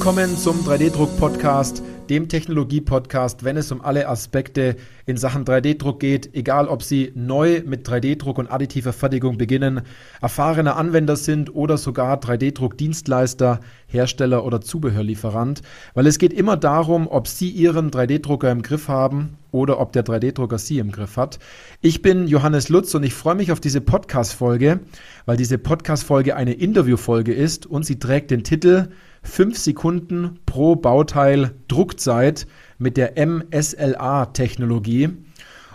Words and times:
Willkommen 0.00 0.34
zum 0.38 0.64
3D-Druck-Podcast, 0.64 1.82
dem 2.08 2.30
Technologie-Podcast, 2.30 3.44
wenn 3.44 3.58
es 3.58 3.70
um 3.70 3.82
alle 3.82 4.08
Aspekte 4.08 4.76
in 5.04 5.18
Sachen 5.18 5.44
3D-Druck 5.44 6.00
geht, 6.00 6.34
egal 6.34 6.68
ob 6.68 6.82
Sie 6.82 7.12
neu 7.14 7.62
mit 7.66 7.86
3D-Druck 7.86 8.38
und 8.38 8.50
additiver 8.50 8.94
Fertigung 8.94 9.36
beginnen, 9.36 9.82
erfahrene 10.22 10.76
Anwender 10.76 11.16
sind 11.16 11.54
oder 11.54 11.76
sogar 11.76 12.18
3D-Druck-Dienstleister, 12.18 13.60
Hersteller 13.88 14.46
oder 14.46 14.62
Zubehörlieferant, 14.62 15.60
weil 15.92 16.06
es 16.06 16.18
geht 16.18 16.32
immer 16.32 16.56
darum, 16.56 17.06
ob 17.06 17.28
Sie 17.28 17.50
Ihren 17.50 17.90
3D-Drucker 17.90 18.50
im 18.50 18.62
Griff 18.62 18.88
haben 18.88 19.36
oder 19.50 19.78
ob 19.80 19.92
der 19.92 20.06
3D-Drucker 20.06 20.56
Sie 20.56 20.78
im 20.78 20.92
Griff 20.92 21.18
hat. 21.18 21.38
Ich 21.82 22.00
bin 22.00 22.26
Johannes 22.26 22.70
Lutz 22.70 22.94
und 22.94 23.02
ich 23.02 23.12
freue 23.12 23.34
mich 23.34 23.52
auf 23.52 23.60
diese 23.60 23.82
Podcast-Folge, 23.82 24.80
weil 25.26 25.36
diese 25.36 25.58
Podcast-Folge 25.58 26.36
eine 26.36 26.54
Interview-Folge 26.54 27.34
ist 27.34 27.66
und 27.66 27.84
sie 27.84 27.98
trägt 27.98 28.30
den 28.30 28.44
Titel 28.44 28.88
5 29.22 29.58
Sekunden 29.58 30.38
pro 30.46 30.76
Bauteil 30.76 31.52
Druckzeit 31.68 32.46
mit 32.78 32.96
der 32.96 33.14
MSLA-Technologie. 33.16 35.10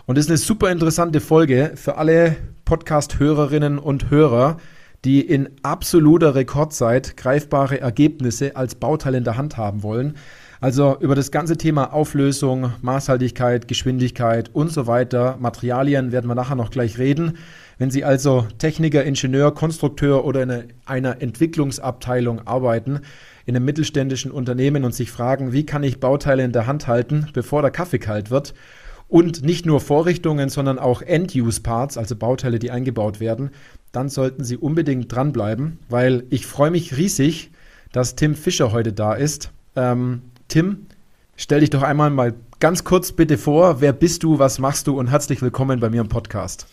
Und 0.06 0.18
das 0.18 0.26
ist 0.26 0.32
eine 0.32 0.38
super 0.38 0.72
interessante 0.72 1.20
Folge 1.20 1.72
für 1.76 1.98
alle 1.98 2.36
Podcast-Hörerinnen 2.66 3.80
und 3.80 4.10
Hörer, 4.10 4.58
die 5.04 5.22
in 5.22 5.50
absoluter 5.62 6.34
Rekordzeit 6.36 7.16
greifbare 7.16 7.80
Ergebnisse 7.80 8.56
als 8.56 8.76
Bauteil 8.76 9.16
in 9.16 9.24
der 9.24 9.38
Hand 9.38 9.56
haben 9.58 9.84
wollen. 9.84 10.16
Also 10.62 10.98
über 11.00 11.14
das 11.14 11.30
ganze 11.30 11.58
Thema 11.58 11.94
Auflösung, 11.94 12.72
Maßhaltigkeit, 12.82 13.68
Geschwindigkeit 13.68 14.50
und 14.54 14.72
so 14.72 14.88
weiter, 14.88 15.38
Materialien 15.40 16.12
werden 16.12 16.28
wir 16.28 16.34
nachher 16.34 16.56
noch 16.56 16.72
gleich 16.72 16.98
reden. 16.98 17.38
Wenn 17.78 17.92
Sie 17.92 18.04
also 18.04 18.48
Techniker, 18.58 19.04
Ingenieur, 19.04 19.54
Konstrukteur 19.54 20.26
oder 20.26 20.44
in 20.44 20.74
einer 20.86 21.22
Entwicklungsabteilung 21.22 22.48
arbeiten, 22.48 23.02
in 23.46 23.56
einem 23.56 23.66
mittelständischen 23.66 24.32
Unternehmen 24.32 24.84
und 24.84 24.94
sich 24.94 25.12
fragen, 25.12 25.54
wie 25.54 25.66
kann 25.66 25.84
ich 25.84 26.00
Bauteile 26.00 26.44
in 26.44 26.52
der 26.52 26.68
Hand 26.68 26.88
halten, 26.88 27.28
bevor 27.34 27.62
der 27.62 27.72
Kaffee 27.72 28.00
kalt 28.00 28.32
wird, 28.32 28.54
und 29.08 29.44
nicht 29.44 29.66
nur 29.66 29.82
Vorrichtungen, 29.82 30.50
sondern 30.50 30.80
auch 30.80 31.02
End-Use-Parts, 31.02 31.98
also 31.98 32.16
Bauteile, 32.16 32.58
die 32.58 32.72
eingebaut 32.72 33.20
werden, 33.20 33.52
dann 33.92 34.10
sollten 34.10 34.44
Sie 34.44 34.58
unbedingt 34.58 35.14
dranbleiben, 35.14 35.80
weil 35.90 36.24
ich 36.30 36.48
freue 36.48 36.72
mich 36.72 36.98
riesig, 36.98 37.52
dass 37.92 38.16
Tim 38.16 38.36
Fischer 38.36 38.72
heute 38.72 38.94
da 38.94 39.14
ist. 39.14 39.52
Ähm, 39.76 40.24
Tim, 40.48 40.88
stell 41.36 41.60
dich 41.60 41.70
doch 41.70 41.84
einmal 41.84 42.10
mal 42.10 42.34
ganz 42.60 42.84
kurz 42.84 43.12
bitte 43.12 43.38
vor. 43.38 43.80
Wer 43.80 43.94
bist 43.94 44.24
du, 44.24 44.40
was 44.40 44.60
machst 44.60 44.88
du 44.88 44.98
und 45.00 45.08
herzlich 45.08 45.42
willkommen 45.42 45.80
bei 45.80 45.90
mir 45.90 46.02
im 46.02 46.10
Podcast. 46.10 46.68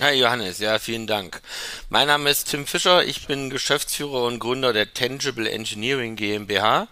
Hi 0.00 0.14
Johannes, 0.14 0.60
ja, 0.60 0.78
vielen 0.78 1.08
Dank. 1.08 1.42
Mein 1.88 2.06
Name 2.06 2.30
ist 2.30 2.48
Tim 2.48 2.66
Fischer, 2.66 3.04
ich 3.04 3.26
bin 3.26 3.50
Geschäftsführer 3.50 4.26
und 4.26 4.38
Gründer 4.38 4.72
der 4.72 4.94
Tangible 4.94 5.50
Engineering 5.50 6.14
GmbH. 6.14 6.86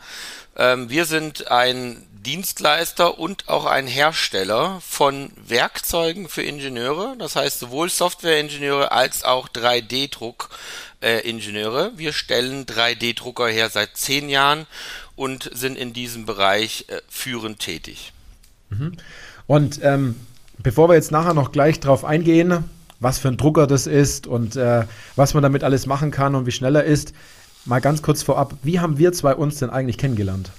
Ähm, 0.56 0.90
wir 0.90 1.04
sind 1.04 1.48
ein 1.48 2.04
Dienstleister 2.24 3.20
und 3.20 3.48
auch 3.48 3.64
ein 3.64 3.86
Hersteller 3.86 4.80
von 4.80 5.30
Werkzeugen 5.36 6.28
für 6.28 6.42
Ingenieure, 6.42 7.14
das 7.16 7.36
heißt 7.36 7.60
sowohl 7.60 7.90
Softwareingenieure 7.90 8.90
als 8.90 9.22
auch 9.22 9.48
3D-Druck-Ingenieure. 9.50 11.92
Wir 11.94 12.12
stellen 12.12 12.66
3D-Drucker 12.66 13.46
her 13.46 13.70
seit 13.70 13.96
zehn 13.96 14.28
Jahren 14.28 14.66
und 15.14 15.48
sind 15.54 15.78
in 15.78 15.92
diesem 15.92 16.27
Bereich 16.27 16.86
äh, 16.88 17.00
führend 17.08 17.60
tätig. 17.60 18.12
Mhm. 18.70 18.96
Und 19.46 19.78
ähm, 19.84 20.16
bevor 20.58 20.88
wir 20.88 20.96
jetzt 20.96 21.12
nachher 21.12 21.34
noch 21.34 21.52
gleich 21.52 21.78
drauf 21.78 22.04
eingehen, 22.04 22.68
was 23.01 23.18
für 23.18 23.29
ein 23.29 23.36
Drucker 23.36 23.67
das 23.67 23.86
ist 23.86 24.27
und 24.27 24.57
äh, 24.57 24.84
was 25.17 25.34
man 25.34 25.42
damit 25.42 25.64
alles 25.64 25.86
machen 25.86 26.11
kann 26.11 26.34
und 26.34 26.46
wie 26.46 26.52
schnell 26.52 26.77
er 26.77 26.84
ist. 26.84 27.12
Mal 27.64 27.80
ganz 27.80 28.02
kurz 28.02 28.23
vorab, 28.23 28.55
wie 28.62 28.80
haben 28.80 28.98
wir 28.98 29.12
zwei 29.12 29.34
uns 29.34 29.58
denn 29.58 29.70
eigentlich 29.70 29.98
kennengelernt? 29.98 30.52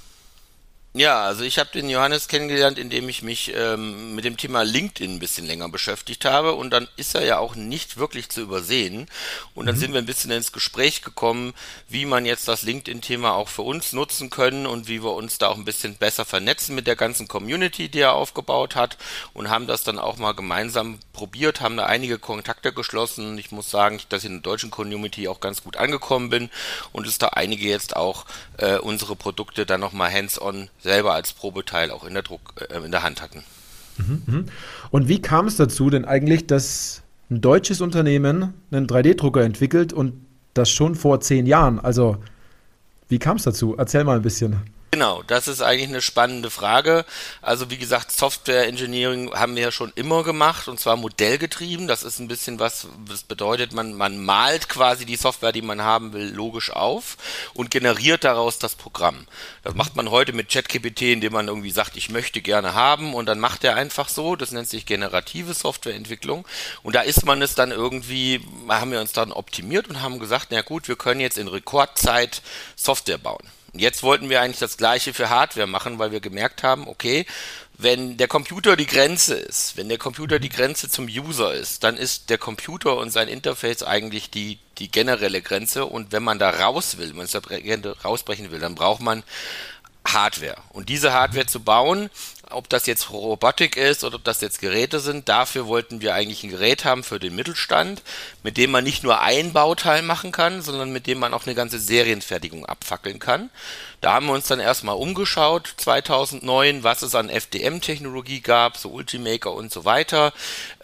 Ja, 0.94 1.22
also 1.22 1.44
ich 1.44 1.60
habe 1.60 1.70
den 1.72 1.90
Johannes 1.90 2.28
kennengelernt, 2.28 2.80
indem 2.80 3.08
ich 3.08 3.22
mich 3.22 3.54
ähm, 3.56 4.16
mit 4.16 4.26
dem 4.26 4.36
Thema 4.36 4.64
LinkedIn 4.64 5.16
ein 5.16 5.20
bisschen 5.20 5.46
länger 5.46 5.70
beschäftigt 5.70 6.26
habe 6.26 6.54
und 6.54 6.72
dann 6.72 6.88
ist 6.98 7.14
er 7.14 7.24
ja 7.24 7.38
auch 7.38 7.54
nicht 7.54 7.98
wirklich 7.98 8.30
zu 8.30 8.42
übersehen 8.42 9.08
und 9.54 9.68
dann 9.68 9.76
mhm. 9.76 9.80
sind 9.80 9.94
wir 9.94 10.00
ein 10.00 10.08
bisschen 10.08 10.32
ins 10.32 10.52
Gespräch 10.52 11.04
gekommen, 11.04 11.54
wie 11.88 12.06
man 12.06 12.26
jetzt 12.26 12.48
das 12.48 12.64
LinkedIn-Thema 12.64 13.36
auch 13.36 13.48
für 13.48 13.62
uns 13.62 13.94
nutzen 13.94 14.32
können 14.32 14.66
und 14.66 14.88
wie 14.88 15.04
wir 15.04 15.14
uns 15.14 15.38
da 15.38 15.50
auch 15.50 15.58
ein 15.58 15.66
bisschen 15.66 15.98
besser 15.98 16.26
vernetzen 16.26 16.74
mit 16.74 16.88
der 16.88 16.96
ganzen 16.96 17.28
Community, 17.28 17.90
die 17.90 18.00
er 18.00 18.14
aufgebaut 18.14 18.76
hat 18.76 18.98
und 19.34 19.52
haben 19.52 19.68
das 19.68 19.84
dann 19.84 20.00
auch 20.00 20.18
mal 20.18 20.34
gemeinsam 20.34 20.98
probiert, 21.14 21.62
haben 21.62 21.78
da 21.78 21.86
einige 21.86 22.18
Kontakte 22.18 22.74
geschlossen. 22.74 23.38
Ich 23.38 23.52
muss 23.52 23.70
sagen, 23.70 24.00
dass 24.10 24.24
ich 24.24 24.30
in 24.30 24.38
der 24.38 24.42
deutschen 24.42 24.72
Community 24.72 25.28
auch 25.28 25.42
ganz 25.42 25.64
gut 25.64 25.78
angekommen 25.78 26.32
bin 26.32 26.50
und 26.92 27.06
es 27.06 27.20
da 27.20 27.28
einige 27.28 27.68
jetzt 27.68 27.96
auch 27.96 28.26
äh, 28.58 28.78
unsere 28.78 29.16
Produkte 29.16 29.68
dann 29.68 29.82
nochmal 29.82 30.12
hands-on 30.12 30.70
selber 30.80 31.14
als 31.14 31.34
Probeteil 31.34 31.92
auch 31.92 32.04
in 32.04 32.14
der 32.14 32.24
Druck 32.24 32.54
äh, 32.70 32.78
in 32.84 32.92
der 32.92 33.04
Hand 33.04 33.22
hatten. 33.22 33.44
Mhm, 33.98 34.22
mhm. 34.26 34.46
Und 34.92 35.08
wie 35.08 35.22
kam 35.22 35.48
es 35.48 35.58
dazu 35.58 35.90
denn 35.90 36.06
eigentlich, 36.06 36.48
dass 36.48 37.02
ein 37.30 37.42
deutsches 37.42 37.82
Unternehmen 37.82 38.54
einen 38.72 38.88
3D-Drucker 38.88 39.42
entwickelt 39.42 39.92
und 39.92 40.14
das 40.54 40.70
schon 40.70 40.96
vor 40.96 41.20
zehn 41.20 41.46
Jahren? 41.46 41.80
Also 41.80 42.18
wie 43.10 43.20
kam 43.20 43.38
es 43.38 43.44
dazu? 43.44 43.76
Erzähl 43.78 44.04
mal 44.04 44.18
ein 44.18 44.22
bisschen. 44.22 44.58
Genau, 44.90 45.22
das 45.22 45.50
ist 45.50 45.62
eigentlich 45.62 45.90
eine 45.90 46.02
spannende 46.02 46.50
Frage. 46.50 47.06
Also 47.42 47.70
wie 47.70 47.78
gesagt, 47.78 48.10
Software 48.10 48.68
Engineering 48.68 49.34
haben 49.34 49.58
wir 49.58 49.64
ja 49.64 49.72
schon 49.72 49.92
immer 49.96 50.24
gemacht 50.24 50.70
und 50.70 50.80
zwar 50.80 50.96
modellgetrieben. 50.96 51.90
Das 51.90 52.04
ist 52.04 52.20
ein 52.20 52.30
bisschen 52.30 52.58
was, 52.60 52.88
das 53.06 53.24
bedeutet, 53.24 53.74
man, 53.74 53.96
man 53.96 54.24
malt 54.24 54.70
quasi 54.70 55.06
die 55.06 55.18
Software, 55.18 55.52
die 55.52 55.62
man 55.62 55.82
haben 55.82 56.14
will, 56.14 56.34
logisch 56.34 56.72
auf 56.72 57.18
und 57.54 57.70
generiert 57.70 58.24
daraus 58.24 58.60
das 58.60 58.76
Programm. 58.76 59.28
Das 59.62 59.76
macht 59.76 59.98
man 59.98 60.10
heute 60.10 60.32
mit 60.32 60.48
ChatGPT, 60.50 61.02
indem 61.02 61.34
man 61.34 61.50
irgendwie 61.50 61.72
sagt, 61.72 61.98
ich 61.98 62.10
möchte 62.10 62.42
gerne 62.42 62.74
haben 62.74 63.14
und 63.14 63.26
dann 63.26 63.40
macht 63.40 63.66
er 63.66 63.76
einfach 63.76 64.08
so. 64.08 64.38
Das 64.38 64.52
nennt 64.54 64.70
sich 64.70 64.86
generative 64.86 65.54
Softwareentwicklung. 65.54 66.48
Und 66.82 66.96
da 66.96 67.02
ist 67.02 67.26
man 67.26 67.42
es 67.42 67.56
dann 67.56 67.72
irgendwie, 67.72 68.40
haben 68.70 68.94
wir 68.94 69.02
uns 69.02 69.12
dann 69.12 69.34
optimiert 69.34 69.90
und 69.90 70.02
haben 70.02 70.18
gesagt, 70.18 70.48
na 70.52 70.62
gut, 70.62 70.88
wir 70.88 70.96
können 70.96 71.20
jetzt 71.20 71.38
in 71.38 71.50
Rekordzeit 71.50 72.42
Software 72.78 73.18
bauen. 73.18 73.57
Jetzt 73.74 74.04
wollten 74.04 74.30
wir 74.30 74.42
eigentlich 74.42 74.60
das 74.60 74.78
gleiche 74.78 75.14
für 75.14 75.30
Hardware 75.30 75.68
machen, 75.68 76.00
weil 76.00 76.12
wir 76.12 76.20
gemerkt 76.20 76.64
haben, 76.64 76.88
okay, 76.88 77.26
wenn 77.78 78.18
der 78.18 78.28
Computer 78.28 78.76
die 78.76 78.88
Grenze 78.88 79.36
ist, 79.36 79.78
wenn 79.78 79.88
der 79.88 80.00
Computer 80.00 80.40
die 80.40 80.50
Grenze 80.50 80.90
zum 80.90 81.06
User 81.06 81.54
ist, 81.54 81.84
dann 81.84 81.96
ist 81.96 82.30
der 82.32 82.40
Computer 82.40 82.98
und 82.98 83.12
sein 83.12 83.28
Interface 83.28 83.84
eigentlich 83.84 84.32
die, 84.32 84.58
die 84.80 84.90
generelle 84.90 85.42
Grenze 85.44 85.86
und 85.86 86.12
wenn 86.12 86.24
man 86.24 86.40
da 86.40 86.50
raus 86.50 86.98
will, 86.98 87.10
wenn 87.10 87.18
man 87.18 87.26
es 87.26 87.32
da 87.32 87.42
rausbrechen 88.04 88.50
will, 88.52 88.60
dann 88.60 88.74
braucht 88.74 89.02
man 89.02 89.24
Hardware. 90.08 90.58
Und 90.70 90.90
diese 90.90 91.14
Hardware 91.14 91.46
zu 91.46 91.60
bauen, 91.60 92.10
ob 92.52 92.70
das 92.70 92.86
jetzt 92.86 93.10
Robotik 93.12 93.78
ist 93.78 94.04
oder 94.04 94.16
ob 94.16 94.24
das 94.24 94.42
jetzt 94.42 94.60
Geräte 94.60 95.00
sind, 95.00 95.30
dafür 95.30 95.68
wollten 95.68 96.02
wir 96.02 96.14
eigentlich 96.14 96.44
ein 96.44 96.50
Gerät 96.50 96.86
haben 96.86 97.04
für 97.04 97.20
den 97.20 97.36
Mittelstand, 97.36 98.02
mit 98.44 98.58
dem 98.58 98.72
man 98.72 98.84
nicht 98.84 99.04
nur 99.04 99.22
ein 99.22 99.54
Bauteil 99.54 100.02
machen 100.02 100.32
kann, 100.32 100.62
sondern 100.62 100.92
mit 100.92 101.08
dem 101.08 101.20
man 101.20 101.34
auch 101.34 101.46
eine 101.46 101.56
ganze 101.56 101.80
Serienfertigung 101.80 102.66
abfackeln 102.66 103.20
kann. 103.20 103.50
Da 104.02 104.14
haben 104.14 104.28
wir 104.28 104.34
uns 104.34 104.48
dann 104.48 104.60
erstmal 104.60 104.96
umgeschaut, 104.96 105.74
2009, 105.78 106.84
was 106.84 107.02
es 107.02 107.16
an 107.16 107.30
FDM-Technologie 107.30 108.42
gab, 108.42 108.78
so 108.78 108.90
Ultimaker 108.90 109.54
und 109.54 109.72
so 109.72 109.86
weiter, 109.86 110.34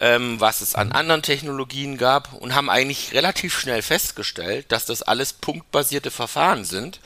ähm, 0.00 0.40
was 0.40 0.60
es 0.60 0.74
an 0.74 0.92
anderen 0.92 1.22
Technologien 1.22 1.96
gab 1.96 2.32
und 2.32 2.54
haben 2.54 2.68
eigentlich 2.68 3.12
relativ 3.12 3.58
schnell 3.58 3.82
festgestellt, 3.82 4.72
dass 4.72 4.86
das 4.86 5.02
alles 5.02 5.32
punktbasierte 5.32 6.10
Verfahren 6.10 6.64
sind 6.64 7.00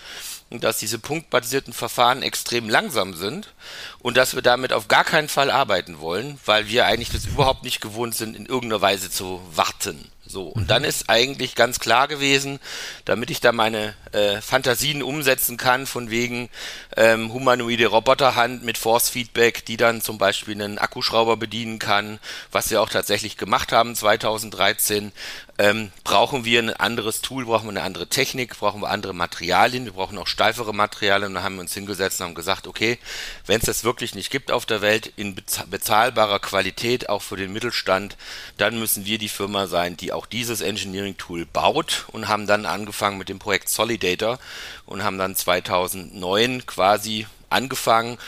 dass 0.51 0.79
diese 0.79 0.99
punktbasierten 0.99 1.73
Verfahren 1.73 2.23
extrem 2.23 2.69
langsam 2.69 3.15
sind 3.15 3.53
und 3.99 4.17
dass 4.17 4.35
wir 4.35 4.43
damit 4.43 4.73
auf 4.73 4.89
gar 4.89 5.05
keinen 5.05 5.29
Fall 5.29 5.51
arbeiten 5.51 6.01
wollen, 6.01 6.39
weil 6.47 6.69
wir 6.69 6.87
eigentlich 6.87 7.11
das 7.11 7.27
überhaupt 7.27 7.65
nicht 7.65 7.81
gewohnt 7.81 8.15
sind, 8.15 8.37
in 8.37 8.47
irgendeiner 8.47 8.81
Weise 8.81 9.11
zu 9.11 9.41
warten. 9.55 10.11
So, 10.29 10.49
und 10.49 10.65
mhm. 10.65 10.67
dann 10.67 10.85
ist 10.85 11.09
eigentlich 11.09 11.55
ganz 11.55 11.81
klar 11.81 12.07
gewesen, 12.07 12.61
damit 13.07 13.31
ich 13.31 13.41
da 13.41 13.53
meine 13.53 13.95
äh, 14.13 14.43
Fantasien 14.43 15.03
umsetzen 15.03 15.57
kann, 15.57 15.87
von 15.87 16.11
wegen 16.11 16.51
ähm, 16.97 17.33
humanoide 17.33 17.87
Roboterhand 17.87 18.63
mit 18.63 18.77
Force 18.77 19.09
Feedback, 19.09 19.65
die 19.65 19.79
dann 19.79 20.03
zum 20.03 20.19
Beispiel 20.19 20.55
einen 20.55 20.79
Akkuschrauber 20.79 21.39
bedienen 21.39 21.79
kann, 21.79 22.19
was 22.53 22.71
wir 22.71 22.83
auch 22.83 22.91
tatsächlich 22.91 23.39
gemacht 23.39 23.73
haben 23.73 23.95
2013, 23.95 25.13
ähm, 25.61 25.91
brauchen 26.05 26.45
wir 26.45 26.61
ein 26.63 26.71
anderes 26.71 27.21
Tool, 27.21 27.45
brauchen 27.45 27.65
wir 27.65 27.71
eine 27.71 27.83
andere 27.83 28.07
Technik, 28.07 28.57
brauchen 28.57 28.81
wir 28.81 28.91
andere 28.91 29.13
Materialien, 29.13 29.87
wir 29.87 29.93
brauchen 29.93 30.17
auch 30.19 30.29
steifere 30.29 30.73
Materialien. 30.73 31.29
Und 31.29 31.35
dann 31.35 31.43
haben 31.43 31.57
wir 31.57 31.63
uns 31.63 31.75
hingesetzt 31.75 32.21
und 32.21 32.29
haben 32.29 32.35
gesagt, 32.35 32.69
okay, 32.69 32.99
wenn 33.47 33.59
es 33.59 33.67
das 33.67 33.83
wirklich 33.83 34.15
nicht 34.15 34.31
gibt 34.31 34.53
auf 34.53 34.67
der 34.67 34.83
Welt 34.83 35.13
in 35.17 35.35
bezahlbarer 35.35 36.39
Qualität, 36.39 37.09
auch 37.09 37.23
für 37.23 37.37
den 37.37 37.53
Mittelstand, 37.53 38.17
dann 38.57 38.79
müssen 38.79 39.05
wir 39.05 39.19
die 39.19 39.29
Firma 39.29 39.67
sein, 39.67 39.97
die 39.97 40.13
auch 40.13 40.18
dieses 40.27 40.61
Engineering-Tool 40.61 41.47
baut 41.47 42.07
und 42.13 42.29
haben 42.29 42.47
dann 42.47 42.67
angefangen 42.67 43.19
mit 43.19 43.29
dem 43.29 43.39
Projekt 43.39 43.69
Solidator 43.69 44.39
und 44.87 45.03
haben 45.03 45.19
dann 45.19 45.35
2009 45.35 46.67
quasi 46.67 47.27
angefangen, 47.51 48.19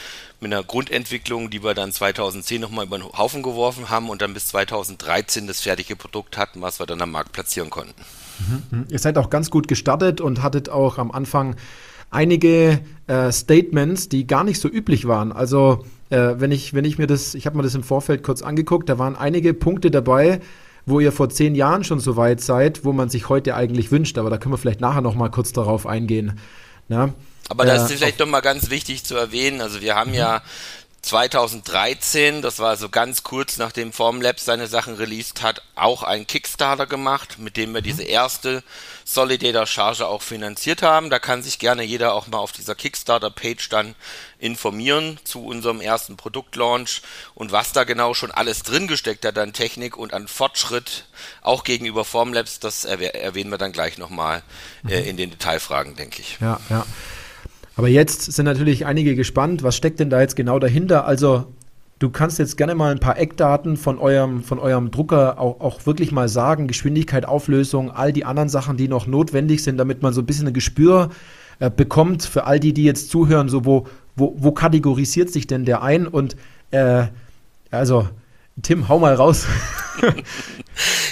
mit 0.41 0.53
einer 0.53 0.65
Grundentwicklung, 0.65 1.51
die 1.51 1.63
wir 1.63 1.75
dann 1.75 1.93
2010 1.93 2.61
nochmal 2.61 2.87
über 2.87 2.99
den 2.99 3.07
Haufen 3.07 3.43
geworfen 3.43 3.91
haben 3.91 4.09
und 4.09 4.23
dann 4.23 4.33
bis 4.33 4.49
2013 4.49 5.47
das 5.47 5.61
fertige 5.61 5.97
Produkt 5.97 6.39
hatten, 6.39 6.63
was 6.63 6.81
wir 6.81 6.87
dann 6.87 7.03
am 7.03 7.11
Markt 7.11 7.33
platzieren 7.33 7.69
konnten. 7.69 7.95
Mhm. 8.71 8.87
Ihr 8.89 8.99
seid 8.99 9.19
auch 9.19 9.29
ganz 9.29 9.51
gut 9.51 9.69
gestartet 9.69 10.21
und 10.21 10.43
hattet 10.43 10.71
auch 10.71 10.99
am 10.99 11.11
Anfang 11.11 11.57
einige 12.11 12.81
äh, 13.07 13.31
Statements, 13.31 14.09
die 14.09 14.27
gar 14.27 14.45
nicht 14.45 14.61
so 14.61 14.69
üblich 14.69 15.07
waren. 15.07 15.31
Also 15.31 15.85
äh, 16.09 16.35
wenn 16.39 16.53
ich, 16.53 16.75
wenn 16.75 16.85
ich 16.85 16.99
mir 16.99 17.07
das, 17.07 17.35
ich 17.35 17.47
habe 17.47 17.57
mir 17.57 17.63
das 17.63 17.75
im 17.75 17.83
Vorfeld 17.83 18.23
kurz 18.23 18.43
angeguckt, 18.43 18.89
da 18.89 18.99
waren 18.99 19.17
einige 19.17 19.53
Punkte 19.55 19.91
dabei, 19.91 20.41
wo 20.91 21.01
ihr 21.01 21.13
vor 21.13 21.31
zehn 21.31 21.55
Jahren 21.55 21.85
schon 21.85 22.01
so 22.01 22.17
weit 22.17 22.41
seid, 22.41 22.85
wo 22.85 22.93
man 22.93 23.09
sich 23.09 23.29
heute 23.29 23.55
eigentlich 23.55 23.91
wünscht. 23.91 24.19
Aber 24.19 24.31
da 24.31 24.39
können 24.39 24.53
wir 24.53 24.59
vielleicht 24.59 24.81
nachher 24.81 25.01
noch 25.01 25.15
mal 25.15 25.31
kurz 25.31 25.53
darauf 25.53 25.87
eingehen. 25.87 26.39
Na? 26.89 27.15
Aber 27.49 27.65
das 27.65 27.91
ist 27.91 27.99
vielleicht 27.99 28.21
noch 28.21 28.27
mal 28.27 28.41
ganz 28.41 28.71
wichtig 28.71 29.05
zu 29.05 29.17
erwähnen. 29.17 29.61
Also 29.61 29.81
wir 29.81 29.97
haben 29.97 30.15
ja 30.15 30.43
2013, 31.03 32.43
das 32.43 32.59
war 32.59 32.69
also 32.69 32.91
ganz 32.91 33.23
kurz 33.23 33.57
nachdem 33.57 33.93
Formlabs 33.93 34.45
seine 34.45 34.67
Sachen 34.67 34.95
released 34.95 35.43
hat, 35.43 35.63
auch 35.75 36.03
einen 36.03 36.27
Kickstarter 36.27 36.87
gemacht, 36.87 37.39
mit 37.39 37.57
dem 37.57 37.73
wir 37.73 37.81
diese 37.81 38.03
erste 38.03 38.63
Solidator 39.05 39.67
Charge 39.67 40.07
auch 40.07 40.21
finanziert 40.21 40.83
haben. 40.83 41.09
Da 41.09 41.19
kann 41.19 41.43
sich 41.43 41.59
gerne 41.59 41.83
jeder 41.83 42.13
auch 42.13 42.27
mal 42.27 42.39
auf 42.39 42.53
dieser 42.53 42.75
Kickstarter-Page 42.75 43.71
dann 43.71 43.95
informieren 44.39 45.19
zu 45.25 45.45
unserem 45.45 45.81
ersten 45.81 46.17
Produktlaunch 46.19 47.01
und 47.35 47.51
was 47.51 47.73
da 47.73 47.85
genau 47.85 48.13
schon 48.13 48.31
alles 48.31 48.63
drin 48.63 48.87
gesteckt 48.87 49.25
hat 49.25 49.39
an 49.39 49.55
Technik 49.55 49.97
und 49.97 50.13
an 50.13 50.29
Fortschritt, 50.29 51.07
auch 51.41 51.65
gegenüber 51.65 52.05
Formlabs, 52.05 52.61
das 52.61 52.85
erwähnen 52.85 53.51
wir 53.51 53.59
dann 53.59 53.73
gleich 53.73 53.97
nochmal 53.97 54.43
äh, 54.87 55.09
in 55.09 55.17
den 55.17 55.31
Detailfragen, 55.31 55.97
denke 55.97 56.21
ich. 56.21 56.39
Ja, 56.41 56.61
ja. 56.69 56.87
Aber 57.81 57.89
jetzt 57.89 58.31
sind 58.31 58.45
natürlich 58.45 58.85
einige 58.85 59.17
gespannt, 59.17 59.63
was 59.63 59.75
steckt 59.75 60.01
denn 60.01 60.11
da 60.11 60.21
jetzt 60.21 60.37
genau 60.37 60.59
dahinter? 60.59 61.07
Also 61.07 61.47
du 61.99 62.11
kannst 62.11 62.39
jetzt 62.39 62.59
gerne 62.59 62.75
mal 62.75 62.93
ein 62.93 63.01
paar 63.01 63.19
Eckdaten 63.19 63.79
von 63.79 63.99
eurem, 63.99 64.43
von 64.43 64.59
eurem 64.59 64.91
Drucker 64.91 65.41
auch, 65.41 65.61
auch 65.61 65.87
wirklich 65.87 66.13
mal 66.13 66.29
sagen, 66.29 66.69
Geschwindigkeit, 66.69 67.25
Auflösung, 67.25 67.91
all 67.91 68.13
die 68.13 68.27
anderen 68.27 68.51
Sachen, 68.51 68.77
die 68.77 68.87
noch 68.87 69.07
notwendig 69.07 69.63
sind, 69.63 69.79
damit 69.79 70.03
man 70.03 70.13
so 70.13 70.21
ein 70.21 70.27
bisschen 70.27 70.47
ein 70.49 70.53
Gespür 70.53 71.09
äh, 71.59 71.71
bekommt 71.71 72.23
für 72.23 72.45
all 72.45 72.61
die, 72.61 72.75
die 72.75 72.85
jetzt 72.85 73.09
zuhören, 73.09 73.49
so 73.49 73.65
wo, 73.65 73.87
wo, 74.15 74.35
wo 74.37 74.53
kategorisiert 74.53 75.31
sich 75.31 75.47
denn 75.47 75.65
der 75.65 75.83
ein? 75.83 76.07
Und 76.07 76.37
äh, 76.73 77.05
also 77.71 78.07
Tim, 78.61 78.91
hau 78.91 78.99
mal 78.99 79.15
raus. 79.15 79.47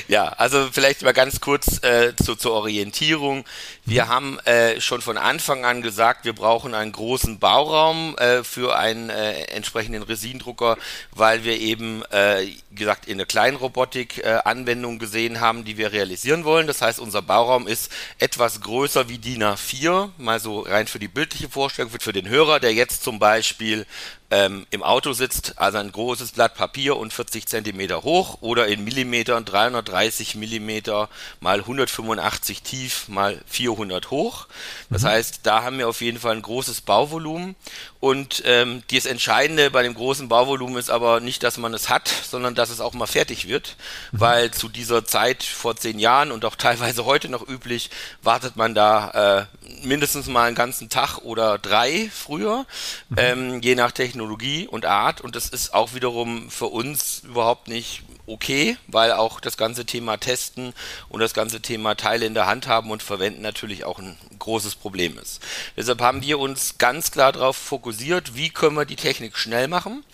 ja, 0.08 0.28
also 0.30 0.68
vielleicht 0.72 1.02
mal 1.02 1.12
ganz 1.12 1.40
kurz 1.40 1.82
äh, 1.82 2.14
zu, 2.16 2.34
zur 2.34 2.52
Orientierung. 2.52 3.44
Wir 3.84 4.08
haben 4.08 4.38
äh, 4.40 4.80
schon 4.80 5.02
von 5.02 5.18
Anfang 5.18 5.66
an 5.66 5.82
gesagt, 5.82 6.24
wir 6.24 6.32
brauchen 6.32 6.74
einen 6.74 6.92
großen 6.92 7.38
Bauraum 7.38 8.16
äh, 8.16 8.42
für 8.42 8.76
einen 8.76 9.10
äh, 9.10 9.42
entsprechenden 9.44 10.02
Resindrucker, 10.02 10.78
weil 11.12 11.44
wir 11.44 11.60
eben, 11.60 12.02
äh, 12.10 12.46
gesagt, 12.70 13.06
in 13.06 13.18
der 13.18 13.26
Kleinrobotik 13.26 14.24
äh, 14.24 14.38
Anwendungen 14.44 14.98
gesehen 14.98 15.40
haben, 15.40 15.64
die 15.64 15.76
wir 15.76 15.92
realisieren 15.92 16.44
wollen. 16.44 16.66
Das 16.66 16.80
heißt, 16.80 17.00
unser 17.00 17.20
Bauraum 17.20 17.66
ist 17.66 17.92
etwas 18.18 18.62
größer 18.62 19.10
wie 19.10 19.18
DIN 19.18 19.42
A4, 19.42 20.10
mal 20.16 20.40
so 20.40 20.60
rein 20.60 20.86
für 20.86 20.98
die 20.98 21.08
bildliche 21.08 21.50
Vorstellung, 21.50 21.90
für 22.00 22.12
den 22.14 22.28
Hörer, 22.28 22.60
der 22.60 22.72
jetzt 22.72 23.02
zum 23.02 23.18
Beispiel 23.18 23.86
ähm, 24.30 24.66
im 24.70 24.82
Auto 24.82 25.12
sitzt, 25.12 25.54
also 25.56 25.78
ein 25.78 25.90
großes 25.90 26.32
Blatt 26.32 26.54
Papier 26.54 26.96
und 26.96 27.12
40 27.12 27.46
Zentimeter 27.46 28.02
hoch 28.02 28.38
oder 28.42 28.66
in 28.66 28.84
Millimetern 28.84 29.44
330 29.44 30.34
Millimeter 30.34 31.08
mal 31.40 31.60
185 31.60 32.62
tief 32.62 33.08
mal 33.08 33.40
400 33.46 34.10
hoch. 34.10 34.46
Das 34.90 35.02
mhm. 35.02 35.06
heißt, 35.08 35.40
da 35.44 35.62
haben 35.62 35.78
wir 35.78 35.88
auf 35.88 36.02
jeden 36.02 36.18
Fall 36.18 36.36
ein 36.36 36.42
großes 36.42 36.82
Bauvolumen 36.82 37.56
und 38.00 38.42
ähm, 38.46 38.84
das 38.92 39.06
Entscheidende 39.06 39.72
bei 39.72 39.82
dem 39.82 39.94
großen 39.94 40.28
Bauvolumen 40.28 40.76
ist 40.76 40.88
aber 40.88 41.18
nicht, 41.18 41.42
dass 41.42 41.56
man 41.56 41.74
es 41.74 41.88
hat, 41.88 42.08
sondern 42.08 42.54
dass 42.54 42.70
es 42.70 42.80
auch 42.80 42.94
mal 42.94 43.06
fertig 43.06 43.48
wird, 43.48 43.76
mhm. 44.12 44.20
weil 44.20 44.50
zu 44.52 44.68
dieser 44.68 45.04
Zeit 45.04 45.42
vor 45.42 45.74
zehn 45.74 45.98
Jahren 45.98 46.30
und 46.30 46.44
auch 46.44 46.54
teilweise 46.54 47.04
heute 47.04 47.28
noch 47.28 47.46
üblich, 47.48 47.90
wartet 48.22 48.54
man 48.54 48.74
da 48.74 49.48
äh, 49.50 49.86
mindestens 49.86 50.28
mal 50.28 50.46
einen 50.46 50.54
ganzen 50.54 50.88
Tag 50.88 51.18
oder 51.18 51.58
drei 51.58 52.08
früher, 52.14 52.66
mhm. 53.08 53.16
ähm, 53.18 53.62
je 53.62 53.74
nach 53.74 53.90
Technologie 53.90 54.68
und 54.68 54.86
Art. 54.86 55.20
Und 55.20 55.34
das 55.34 55.48
ist 55.48 55.74
auch 55.74 55.94
wiederum 55.94 56.50
für 56.50 56.66
uns 56.66 57.22
überhaupt 57.24 57.66
nicht 57.66 58.02
okay, 58.28 58.76
weil 58.86 59.12
auch 59.12 59.40
das 59.40 59.56
ganze 59.56 59.86
Thema 59.86 60.18
Testen 60.18 60.74
und 61.08 61.20
das 61.20 61.34
ganze 61.34 61.60
Thema 61.60 61.94
Teile 61.94 62.26
in 62.26 62.34
der 62.34 62.46
Hand 62.46 62.68
haben 62.68 62.90
und 62.90 63.02
verwenden 63.02 63.42
natürlich 63.42 63.84
auch 63.84 63.98
ein 63.98 64.16
großes 64.38 64.76
Problem 64.76 65.18
ist. 65.18 65.40
Deshalb 65.76 66.00
haben 66.00 66.22
wir 66.22 66.38
uns 66.38 66.78
ganz 66.78 67.10
klar 67.10 67.32
darauf 67.32 67.56
fokussiert, 67.56 68.34
wie 68.36 68.50
können 68.50 68.76
wir 68.76 68.84
die 68.84 68.96
Technik 68.96 69.36
schnell 69.36 69.68
machen, 69.68 70.04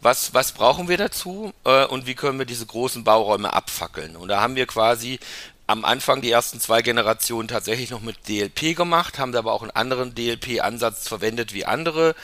was, 0.00 0.34
was 0.34 0.52
brauchen 0.52 0.88
wir 0.88 0.98
dazu 0.98 1.52
äh, 1.64 1.86
und 1.86 2.06
wie 2.06 2.14
können 2.14 2.38
wir 2.38 2.46
diese 2.46 2.66
großen 2.66 3.04
Bauräume 3.04 3.52
abfackeln. 3.52 4.16
Und 4.16 4.28
da 4.28 4.40
haben 4.40 4.56
wir 4.56 4.66
quasi 4.66 5.18
am 5.66 5.84
Anfang 5.84 6.20
die 6.20 6.30
ersten 6.30 6.60
zwei 6.60 6.82
Generationen 6.82 7.48
tatsächlich 7.48 7.90
noch 7.90 8.00
mit 8.00 8.28
DLP 8.28 8.76
gemacht, 8.76 9.18
haben 9.18 9.34
aber 9.34 9.52
auch 9.52 9.62
einen 9.62 9.70
anderen 9.70 10.14
DLP-Ansatz 10.14 11.08
verwendet 11.08 11.54
wie 11.54 11.64
andere 11.64 12.14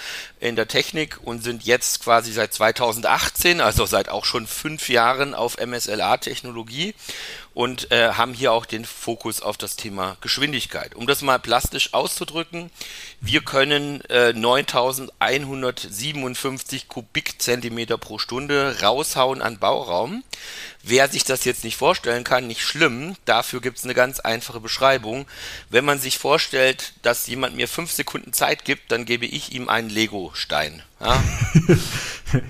in 0.40 0.56
der 0.56 0.68
Technik 0.68 1.18
und 1.22 1.42
sind 1.42 1.64
jetzt 1.64 2.02
quasi 2.02 2.32
seit 2.32 2.52
2018, 2.52 3.60
also 3.60 3.86
seit 3.86 4.08
auch 4.08 4.24
schon 4.24 4.46
fünf 4.46 4.88
Jahren 4.88 5.34
auf 5.34 5.56
MSLA-Technologie 5.58 6.94
und 7.54 7.90
äh, 7.90 8.12
haben 8.12 8.34
hier 8.34 8.52
auch 8.52 8.66
den 8.66 8.84
Fokus 8.84 9.40
auf 9.42 9.56
das 9.56 9.76
Thema 9.76 10.16
Geschwindigkeit. 10.20 10.94
Um 10.94 11.06
das 11.06 11.22
mal 11.22 11.38
plastisch 11.38 11.94
auszudrücken, 11.94 12.70
wir 13.20 13.40
können 13.40 14.02
äh, 14.02 14.32
9157 14.32 16.86
Kubikzentimeter 16.88 17.98
pro 17.98 18.18
Stunde 18.18 18.76
raushauen 18.82 19.42
an 19.42 19.58
Bauraum. 19.58 20.22
Wer 20.82 21.08
sich 21.08 21.24
das 21.24 21.44
jetzt 21.44 21.64
nicht 21.64 21.76
vorstellen 21.76 22.24
kann, 22.24 22.46
nicht 22.46 22.62
schlimm. 22.62 23.16
Dafür 23.24 23.60
gibt 23.60 23.78
es 23.78 23.84
eine 23.84 23.94
ganz 23.94 24.20
einfache 24.20 24.60
Beschreibung. 24.60 25.26
Wenn 25.68 25.84
man 25.84 25.98
sich 25.98 26.18
vorstellt, 26.18 26.92
dass 27.02 27.26
jemand 27.26 27.56
mir 27.56 27.66
fünf 27.68 27.92
Sekunden 27.92 28.32
Zeit 28.32 28.64
gibt, 28.64 28.92
dann 28.92 29.04
gebe 29.04 29.26
ich 29.26 29.52
ihm 29.52 29.68
einen 29.68 29.90
Lego-Stein. 29.90 30.82
Ja? 31.00 31.22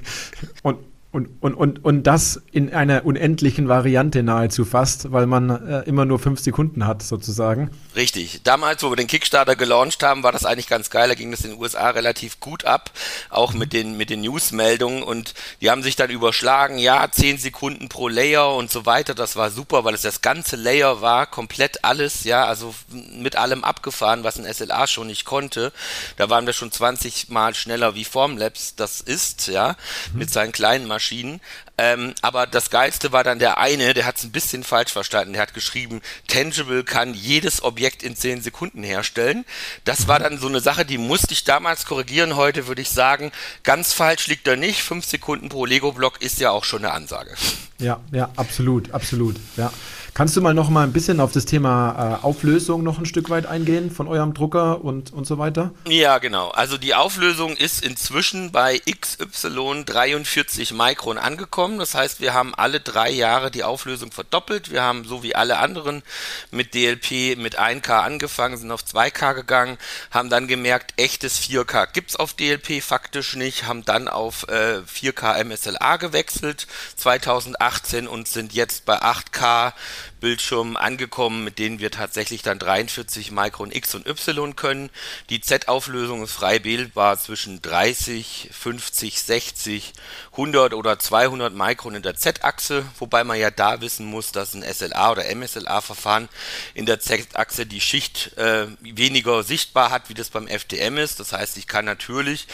und 0.63 0.79
und, 1.11 1.31
und, 1.41 1.55
und, 1.55 1.83
und 1.87 2.03
das 2.03 2.43
in 2.53 2.75
einer 2.75 3.07
unendlichen 3.07 3.67
Variante 3.67 4.23
nahezu 4.23 4.67
fast, 4.67 5.11
weil 5.11 5.27
man 5.27 5.49
äh, 5.49 5.81
immer 5.89 6.05
nur 6.05 6.19
fünf 6.19 6.39
Sekunden 6.39 6.87
hat, 6.87 7.03
sozusagen. 7.03 7.71
Richtig. 7.97 8.43
Damals, 8.45 8.83
wo 8.83 8.91
wir 8.91 8.97
den 8.97 9.07
Kickstarter 9.07 9.57
gelauncht 9.57 10.03
haben, 10.03 10.23
war 10.23 10.33
das 10.33 10.45
eigentlich 10.45 10.69
ganz 10.69 10.91
geil. 10.91 11.09
Da 11.09 11.15
ging 11.15 11.31
das 11.31 11.41
in 11.45 11.53
den 11.53 11.61
USA 11.61 11.89
relativ 11.89 12.41
gut 12.41 12.67
ab, 12.67 12.91
auch 13.31 13.55
mit 13.55 13.73
den, 13.73 13.97
mit 13.97 14.11
den 14.11 14.21
Newsmeldungen. 14.21 15.03
Und 15.03 15.33
die 15.63 15.71
haben 15.71 15.83
sich 15.83 15.97
dann 15.97 16.11
überschlagen, 16.11 16.77
ja, 16.77 17.11
zehn 17.11 17.39
Sekunden 17.39 17.89
pro 17.89 18.09
Layer 18.09 18.55
und 18.55 18.71
so 18.71 18.85
weiter. 18.85 19.15
Das 19.15 19.35
war 19.35 19.51
super, 19.51 19.85
weil 19.85 19.95
es 19.95 20.03
das 20.03 20.21
ganze 20.21 20.57
Layer 20.57 21.01
war, 21.01 21.25
komplett 21.25 21.85
alles, 21.85 22.25
ja, 22.25 22.45
also 22.45 22.75
mit 23.19 23.37
allem 23.37 23.65
abgefahren, 23.65 24.25
was 24.25 24.39
ein 24.39 24.53
SLA 24.53 24.87
schon 24.87 25.07
nicht 25.07 25.25
konnte. 25.25 25.73
Da 26.19 26.29
waren 26.29 26.45
wir 26.45 26.53
schon 26.53 26.71
20 26.71 27.31
Mal 27.31 27.55
schneller 27.55 27.95
wie 27.95 28.05
Formlabs 28.05 28.75
das 28.77 29.01
ist, 29.01 29.49
ja, 29.49 29.75
mhm. 30.13 30.19
mit 30.19 30.31
seinen 30.31 30.53
kleinen 30.53 30.87
Maschinen. 30.87 30.98
Maschinen. 30.99 31.41
Ähm, 31.79 32.13
aber 32.23 32.49
das 32.49 32.71
Geilste 32.71 33.13
war 33.13 33.23
dann 33.23 33.39
der 33.39 33.59
eine, 33.59 33.95
der 33.95 34.05
hat 34.05 34.19
es 34.19 34.25
ein 34.25 34.33
bisschen 34.33 34.65
falsch 34.65 34.91
verstanden. 34.91 35.35
Der 35.35 35.43
hat 35.43 35.55
geschrieben, 35.55 36.03
Tangible 36.27 36.83
kann 36.83 37.15
jedes 37.15 37.63
Objekt 37.63 38.03
in 38.03 38.17
10 38.17 38.43
Sekunden 38.43 38.83
herstellen. 38.83 39.45
Das 39.85 40.09
war 40.09 40.19
dann 40.19 40.39
so 40.39 40.49
eine 40.49 40.61
Sache, 40.61 40.85
die 40.85 40.99
musste 40.99 41.33
ich 41.33 41.45
damals 41.45 41.87
korrigieren. 41.87 42.35
Heute 42.35 42.67
würde 42.67 42.83
ich 42.83 42.91
sagen, 42.91 43.31
ganz 43.63 43.93
falsch 43.93 44.27
liegt 44.27 44.49
er 44.49 44.57
nicht. 44.57 44.83
5 44.83 45.05
Sekunden 45.05 45.49
pro 45.49 45.67
Lego-Block 45.67 46.21
ist 46.21 46.41
ja 46.41 46.51
auch 46.51 46.65
schon 46.65 46.85
eine 46.85 46.93
Ansage. 46.93 47.37
Ja, 47.79 48.01
ja, 48.11 48.31
absolut, 48.35 48.91
absolut. 48.93 49.37
Ja. 49.57 49.73
Kannst 50.19 50.37
du 50.37 50.41
mal 50.41 50.53
noch 50.53 50.69
mal 50.69 50.83
ein 50.83 50.93
bisschen 50.93 51.21
auf 51.21 51.31
das 51.31 51.45
Thema 51.45 52.19
äh, 52.21 52.25
Auflösung 52.25 52.83
noch 52.83 52.99
ein 52.99 53.07
Stück 53.07 53.31
weit 53.31 53.47
eingehen 53.47 53.89
von 53.89 54.09
eurem 54.09 54.35
Drucker 54.35 54.85
und, 54.85 55.13
und 55.13 55.29
so 55.29 55.39
weiter? 55.39 55.71
Ja, 55.87 56.19
genau. 56.19 56.49
Also 56.49 56.77
die 56.77 56.97
Auflösung 56.97 57.57
ist 57.57 57.85
inzwischen 57.85 58.51
bei 58.51 58.81
XY 58.81 59.85
43 59.87 60.73
Mikron 60.73 61.19
angekommen. 61.19 61.79
Das 61.79 61.95
heißt, 61.95 62.21
wir 62.21 62.35
haben 62.35 62.53
alle 62.57 62.81
drei 62.81 63.13
Jahre 63.13 63.53
die 63.53 63.63
Auflösung 63.63 64.11
verdoppelt. 64.11 64.73
Wir 64.73 64.83
haben 64.83 65.05
so 65.05 65.23
wie 65.23 65.37
alle 65.37 65.59
anderen 65.59 66.03
mit 66.51 66.75
DLP 66.75 67.39
mit 67.39 67.61
1K 67.61 68.01
angefangen, 68.01 68.57
sind 68.57 68.73
auf 68.73 68.83
2K 68.83 69.35
gegangen, 69.35 69.79
haben 70.11 70.31
dann 70.31 70.49
gemerkt, 70.49 70.95
echtes 70.97 71.39
4K 71.43 71.93
gibt 71.93 72.11
es 72.11 72.17
auf 72.17 72.35
DLP 72.35 72.83
faktisch 72.83 73.37
nicht, 73.37 73.69
haben 73.69 73.85
dann 73.85 74.09
auf 74.09 74.49
äh, 74.49 74.81
4K 74.81 75.45
MSLA 75.45 75.97
gewechselt 75.97 76.67
2018 76.97 78.09
und 78.09 78.27
sind 78.27 78.53
jetzt 78.53 78.85
bei 78.85 79.01
8K 79.01 79.75
Bildschirmen 80.21 80.77
angekommen, 80.77 81.45
mit 81.45 81.59
denen 81.59 81.79
wir 81.79 81.91
tatsächlich 81.91 82.43
dann 82.43 82.59
43 82.59 83.31
Mikron 83.31 83.73
X 83.73 83.95
und 83.95 84.07
Y 84.07 84.57
können. 84.57 84.91
Die 85.31 85.41
Z-Auflösung 85.41 86.23
ist 86.23 86.33
frei 86.33 86.63
wählbar 86.65 87.19
zwischen 87.19 87.63
30, 87.63 88.51
50, 88.53 89.23
60, 89.23 89.93
100 90.33 90.75
oder 90.75 90.99
200 90.99 91.55
Mikron 91.55 91.95
in 91.95 92.03
der 92.03 92.17
Z-Achse, 92.17 92.85
wobei 92.99 93.25
man 93.25 93.39
ja 93.39 93.51
da 93.51 93.81
wissen 93.81 94.07
muss, 94.07 94.33
dass 94.33 94.55
ein 94.55 94.63
SLA 94.63 95.13
oder 95.13 95.25
MSLA-Verfahren 95.35 96.29
in 96.75 96.87
der 96.87 97.01
Z-Achse 97.01 97.67
die 97.67 97.81
Schicht 97.81 98.37
äh, 98.37 98.67
weniger 98.81 99.43
sichtbar 99.43 99.91
hat, 99.91 100.09
wie 100.09 100.15
das 100.15 100.31
beim 100.31 100.47
FDM 100.47 100.99
ist. 100.99 101.21
Das 101.21 101.33
heißt, 101.33 101.57
ich 101.57 101.67
kann 101.67 101.85
natürlich 101.85 102.47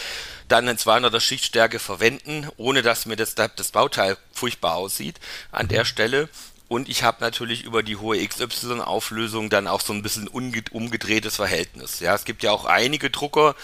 dann 0.48 0.68
eine 0.68 0.78
200er 0.78 1.20
Schichtstärke 1.20 1.78
verwenden, 1.78 2.48
ohne 2.56 2.82
dass 2.82 3.06
mir 3.06 3.16
das, 3.16 3.34
das 3.34 3.70
Bauteil 3.70 4.16
furchtbar 4.32 4.74
aussieht 4.74 5.18
an 5.52 5.68
der 5.68 5.84
Stelle. 5.84 6.28
Und 6.74 6.88
ich 6.88 7.04
habe 7.04 7.18
natürlich 7.20 7.62
über 7.62 7.84
die 7.84 7.94
hohe 7.94 8.18
XY-Auflösung 8.26 9.48
dann 9.48 9.68
auch 9.68 9.80
so 9.80 9.92
ein 9.92 10.02
bisschen 10.02 10.26
umgedrehtes 10.26 11.36
Verhältnis. 11.36 12.00
Ja, 12.00 12.16
es 12.16 12.24
gibt 12.24 12.42
ja 12.42 12.50
auch 12.50 12.64
einige 12.64 13.10
Drucker, 13.10 13.54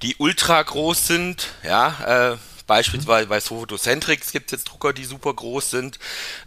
die 0.00 0.16
ultra 0.16 0.62
groß 0.62 1.06
sind, 1.06 1.48
ja, 1.62 2.32
äh, 2.32 2.36
Beispielsweise 2.66 3.28
bei 3.28 3.40
Photocentrics 3.40 4.32
gibt 4.32 4.46
es 4.46 4.52
jetzt 4.52 4.64
Drucker, 4.64 4.92
die 4.92 5.04
super 5.04 5.34
groß 5.34 5.70
sind, 5.70 5.98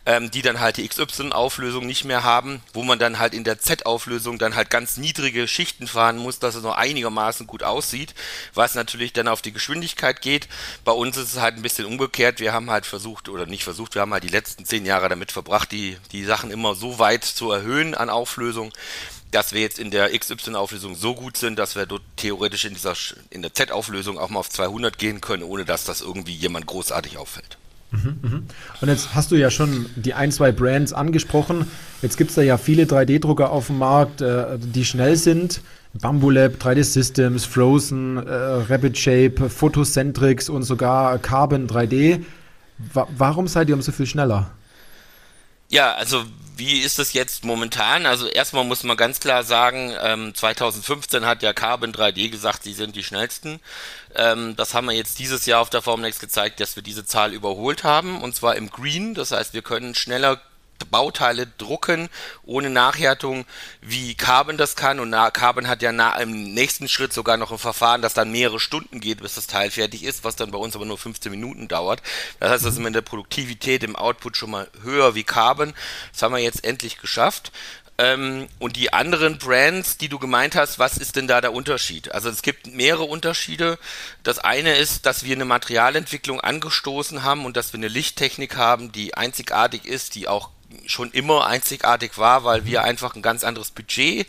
ähm, 0.05 0.31
die 0.31 0.41
dann 0.41 0.59
halt 0.59 0.77
die 0.77 0.87
XY-Auflösung 0.87 1.85
nicht 1.85 2.05
mehr 2.05 2.23
haben, 2.23 2.61
wo 2.73 2.83
man 2.83 2.97
dann 2.97 3.19
halt 3.19 3.33
in 3.33 3.43
der 3.43 3.59
Z-Auflösung 3.59 4.39
dann 4.39 4.55
halt 4.55 4.69
ganz 4.71 4.97
niedrige 4.97 5.47
Schichten 5.47 5.87
fahren 5.87 6.17
muss, 6.17 6.39
dass 6.39 6.55
es 6.55 6.63
noch 6.63 6.75
einigermaßen 6.75 7.45
gut 7.45 7.61
aussieht, 7.61 8.15
was 8.55 8.73
natürlich 8.73 9.13
dann 9.13 9.27
auf 9.27 9.43
die 9.43 9.53
Geschwindigkeit 9.53 10.21
geht. 10.21 10.47
Bei 10.83 10.91
uns 10.91 11.17
ist 11.17 11.33
es 11.33 11.39
halt 11.39 11.55
ein 11.55 11.61
bisschen 11.61 11.85
umgekehrt. 11.85 12.39
Wir 12.39 12.53
haben 12.53 12.71
halt 12.71 12.87
versucht, 12.87 13.29
oder 13.29 13.45
nicht 13.45 13.63
versucht, 13.63 13.93
wir 13.93 14.01
haben 14.01 14.13
halt 14.13 14.23
die 14.23 14.29
letzten 14.29 14.65
zehn 14.65 14.85
Jahre 14.85 15.09
damit 15.09 15.31
verbracht, 15.31 15.71
die, 15.71 15.97
die 16.11 16.23
Sachen 16.23 16.49
immer 16.49 16.73
so 16.73 16.97
weit 16.97 17.25
zu 17.25 17.51
erhöhen 17.51 17.93
an 17.93 18.09
Auflösung, 18.09 18.71
dass 19.31 19.53
wir 19.53 19.61
jetzt 19.61 19.79
in 19.79 19.91
der 19.91 20.17
XY-Auflösung 20.17 20.95
so 20.95 21.13
gut 21.13 21.37
sind, 21.37 21.59
dass 21.59 21.75
wir 21.75 21.85
dort 21.85 22.01
theoretisch 22.15 22.65
in 22.65 22.73
dieser 22.73 22.93
in 23.29 23.41
der 23.41 23.53
Z-Auflösung 23.53 24.17
auch 24.17 24.29
mal 24.29 24.39
auf 24.39 24.49
200 24.49 24.97
gehen 24.97 25.21
können, 25.21 25.43
ohne 25.43 25.65
dass 25.65 25.83
das 25.83 26.01
irgendwie 26.01 26.33
jemand 26.33 26.65
großartig 26.65 27.17
auffällt. 27.17 27.57
Mhm, 27.91 28.19
mhm. 28.21 28.47
Und 28.81 28.89
jetzt 28.89 29.15
hast 29.15 29.31
du 29.31 29.35
ja 29.35 29.49
schon 29.49 29.89
die 29.95 30.13
ein, 30.13 30.31
zwei 30.31 30.51
Brands 30.51 30.93
angesprochen. 30.93 31.69
Jetzt 32.01 32.17
gibt 32.17 32.31
es 32.31 32.35
da 32.35 32.41
ja 32.41 32.57
viele 32.57 32.83
3D-Drucker 32.83 33.49
auf 33.49 33.67
dem 33.67 33.77
Markt, 33.77 34.21
äh, 34.21 34.57
die 34.59 34.85
schnell 34.85 35.15
sind. 35.15 35.61
Bambulab, 35.93 36.55
3D 36.55 36.83
Systems, 36.83 37.45
Frozen, 37.45 38.17
äh, 38.17 38.31
Rapid 38.31 38.97
Shape, 38.97 39.49
Photocentrics 39.49 40.49
und 40.49 40.63
sogar 40.63 41.17
Carbon 41.19 41.67
3D. 41.67 42.23
Wa 42.93 43.07
warum 43.17 43.47
seid 43.47 43.69
ihr 43.69 43.75
um 43.75 43.81
so 43.81 43.91
viel 43.91 44.05
schneller? 44.05 44.51
Ja, 45.69 45.93
also 45.93 46.23
wie 46.57 46.79
ist 46.79 46.99
es 46.99 47.13
jetzt 47.13 47.43
momentan? 47.43 48.05
Also 48.05 48.27
erstmal 48.27 48.63
muss 48.63 48.83
man 48.83 48.97
ganz 48.97 49.19
klar 49.19 49.43
sagen, 49.43 49.93
ähm, 50.01 50.33
2015 50.33 51.25
hat 51.25 51.43
ja 51.43 51.53
Carbon 51.53 51.93
3D 51.93 52.29
gesagt, 52.29 52.63
sie 52.63 52.73
sind 52.73 52.95
die 52.95 53.03
schnellsten. 53.03 53.59
Ähm, 54.15 54.55
das 54.55 54.73
haben 54.73 54.87
wir 54.87 54.93
jetzt 54.93 55.19
dieses 55.19 55.45
Jahr 55.45 55.61
auf 55.61 55.69
der 55.69 55.81
Formnext 55.81 56.19
gezeigt, 56.19 56.59
dass 56.59 56.75
wir 56.75 56.83
diese 56.83 57.05
Zahl 57.05 57.33
überholt 57.33 57.83
haben 57.83 58.21
und 58.21 58.35
zwar 58.35 58.55
im 58.55 58.69
Green. 58.69 59.13
Das 59.13 59.31
heißt, 59.31 59.53
wir 59.53 59.61
können 59.61 59.95
schneller 59.95 60.41
Bauteile 60.85 61.47
drucken 61.57 62.09
ohne 62.43 62.69
Nachhärtung, 62.69 63.45
wie 63.81 64.15
Carbon 64.15 64.57
das 64.57 64.75
kann. 64.75 64.99
Und 64.99 65.11
Carbon 65.33 65.67
hat 65.67 65.81
ja 65.81 65.91
im 66.17 66.53
nächsten 66.53 66.87
Schritt 66.87 67.13
sogar 67.13 67.37
noch 67.37 67.51
ein 67.51 67.57
Verfahren, 67.57 68.01
das 68.01 68.13
dann 68.13 68.31
mehrere 68.31 68.59
Stunden 68.59 68.99
geht, 68.99 69.21
bis 69.21 69.35
das 69.35 69.47
Teil 69.47 69.71
fertig 69.71 70.03
ist, 70.03 70.23
was 70.23 70.35
dann 70.35 70.51
bei 70.51 70.57
uns 70.57 70.75
aber 70.75 70.85
nur 70.85 70.97
15 70.97 71.31
Minuten 71.31 71.67
dauert. 71.67 72.01
Das 72.39 72.51
heißt, 72.51 72.65
das 72.65 72.73
ist 72.77 72.85
in 72.85 72.93
der 72.93 73.01
Produktivität 73.01 73.83
im 73.83 73.95
Output 73.95 74.37
schon 74.37 74.51
mal 74.51 74.69
höher 74.83 75.15
wie 75.15 75.23
Carbon. 75.23 75.73
Das 76.11 76.21
haben 76.21 76.33
wir 76.33 76.41
jetzt 76.41 76.63
endlich 76.63 76.99
geschafft. 76.99 77.51
Ähm, 77.99 78.47
und 78.59 78.75
die 78.75 78.93
anderen 78.93 79.39
Brands, 79.39 79.97
die 79.97 80.07
du 80.07 80.19
gemeint 80.19 80.55
hast, 80.55 80.77
was 80.77 80.97
ist 80.97 81.15
denn 81.15 81.27
da 81.27 81.41
der 81.41 81.53
Unterschied? 81.53 82.11
Also 82.11 82.29
es 82.29 82.43
gibt 82.43 82.67
mehrere 82.67 83.05
Unterschiede. 83.05 83.79
Das 84.21 84.37
eine 84.37 84.75
ist, 84.75 85.07
dass 85.07 85.23
wir 85.23 85.35
eine 85.35 85.45
Materialentwicklung 85.45 86.39
angestoßen 86.39 87.23
haben 87.23 87.45
und 87.45 87.57
dass 87.57 87.73
wir 87.73 87.79
eine 87.79 87.87
Lichttechnik 87.87 88.55
haben, 88.55 88.91
die 88.91 89.15
einzigartig 89.15 89.85
ist, 89.85 90.13
die 90.13 90.27
auch 90.27 90.51
schon 90.85 91.11
immer 91.11 91.47
einzigartig 91.47 92.17
war, 92.17 92.43
weil 92.43 92.65
wir 92.65 92.83
einfach 92.83 93.15
ein 93.15 93.21
ganz 93.21 93.43
anderes 93.43 93.71
Budget 93.71 94.27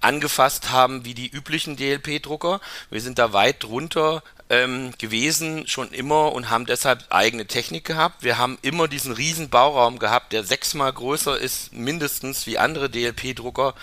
angefasst 0.00 0.70
haben 0.70 1.04
wie 1.04 1.14
die 1.14 1.28
üblichen 1.28 1.76
DLP-Drucker. 1.76 2.60
Wir 2.90 3.00
sind 3.00 3.18
da 3.18 3.32
weit 3.32 3.64
drunter 3.64 4.22
ähm, 4.50 4.92
gewesen, 4.98 5.66
schon 5.66 5.90
immer 5.90 6.32
und 6.32 6.50
haben 6.50 6.66
deshalb 6.66 7.04
eigene 7.10 7.46
Technik 7.46 7.84
gehabt. 7.84 8.22
Wir 8.22 8.38
haben 8.38 8.58
immer 8.62 8.88
diesen 8.88 9.12
riesen 9.12 9.50
Bauraum 9.50 9.98
gehabt, 9.98 10.32
der 10.32 10.44
sechsmal 10.44 10.92
größer 10.92 11.38
ist, 11.38 11.72
mindestens 11.72 12.46
wie 12.46 12.58
andere 12.58 12.88
DLP-Drucker 12.88 13.74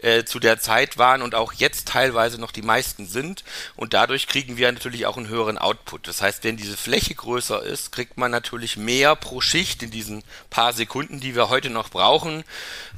äh, 0.00 0.24
zu 0.24 0.40
der 0.40 0.58
Zeit 0.58 0.98
waren 0.98 1.22
und 1.22 1.34
auch 1.34 1.52
jetzt 1.52 1.88
teilweise 1.88 2.40
noch 2.40 2.50
die 2.50 2.62
meisten 2.62 3.06
sind. 3.06 3.44
Und 3.76 3.94
dadurch 3.94 4.26
kriegen 4.26 4.56
wir 4.56 4.70
natürlich 4.70 5.06
auch 5.06 5.16
einen 5.16 5.28
höheren 5.28 5.58
Output. 5.58 6.08
Das 6.08 6.20
heißt, 6.20 6.42
wenn 6.44 6.56
diese 6.56 6.76
Fläche 6.76 7.14
größer 7.14 7.62
ist, 7.62 7.92
kriegt 7.92 8.16
man 8.16 8.30
natürlich 8.30 8.76
mehr 8.76 9.14
pro 9.14 9.40
Schicht 9.40 9.82
in 9.82 9.90
diesen 9.90 10.24
paar 10.50 10.72
Sekunden, 10.72 11.20
die 11.20 11.36
wir 11.36 11.48
heute 11.48 11.70
noch 11.70 11.90
brauchen. 11.90 12.44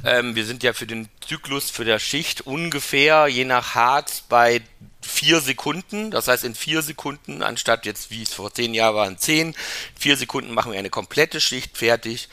Ähm, 0.05 0.35
wir 0.35 0.47
sind 0.47 0.63
ja 0.63 0.73
für 0.73 0.87
den 0.87 1.09
Zyklus 1.27 1.71
für 1.71 1.85
der 1.85 1.99
Schicht 1.99 2.43
ungefähr, 2.43 3.27
je 3.29 3.45
nach 3.45 3.75
Harz, 3.75 4.25
bei 4.29 4.63
vier 5.03 5.41
Sekunden. 5.41 6.11
Das 6.11 6.29
heißt, 6.29 6.45
in 6.45 6.55
vier 6.55 6.83
Sekunden, 6.83 7.43
anstatt 7.43 7.87
jetzt, 7.87 8.11
wie 8.11 8.23
es 8.23 8.35
vor 8.35 8.53
zehn 8.53 8.75
Jahren 8.75 8.95
waren, 8.95 9.19
zehn, 9.19 9.55
vier 9.99 10.17
Sekunden 10.17 10.53
machen 10.53 10.73
wir 10.73 10.79
eine 10.79 10.91
komplette 10.91 11.41
Schicht 11.41 11.77
fertig 11.77 12.29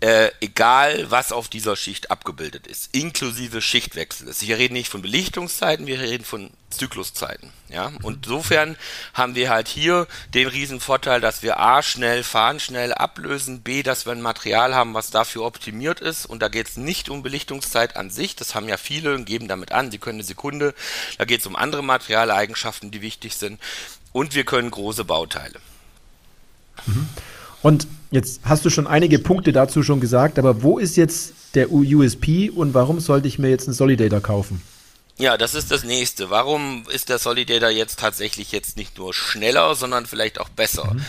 äh, 0.00 0.30
egal 0.40 1.10
was 1.10 1.32
auf 1.32 1.48
dieser 1.48 1.74
Schicht 1.74 2.10
abgebildet 2.10 2.66
ist, 2.66 2.94
inklusive 2.94 3.62
Schichtwechsel. 3.62 4.28
Wir 4.40 4.58
reden 4.58 4.74
nicht 4.74 4.90
von 4.90 5.00
Belichtungszeiten, 5.00 5.86
wir 5.86 5.98
reden 5.98 6.24
von 6.24 6.50
Zykluszeiten. 6.68 7.50
Ja? 7.68 7.92
Und 8.02 8.26
insofern 8.26 8.76
haben 9.14 9.34
wir 9.34 9.48
halt 9.48 9.68
hier 9.68 10.06
den 10.34 10.48
riesen 10.48 10.80
Vorteil, 10.80 11.22
dass 11.22 11.42
wir 11.42 11.58
A 11.58 11.82
schnell 11.82 12.22
fahren, 12.24 12.60
schnell 12.60 12.92
ablösen, 12.92 13.62
B, 13.62 13.82
dass 13.82 14.04
wir 14.04 14.12
ein 14.12 14.20
Material 14.20 14.74
haben, 14.74 14.92
was 14.92 15.10
dafür 15.10 15.44
optimiert 15.44 16.00
ist. 16.00 16.26
Und 16.26 16.40
da 16.40 16.48
geht 16.48 16.68
es 16.68 16.76
nicht 16.76 17.08
um 17.08 17.22
Belichtungszeit 17.22 17.96
an 17.96 18.10
sich, 18.10 18.36
das 18.36 18.54
haben 18.54 18.68
ja 18.68 18.76
viele 18.76 19.14
und 19.14 19.24
geben 19.24 19.48
damit 19.48 19.72
an, 19.72 19.90
sie 19.90 19.98
können 19.98 20.18
eine 20.18 20.24
Sekunde. 20.24 20.74
Da 21.16 21.24
geht 21.24 21.40
es 21.40 21.46
um 21.46 21.56
andere 21.56 21.82
Materialeigenschaften, 21.82 22.90
die 22.90 23.00
wichtig 23.00 23.36
sind. 23.36 23.60
Und 24.12 24.34
wir 24.34 24.44
können 24.44 24.70
große 24.70 25.04
Bauteile. 25.04 25.58
Mhm. 26.84 27.08
Und 27.66 27.88
jetzt 28.12 28.42
hast 28.44 28.64
du 28.64 28.70
schon 28.70 28.86
einige 28.86 29.18
Punkte 29.18 29.52
dazu 29.52 29.82
schon 29.82 29.98
gesagt, 29.98 30.38
aber 30.38 30.62
wo 30.62 30.78
ist 30.78 30.96
jetzt 30.96 31.32
der 31.56 31.72
USP 31.72 32.48
und 32.48 32.74
warum 32.74 33.00
sollte 33.00 33.26
ich 33.26 33.40
mir 33.40 33.48
jetzt 33.48 33.66
einen 33.66 33.74
Solidator 33.74 34.20
kaufen? 34.20 34.62
Ja, 35.18 35.36
das 35.36 35.56
ist 35.56 35.72
das 35.72 35.82
nächste. 35.82 36.30
Warum 36.30 36.84
ist 36.92 37.08
der 37.08 37.18
Solidator 37.18 37.70
jetzt 37.70 37.98
tatsächlich 37.98 38.52
jetzt 38.52 38.76
nicht 38.76 38.98
nur 38.98 39.12
schneller, 39.12 39.74
sondern 39.74 40.06
vielleicht 40.06 40.38
auch 40.38 40.48
besser? 40.48 40.94
Mhm. 40.94 41.04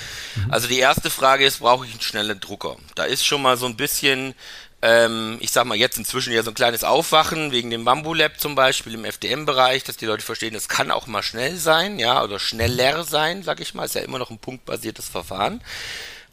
Mhm. 0.45 0.51
Also 0.51 0.67
die 0.67 0.79
erste 0.79 1.11
Frage 1.11 1.45
ist, 1.45 1.59
brauche 1.59 1.85
ich 1.85 1.91
einen 1.91 2.01
schnellen 2.01 2.39
Drucker? 2.39 2.77
Da 2.95 3.03
ist 3.03 3.23
schon 3.23 3.43
mal 3.43 3.55
so 3.55 3.67
ein 3.67 3.77
bisschen, 3.77 4.33
ähm, 4.81 5.37
ich 5.39 5.51
sag 5.51 5.67
mal 5.67 5.77
jetzt 5.77 5.99
inzwischen 5.99 6.33
ja 6.33 6.41
so 6.41 6.49
ein 6.49 6.55
kleines 6.55 6.83
Aufwachen 6.83 7.51
wegen 7.51 7.69
dem 7.69 7.85
Bamboo 7.85 8.15
Lab 8.15 8.39
zum 8.39 8.55
Beispiel 8.55 8.95
im 8.95 9.05
FDM-Bereich, 9.05 9.83
dass 9.83 9.97
die 9.97 10.07
Leute 10.07 10.25
verstehen, 10.25 10.55
es 10.55 10.67
kann 10.67 10.89
auch 10.89 11.05
mal 11.05 11.21
schnell 11.21 11.57
sein, 11.57 11.99
ja, 11.99 12.23
oder 12.23 12.39
schneller 12.39 13.03
sein, 13.03 13.43
sag 13.43 13.59
ich 13.59 13.75
mal, 13.75 13.85
ist 13.85 13.93
ja 13.93 14.01
immer 14.01 14.17
noch 14.17 14.31
ein 14.31 14.39
punktbasiertes 14.39 15.07
Verfahren. 15.07 15.61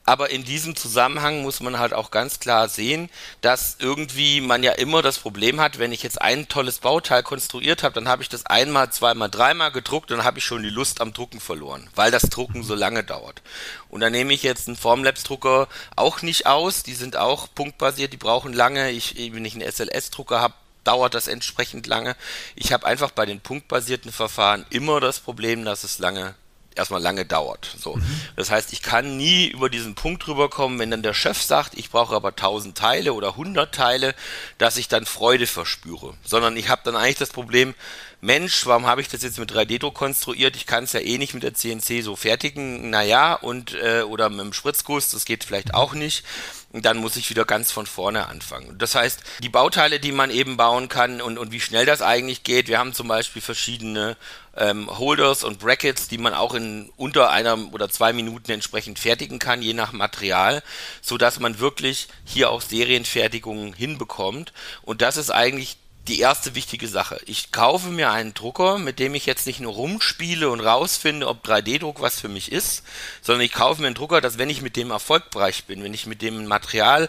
Aber 0.07 0.31
in 0.31 0.45
diesem 0.45 0.77
Zusammenhang 0.77 1.43
muss 1.43 1.61
man 1.61 1.79
halt 1.79 1.95
auch 1.95 2.11
ganz 2.11 2.39
klar 2.39 2.69
sehen, 2.69 3.09
dass 3.41 3.77
irgendwie 3.79 4.43
man 4.43 4.63
ja 4.63 4.73
immer 4.73 5.01
das 5.01 5.19
Problem 5.19 5.61
hat, 5.61 5.79
wenn 5.79 5.93
ich 5.93 6.03
jetzt 6.03 6.21
ein 6.21 6.47
tolles 6.47 6.81
Bauteil 6.81 7.23
konstruiert 7.23 7.83
habe, 7.83 7.95
dann 7.95 8.09
habe 8.09 8.23
ich 8.23 8.29
das 8.29 8.45
einmal, 8.45 8.91
zweimal, 8.93 9.31
dreimal 9.31 9.73
gedruckt 9.73 10.11
und 10.11 10.19
dann 10.19 10.27
habe 10.27 10.39
ich 10.39 10.45
schon 10.45 10.63
die 10.63 10.69
Lust 10.69 11.01
am 11.01 11.15
Drucken 11.15 11.41
verloren, 11.41 11.89
weil 11.95 12.11
das 12.11 12.25
Drucken 12.25 12.63
so 12.63 12.75
lange 12.75 13.03
dauert. 13.03 13.41
Und 13.89 14.01
da 14.01 14.11
nehme 14.11 14.35
ich 14.35 14.43
jetzt 14.43 14.69
einen 14.69 14.77
Formlabs-Drucker 14.77 15.69
auch 15.97 16.21
nicht 16.21 16.47
aus, 16.47 16.83
die 16.83 16.95
sind 16.95 17.17
auch 17.17 17.49
punktbasiert, 17.55 18.13
die 18.13 18.19
brauchen 18.19 18.53
lange. 18.53 18.91
Ich, 18.91 19.17
wenn 19.17 19.45
ich 19.45 19.55
einen 19.55 19.71
SLS-Drucker 19.71 20.41
habe, 20.41 20.55
dauert 20.85 21.15
das 21.15 21.29
entsprechend 21.29 21.87
lange. 21.87 22.15
Ich 22.57 22.73
habe 22.73 22.87
einfach 22.87 23.11
bei 23.11 23.25
den 23.25 23.41
punktbasierten 23.41 24.13
Verfahren 24.13 24.67
immer 24.69 25.01
das 25.01 25.21
Problem, 25.21 25.65
dass 25.65 25.83
es 25.83 25.99
lange 25.99 26.35
erstmal 26.75 27.01
lange 27.01 27.25
dauert. 27.25 27.75
So. 27.79 27.97
Mhm. 27.97 28.21
Das 28.37 28.51
heißt, 28.51 28.73
ich 28.73 28.83
kann 28.83 29.17
nie 29.17 29.47
über 29.49 29.69
diesen 29.69 29.95
Punkt 29.95 30.27
rüberkommen, 30.27 30.79
wenn 30.79 30.91
dann 30.91 31.03
der 31.03 31.15
Chef 31.15 31.41
sagt, 31.41 31.75
ich 31.75 31.91
brauche 31.91 32.15
aber 32.15 32.29
1000 32.31 32.77
Teile 32.77 33.13
oder 33.13 33.31
100 33.31 33.75
Teile, 33.75 34.15
dass 34.59 34.77
ich 34.77 34.89
dann 34.89 35.07
Freude 35.07 35.47
verspüre. 35.47 36.15
Sondern 36.25 36.57
ich 36.57 36.69
habe 36.69 36.83
dann 36.85 36.97
eigentlich 36.97 37.19
das 37.19 37.31
Problem, 37.31 37.75
Mensch, 38.25 38.65
warum 38.65 38.87
habe 38.87 39.03
ich 39.03 39.09
das 39.09 39.23
jetzt 39.23 39.39
mit 39.39 39.53
3D-Druck 39.53 39.95
konstruiert? 39.95 40.57
Ich 40.57 40.65
kann 40.65 40.85
es 40.85 40.95
ja 40.95 41.01
eh 41.01 41.19
nicht 41.19 41.35
mit 41.35 41.43
der 41.43 41.53
CNC 41.53 42.03
so 42.03 42.17
fertigen. 42.17 42.89
Naja, 42.89 43.35
und 43.35 43.75
äh, 43.75 44.01
oder 44.01 44.31
mit 44.31 44.41
dem 44.41 44.55
Spritzguss, 44.55 45.11
das 45.11 45.27
geht 45.27 45.45
vielleicht 45.45 45.75
auch 45.75 45.93
nicht 45.93 46.25
dann 46.83 46.97
muss 46.97 47.15
ich 47.15 47.31
wieder 47.31 47.45
ganz 47.45 47.71
von 47.71 47.87
vorne 47.87 48.27
anfangen. 48.29 48.77
Das 48.79 48.97
heißt, 48.97 49.23
die 49.41 49.49
Bauteile, 49.49 50.01
die 50.01 50.11
man 50.11 50.31
eben 50.31 50.57
bauen 50.57 50.89
kann 50.89 51.21
und, 51.21 51.39
und 51.39 51.53
wie 51.53 51.61
schnell 51.61 51.87
das 51.87 52.03
eigentlich 52.03 52.43
geht, 52.43 52.67
wir 52.67 52.81
haben 52.81 52.93
zum 52.93 53.07
Beispiel 53.07 53.41
verschiedene 53.41 54.17
ähm, 54.57 54.89
Holders 54.99 55.45
und 55.45 55.61
Brackets, 55.61 56.09
die 56.09 56.19
man 56.19 56.35
auch 56.35 56.53
in 56.53 56.91
unter 56.97 57.31
einer 57.31 57.73
oder 57.73 57.89
zwei 57.89 58.13
Minuten 58.13 58.51
entsprechend 58.51 58.99
fertigen 58.99 59.39
kann, 59.39 59.63
je 59.63 59.73
nach 59.73 59.93
Material, 59.93 60.65
so 61.01 61.17
dass 61.17 61.39
man 61.39 61.61
wirklich 61.61 62.09
hier 62.25 62.51
auch 62.51 62.61
Serienfertigungen 62.61 63.73
hinbekommt. 63.73 64.53
Und 64.83 65.01
das 65.01 65.17
ist 65.17 65.31
eigentlich 65.31 65.77
die 66.09 66.21
erste 66.21 66.55
wichtige 66.55 66.87
Sache. 66.87 67.19
Ich 67.27 67.51
kaufe 67.51 67.89
mir 67.89 68.11
einen 68.11 68.35
Drucker, 68.35 68.79
mit 68.79 68.99
dem 68.99 69.15
ich 69.15 69.25
jetzt 69.25 69.47
nicht 69.47 69.61
nur 69.61 69.73
rumspiele 69.73 70.51
und 70.51 70.61
rausfinde, 70.61 71.27
ob 71.27 71.47
3D-Druck 71.47 72.01
was 72.03 72.21
für 72.21 72.29
mich 72.29 72.53
ist, 72.53 72.85
sondern 73.23 73.43
ich 73.43 73.53
kaufe 73.53 73.81
mir 73.81 73.87
einen 73.87 73.97
Drucker, 73.97 74.21
dass 74.21 74.37
wenn 74.37 74.51
ich 74.51 74.61
mit 74.61 74.77
dem 74.77 74.91
erfolgreich 74.91 75.65
bin, 75.65 75.83
wenn 75.83 75.95
ich 75.95 76.07
mit 76.07 76.21
dem 76.21 76.45
Material 76.47 77.09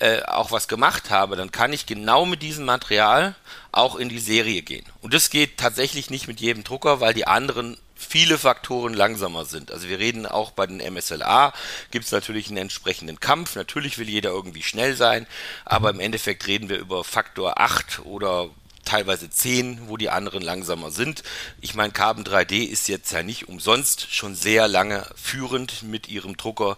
äh, 0.00 0.22
auch 0.22 0.50
was 0.50 0.66
gemacht 0.66 1.10
habe, 1.10 1.36
dann 1.36 1.52
kann 1.52 1.72
ich 1.72 1.86
genau 1.86 2.26
mit 2.26 2.42
diesem 2.42 2.64
Material 2.64 3.36
auch 3.70 3.96
in 3.96 4.08
die 4.08 4.18
Serie 4.18 4.62
gehen. 4.62 4.84
Und 5.00 5.14
das 5.14 5.30
geht 5.30 5.58
tatsächlich 5.58 6.10
nicht 6.10 6.26
mit 6.26 6.40
jedem 6.40 6.64
Drucker, 6.64 7.00
weil 7.00 7.14
die 7.14 7.26
anderen 7.26 7.76
viele 8.12 8.36
Faktoren 8.36 8.92
langsamer 8.92 9.46
sind. 9.46 9.72
Also 9.72 9.88
wir 9.88 9.98
reden 9.98 10.26
auch 10.26 10.50
bei 10.50 10.66
den 10.66 10.82
MSLA, 10.92 11.54
gibt 11.90 12.04
es 12.04 12.12
natürlich 12.12 12.48
einen 12.48 12.58
entsprechenden 12.58 13.20
Kampf. 13.20 13.56
Natürlich 13.56 13.96
will 13.96 14.06
jeder 14.06 14.28
irgendwie 14.28 14.62
schnell 14.62 14.96
sein, 14.96 15.26
aber 15.64 15.88
im 15.88 15.98
Endeffekt 15.98 16.46
reden 16.46 16.68
wir 16.68 16.76
über 16.76 17.04
Faktor 17.04 17.58
8 17.58 18.04
oder 18.04 18.50
teilweise 18.84 19.30
10, 19.30 19.88
wo 19.88 19.96
die 19.96 20.10
anderen 20.10 20.42
langsamer 20.42 20.90
sind. 20.90 21.22
Ich 21.62 21.74
meine, 21.74 21.94
Carbon 21.94 22.24
3D 22.24 22.64
ist 22.66 22.86
jetzt 22.86 23.12
ja 23.12 23.22
nicht 23.22 23.48
umsonst 23.48 24.12
schon 24.14 24.34
sehr 24.34 24.68
lange 24.68 25.06
führend 25.16 25.82
mit 25.82 26.06
ihrem 26.06 26.36
Drucker 26.36 26.76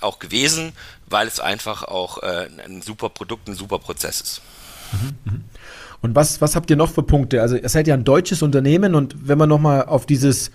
auch 0.00 0.18
gewesen, 0.18 0.74
weil 1.06 1.26
es 1.26 1.40
einfach 1.40 1.84
auch 1.84 2.22
äh, 2.22 2.50
ein 2.62 2.82
super 2.82 3.08
Produkt, 3.08 3.48
ein 3.48 3.54
super 3.54 3.78
Prozess 3.78 4.20
ist. 4.20 4.42
Und 6.02 6.14
was, 6.14 6.42
was 6.42 6.56
habt 6.56 6.68
ihr 6.68 6.76
noch 6.76 6.92
für 6.92 7.02
Punkte? 7.02 7.40
Also 7.40 7.56
ihr 7.56 7.70
seid 7.70 7.86
ja 7.86 7.94
ein 7.94 8.04
deutsches 8.04 8.42
Unternehmen 8.42 8.94
und 8.94 9.16
wenn 9.26 9.38
man 9.38 9.48
nochmal 9.48 9.86
auf 9.86 10.04
dieses 10.04 10.50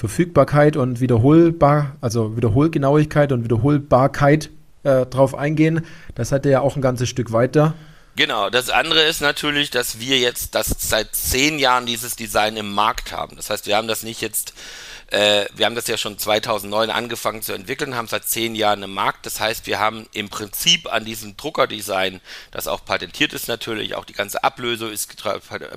Verfügbarkeit 0.00 0.78
und 0.78 1.00
Wiederholbar, 1.00 1.96
also 2.00 2.34
Wiederholgenauigkeit 2.34 3.32
und 3.32 3.44
Wiederholbarkeit 3.44 4.48
äh, 4.82 5.04
drauf 5.04 5.34
eingehen, 5.34 5.84
das 6.14 6.30
seid 6.30 6.46
ihr 6.46 6.52
ja 6.52 6.60
auch 6.62 6.74
ein 6.74 6.80
ganzes 6.80 7.10
Stück 7.10 7.32
weiter. 7.32 7.74
Genau, 8.16 8.48
das 8.48 8.70
andere 8.70 9.02
ist 9.02 9.20
natürlich, 9.20 9.68
dass 9.68 10.00
wir 10.00 10.18
jetzt 10.18 10.54
das 10.54 10.74
seit 10.78 11.14
zehn 11.14 11.58
Jahren 11.58 11.84
dieses 11.84 12.16
Design 12.16 12.56
im 12.56 12.72
Markt 12.72 13.12
haben. 13.12 13.36
Das 13.36 13.50
heißt, 13.50 13.66
wir 13.66 13.76
haben 13.76 13.88
das 13.88 14.02
nicht 14.02 14.22
jetzt 14.22 14.54
äh, 15.10 15.46
wir 15.54 15.66
haben 15.66 15.74
das 15.74 15.88
ja 15.88 15.96
schon 15.96 16.18
2009 16.18 16.90
angefangen 16.90 17.42
zu 17.42 17.52
entwickeln, 17.52 17.96
haben 17.96 18.06
seit 18.06 18.24
zehn 18.24 18.54
Jahren 18.54 18.82
im 18.82 18.94
Markt. 18.94 19.26
Das 19.26 19.40
heißt, 19.40 19.66
wir 19.66 19.80
haben 19.80 20.06
im 20.12 20.28
Prinzip 20.28 20.92
an 20.92 21.04
diesem 21.04 21.36
Druckerdesign, 21.36 22.20
das 22.52 22.68
auch 22.68 22.84
patentiert 22.84 23.32
ist 23.32 23.48
natürlich, 23.48 23.96
auch 23.96 24.04
die 24.04 24.12
ganze 24.12 24.44
Ablöse 24.44 24.88
ist 24.88 25.20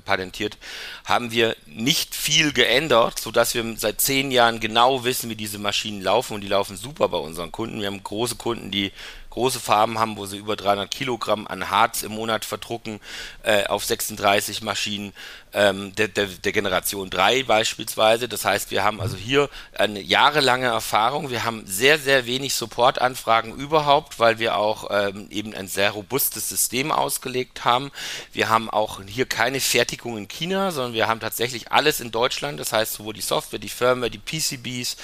patentiert, 0.05 0.57
haben 1.05 1.31
wir 1.31 1.55
nicht 1.65 2.15
viel 2.15 2.53
geändert, 2.53 3.19
sodass 3.19 3.55
wir 3.55 3.75
seit 3.77 4.01
zehn 4.01 4.31
Jahren 4.31 4.59
genau 4.59 5.03
wissen, 5.03 5.29
wie 5.29 5.35
diese 5.35 5.57
Maschinen 5.57 6.01
laufen 6.01 6.35
und 6.35 6.41
die 6.41 6.47
laufen 6.47 6.77
super 6.77 7.09
bei 7.09 7.17
unseren 7.17 7.51
Kunden. 7.51 7.79
Wir 7.79 7.87
haben 7.87 8.03
große 8.03 8.35
Kunden, 8.35 8.69
die 8.69 8.91
große 9.33 9.59
Farben 9.59 9.97
haben, 9.97 10.15
wo 10.15 10.27
sie 10.27 10.37
über 10.37 10.55
300 10.55 10.91
Kilogramm 10.91 11.47
an 11.47 11.71
Harz 11.71 12.03
im 12.03 12.11
Monat 12.11 12.45
verdrucken 12.45 12.99
äh, 13.41 13.65
auf 13.65 13.83
36 13.83 14.61
Maschinen 14.61 15.11
ähm, 15.53 15.93
der, 15.95 16.07
der, 16.07 16.25
der 16.25 16.51
Generation 16.51 17.09
3 17.09 17.43
beispielsweise. 17.43 18.27
Das 18.27 18.45
heißt, 18.45 18.71
wir 18.71 18.83
haben 18.83 18.99
also 18.99 19.15
hier 19.17 19.49
eine 19.77 20.01
jahrelange 20.01 20.67
Erfahrung. 20.67 21.29
Wir 21.29 21.43
haben 21.43 21.63
sehr, 21.65 21.99
sehr 21.99 22.25
wenig 22.25 22.53
Supportanfragen 22.53 23.53
überhaupt, 23.53 24.19
weil 24.19 24.39
wir 24.39 24.57
auch 24.57 24.89
ähm, 24.91 25.27
eben 25.29 25.53
ein 25.53 25.67
sehr 25.67 25.91
robustes 25.91 26.49
System 26.49 26.91
ausgelegt 26.91 27.65
haben. 27.65 27.91
Wir 28.31 28.49
haben 28.49 28.69
auch 28.69 29.01
hier 29.05 29.25
keine 29.25 29.59
Fertigung 29.59 30.17
in 30.17 30.27
China, 30.27 30.71
sondern 30.71 30.93
wir 30.93 31.07
haben 31.07 31.19
tatsächlich 31.19 31.71
alles 31.71 31.99
in 31.99 32.11
Deutschland. 32.11 32.59
Das 32.59 32.73
heißt, 32.73 32.93
sowohl 32.93 33.13
die 33.13 33.21
Software, 33.21 33.59
die 33.59 33.69
Firmware, 33.69 34.09
die 34.09 34.19
PCBs, 34.19 34.97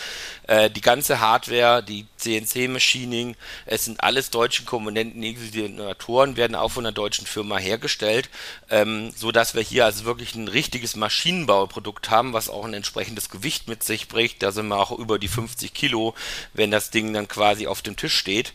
äh, 0.47 0.69
die 0.69 0.81
ganze 0.81 1.19
Hardware, 1.19 1.83
die 1.83 2.05
CNC-Machining, 2.17 3.35
es 3.65 3.85
sind 3.85 4.03
alles 4.03 4.29
deutsche 4.29 4.63
Komponenten, 4.63 5.21
die 5.21 5.33
Generatoren 5.35 6.37
werden 6.37 6.55
auch 6.55 6.69
von 6.69 6.85
einer 6.85 6.93
deutschen 6.93 7.27
Firma 7.27 7.57
hergestellt, 7.57 8.29
ähm, 8.69 9.11
so 9.15 9.31
dass 9.31 9.53
wir 9.53 9.61
hier 9.61 9.85
also 9.85 10.05
wirklich 10.05 10.35
ein 10.39 10.47
richtiges 10.47 10.95
Maschinenbauprodukt 10.95 12.09
haben, 12.09 12.33
was 12.33 12.49
auch 12.49 12.65
ein 12.65 12.73
entsprechendes 12.73 13.29
Gewicht 13.29 13.67
mit 13.67 13.83
sich 13.83 14.07
bringt. 14.07 14.41
Da 14.41 14.51
sind 14.51 14.67
wir 14.67 14.77
auch 14.77 14.91
über 14.97 15.19
die 15.19 15.27
50 15.27 15.73
Kilo, 15.73 16.15
wenn 16.53 16.71
das 16.71 16.89
Ding 16.89 17.13
dann 17.13 17.27
quasi 17.27 17.67
auf 17.67 17.81
dem 17.81 17.95
Tisch 17.95 18.15
steht. 18.15 18.53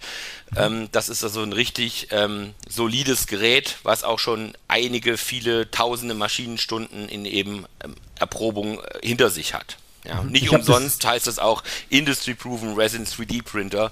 Ähm, 0.57 0.88
das 0.93 1.09
ist 1.09 1.23
also 1.23 1.43
ein 1.43 1.53
richtig 1.53 2.09
ähm, 2.11 2.55
solides 2.69 3.26
Gerät, 3.26 3.76
was 3.83 4.05
auch 4.05 4.19
schon 4.19 4.55
einige, 4.69 5.17
viele 5.17 5.71
tausende 5.71 6.14
Maschinenstunden 6.14 7.09
in 7.09 7.25
eben 7.25 7.67
ähm, 7.83 7.95
Erprobung 8.19 8.81
äh, 8.81 9.07
hinter 9.07 9.31
sich 9.31 9.55
hat. 9.55 9.76
Ja, 10.04 10.23
mhm. 10.23 10.30
nicht 10.30 10.50
umsonst 10.50 11.06
heißt 11.06 11.26
es 11.26 11.38
auch 11.38 11.62
Industry 11.88 12.34
Proven 12.34 12.75
Resin 12.75 13.06
3D 13.06 13.42
Printer, 13.42 13.90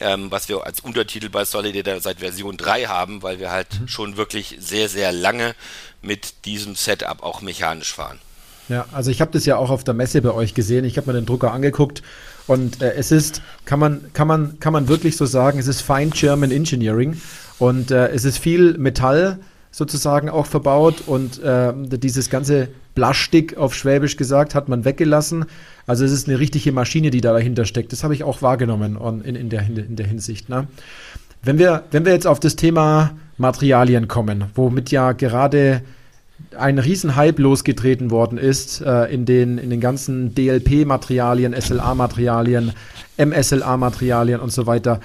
ähm, 0.00 0.30
was 0.30 0.48
wir 0.48 0.64
als 0.66 0.80
Untertitel 0.80 1.28
bei 1.28 1.44
Solidator 1.44 2.00
seit 2.00 2.18
Version 2.18 2.56
3 2.56 2.84
haben, 2.86 3.22
weil 3.22 3.38
wir 3.38 3.50
halt 3.50 3.80
mhm. 3.80 3.88
schon 3.88 4.16
wirklich 4.16 4.56
sehr, 4.58 4.88
sehr 4.88 5.12
lange 5.12 5.54
mit 6.00 6.44
diesem 6.46 6.74
Setup 6.74 7.22
auch 7.22 7.42
mechanisch 7.42 7.92
fahren. 7.92 8.18
Ja, 8.68 8.86
also 8.92 9.10
ich 9.10 9.20
habe 9.20 9.30
das 9.32 9.44
ja 9.44 9.56
auch 9.56 9.70
auf 9.70 9.84
der 9.84 9.94
Messe 9.94 10.22
bei 10.22 10.32
euch 10.32 10.54
gesehen. 10.54 10.84
Ich 10.84 10.96
habe 10.96 11.08
mir 11.08 11.18
den 11.18 11.26
Drucker 11.26 11.52
angeguckt 11.52 12.02
und 12.46 12.82
äh, 12.82 12.94
es 12.94 13.12
ist, 13.12 13.42
kann 13.64 13.78
man, 13.78 14.12
kann, 14.14 14.26
man, 14.26 14.58
kann 14.60 14.72
man 14.72 14.88
wirklich 14.88 15.16
so 15.16 15.26
sagen, 15.26 15.58
es 15.58 15.66
ist 15.66 15.82
Fine 15.82 16.10
German 16.10 16.50
Engineering 16.50 17.20
und 17.58 17.90
äh, 17.90 18.08
es 18.08 18.24
ist 18.24 18.38
viel 18.38 18.78
Metall 18.78 19.38
sozusagen 19.70 20.28
auch 20.28 20.46
verbaut 20.46 21.02
und 21.06 21.42
äh, 21.42 21.72
dieses 21.74 22.30
ganze 22.30 22.68
Plastik 22.94 23.56
auf 23.56 23.74
Schwäbisch 23.74 24.16
gesagt 24.16 24.54
hat 24.54 24.68
man 24.68 24.84
weggelassen. 24.84 25.46
Also 25.86 26.04
es 26.04 26.12
ist 26.12 26.28
eine 26.28 26.38
richtige 26.38 26.72
Maschine, 26.72 27.10
die 27.10 27.20
da 27.20 27.32
dahinter 27.32 27.64
steckt. 27.64 27.92
Das 27.92 28.04
habe 28.04 28.14
ich 28.14 28.24
auch 28.24 28.42
wahrgenommen 28.42 28.98
in, 29.24 29.34
in, 29.34 29.48
der, 29.48 29.66
in 29.66 29.96
der 29.96 30.06
Hinsicht. 30.06 30.48
Ne? 30.48 30.66
Wenn, 31.42 31.58
wir, 31.58 31.84
wenn 31.90 32.04
wir 32.04 32.12
jetzt 32.12 32.26
auf 32.26 32.40
das 32.40 32.56
Thema 32.56 33.12
Materialien 33.38 34.08
kommen, 34.08 34.44
womit 34.54 34.90
ja 34.90 35.12
gerade 35.12 35.82
ein 36.56 36.78
Riesenhype 36.78 37.40
losgetreten 37.40 38.10
worden 38.10 38.38
ist 38.38 38.80
äh, 38.80 39.12
in, 39.12 39.24
den, 39.24 39.58
in 39.58 39.70
den 39.70 39.80
ganzen 39.80 40.34
DLP-Materialien, 40.34 41.54
SLA-Materialien, 41.58 42.72
MSLA-Materialien 43.16 44.40
und 44.40 44.52
so 44.52 44.66
weiter. 44.66 45.00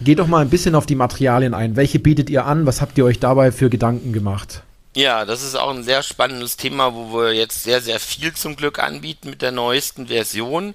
Geht 0.00 0.18
doch 0.18 0.26
mal 0.26 0.40
ein 0.40 0.50
bisschen 0.50 0.74
auf 0.74 0.86
die 0.86 0.94
Materialien 0.94 1.54
ein. 1.54 1.76
Welche 1.76 1.98
bietet 1.98 2.30
ihr 2.30 2.46
an? 2.46 2.66
Was 2.66 2.80
habt 2.80 2.98
ihr 2.98 3.04
euch 3.04 3.18
dabei 3.18 3.50
für 3.50 3.70
Gedanken 3.70 4.12
gemacht? 4.12 4.62
Ja, 4.96 5.26
das 5.26 5.42
ist 5.42 5.56
auch 5.56 5.68
ein 5.68 5.82
sehr 5.82 6.02
spannendes 6.02 6.56
Thema, 6.56 6.94
wo 6.94 7.12
wir 7.12 7.34
jetzt 7.34 7.64
sehr, 7.64 7.82
sehr 7.82 8.00
viel 8.00 8.32
zum 8.32 8.56
Glück 8.56 8.78
anbieten 8.78 9.28
mit 9.28 9.42
der 9.42 9.52
neuesten 9.52 10.06
Version. 10.06 10.74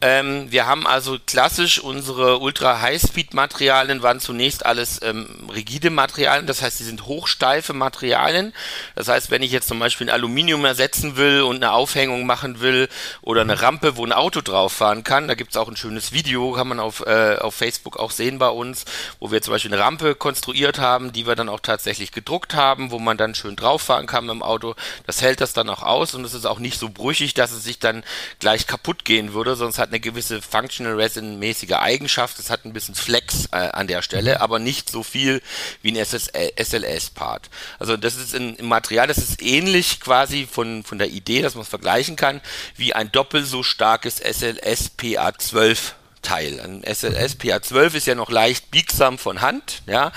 Ähm, 0.00 0.46
wir 0.52 0.66
haben 0.66 0.86
also 0.86 1.18
klassisch 1.26 1.80
unsere 1.80 2.38
Ultra-High-Speed-Materialien 2.38 4.00
waren 4.00 4.20
zunächst 4.20 4.64
alles 4.64 5.02
ähm, 5.02 5.50
rigide 5.52 5.90
Materialien, 5.90 6.46
das 6.46 6.62
heißt, 6.62 6.78
sie 6.78 6.84
sind 6.84 7.06
hochsteife 7.06 7.72
Materialien. 7.72 8.52
Das 8.94 9.08
heißt, 9.08 9.32
wenn 9.32 9.42
ich 9.42 9.50
jetzt 9.50 9.66
zum 9.66 9.80
Beispiel 9.80 10.06
ein 10.06 10.14
Aluminium 10.14 10.64
ersetzen 10.64 11.16
will 11.16 11.42
und 11.42 11.56
eine 11.56 11.72
Aufhängung 11.72 12.26
machen 12.26 12.60
will 12.60 12.88
oder 13.22 13.40
eine 13.40 13.60
Rampe, 13.60 13.96
wo 13.96 14.06
ein 14.06 14.12
Auto 14.12 14.40
drauf 14.40 14.72
fahren 14.72 15.02
kann, 15.02 15.26
da 15.26 15.34
gibt's 15.34 15.56
auch 15.56 15.68
ein 15.68 15.76
schönes 15.76 16.12
Video, 16.12 16.52
kann 16.52 16.68
man 16.68 16.78
auf, 16.78 17.04
äh, 17.04 17.36
auf 17.40 17.56
Facebook 17.56 17.96
auch 17.96 18.12
sehen 18.12 18.38
bei 18.38 18.50
uns, 18.50 18.84
wo 19.18 19.32
wir 19.32 19.42
zum 19.42 19.54
Beispiel 19.54 19.72
eine 19.72 19.82
Rampe 19.82 20.14
konstruiert 20.14 20.78
haben, 20.78 21.12
die 21.12 21.26
wir 21.26 21.34
dann 21.34 21.48
auch 21.48 21.60
tatsächlich 21.60 22.12
gedruckt 22.12 22.54
haben, 22.54 22.92
wo 22.92 23.00
man 23.00 23.16
dann 23.16 23.34
schön 23.34 23.56
drauf 23.56 23.82
fahren 23.82 24.06
kann 24.06 24.26
mit 24.26 24.34
dem 24.34 24.44
Auto. 24.44 24.76
Das 25.06 25.22
hält 25.22 25.40
das 25.40 25.54
dann 25.54 25.68
auch 25.68 25.82
aus 25.82 26.14
und 26.14 26.24
es 26.24 26.34
ist 26.34 26.46
auch 26.46 26.60
nicht 26.60 26.78
so 26.78 26.88
brüchig, 26.88 27.34
dass 27.34 27.50
es 27.50 27.64
sich 27.64 27.80
dann 27.80 28.04
gleich 28.38 28.68
kaputt 28.68 29.04
gehen 29.04 29.32
würde, 29.32 29.56
sonst 29.56 29.78
hat 29.78 29.87
hat 29.88 29.94
eine 29.94 30.00
gewisse 30.00 30.42
Functional 30.42 30.94
Resin-mäßige 30.94 31.72
Eigenschaft. 31.72 32.38
Es 32.38 32.50
hat 32.50 32.64
ein 32.64 32.72
bisschen 32.72 32.94
Flex 32.94 33.46
äh, 33.52 33.56
an 33.56 33.86
der 33.86 34.02
Stelle, 34.02 34.36
mhm. 34.36 34.40
aber 34.40 34.58
nicht 34.58 34.90
so 34.90 35.02
viel 35.02 35.42
wie 35.82 35.98
ein 35.98 36.04
SLS-Part. 36.04 37.48
Also 37.78 37.96
das 37.96 38.16
ist 38.16 38.34
ein, 38.34 38.58
ein 38.58 38.66
Material, 38.66 39.06
das 39.06 39.18
ist 39.18 39.42
ähnlich 39.42 40.00
quasi 40.00 40.46
von, 40.50 40.84
von 40.84 40.98
der 40.98 41.08
Idee, 41.08 41.42
dass 41.42 41.54
man 41.54 41.62
es 41.62 41.68
vergleichen 41.68 42.16
kann, 42.16 42.40
wie 42.76 42.94
ein 42.94 43.10
doppelt 43.10 43.46
so 43.46 43.62
starkes 43.62 44.16
SLS 44.16 44.92
PA12 44.98 45.92
Teil. 46.22 46.60
Ein 46.60 46.82
SLS 46.82 47.38
PA12 47.38 47.94
ist 47.94 48.06
ja 48.06 48.14
noch 48.14 48.30
leicht 48.30 48.70
biegsam 48.70 49.18
von 49.18 49.40
Hand, 49.40 49.82
ja. 49.86 50.12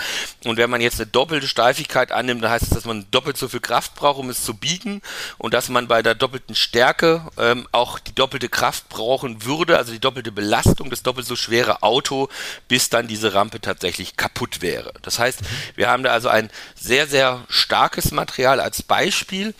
Und 0.45 0.57
wenn 0.57 0.69
man 0.69 0.81
jetzt 0.81 0.99
eine 0.99 1.07
doppelte 1.07 1.47
Steifigkeit 1.47 2.11
annimmt, 2.11 2.43
dann 2.43 2.51
heißt 2.51 2.63
es, 2.63 2.69
dass 2.69 2.85
man 2.85 3.05
doppelt 3.11 3.37
so 3.37 3.47
viel 3.47 3.59
Kraft 3.59 3.95
braucht, 3.95 4.19
um 4.19 4.29
es 4.29 4.43
zu 4.43 4.53
biegen 4.53 5.01
und 5.37 5.53
dass 5.53 5.69
man 5.69 5.87
bei 5.87 6.01
der 6.01 6.15
doppelten 6.15 6.55
Stärke 6.55 7.27
ähm, 7.37 7.67
auch 7.71 7.99
die 7.99 8.15
doppelte 8.15 8.49
Kraft 8.49 8.89
brauchen 8.89 9.45
würde, 9.45 9.77
also 9.77 9.91
die 9.91 9.99
doppelte 9.99 10.31
Belastung, 10.31 10.89
das 10.89 11.03
doppelt 11.03 11.27
so 11.27 11.35
schwere 11.35 11.83
Auto, 11.83 12.29
bis 12.67 12.89
dann 12.89 13.07
diese 13.07 13.33
Rampe 13.33 13.61
tatsächlich 13.61 14.17
kaputt 14.17 14.61
wäre. 14.61 14.93
Das 15.01 15.19
heißt, 15.19 15.39
wir 15.75 15.89
haben 15.89 16.03
da 16.03 16.11
also 16.11 16.29
ein 16.29 16.49
sehr, 16.75 17.07
sehr 17.07 17.43
starkes 17.49 18.11
Material 18.11 18.59
als 18.59 18.83
Beispiel, 18.83 19.53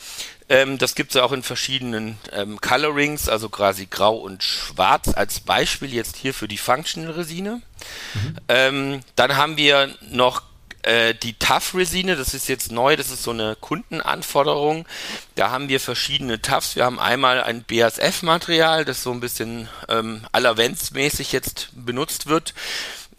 ähm, 0.51 0.77
das 0.77 0.95
gibt 0.95 1.11
es 1.11 1.15
ja 1.15 1.23
auch 1.23 1.31
in 1.31 1.43
verschiedenen 1.43 2.17
ähm, 2.33 2.59
Colorings, 2.59 3.29
also 3.29 3.47
quasi 3.47 3.87
grau 3.89 4.17
und 4.17 4.43
schwarz 4.43 5.07
als 5.15 5.39
Beispiel 5.39 5.93
jetzt 5.93 6.17
hier 6.17 6.33
für 6.33 6.49
die 6.49 6.57
Functional 6.57 7.13
Resine. 7.13 7.61
Mhm. 8.13 8.35
Ähm, 8.49 8.99
dann 9.15 9.37
haben 9.37 9.55
wir 9.55 9.95
noch 10.09 10.43
äh, 10.83 11.15
die 11.15 11.35
Tough 11.35 11.73
Resine, 11.73 12.17
das 12.17 12.33
ist 12.33 12.49
jetzt 12.49 12.69
neu, 12.69 12.97
das 12.97 13.11
ist 13.11 13.23
so 13.23 13.31
eine 13.31 13.55
Kundenanforderung. 13.55 14.85
Da 15.35 15.51
haben 15.51 15.69
wir 15.69 15.79
verschiedene 15.79 16.41
Toughs. 16.41 16.75
Wir 16.75 16.83
haben 16.83 16.99
einmal 16.99 17.41
ein 17.41 17.63
BASF-Material, 17.63 18.83
das 18.83 19.03
so 19.03 19.11
ein 19.13 19.21
bisschen 19.21 19.69
ähm, 19.87 20.25
allerwendsmäßig 20.33 21.31
jetzt 21.31 21.69
benutzt 21.73 22.27
wird 22.27 22.53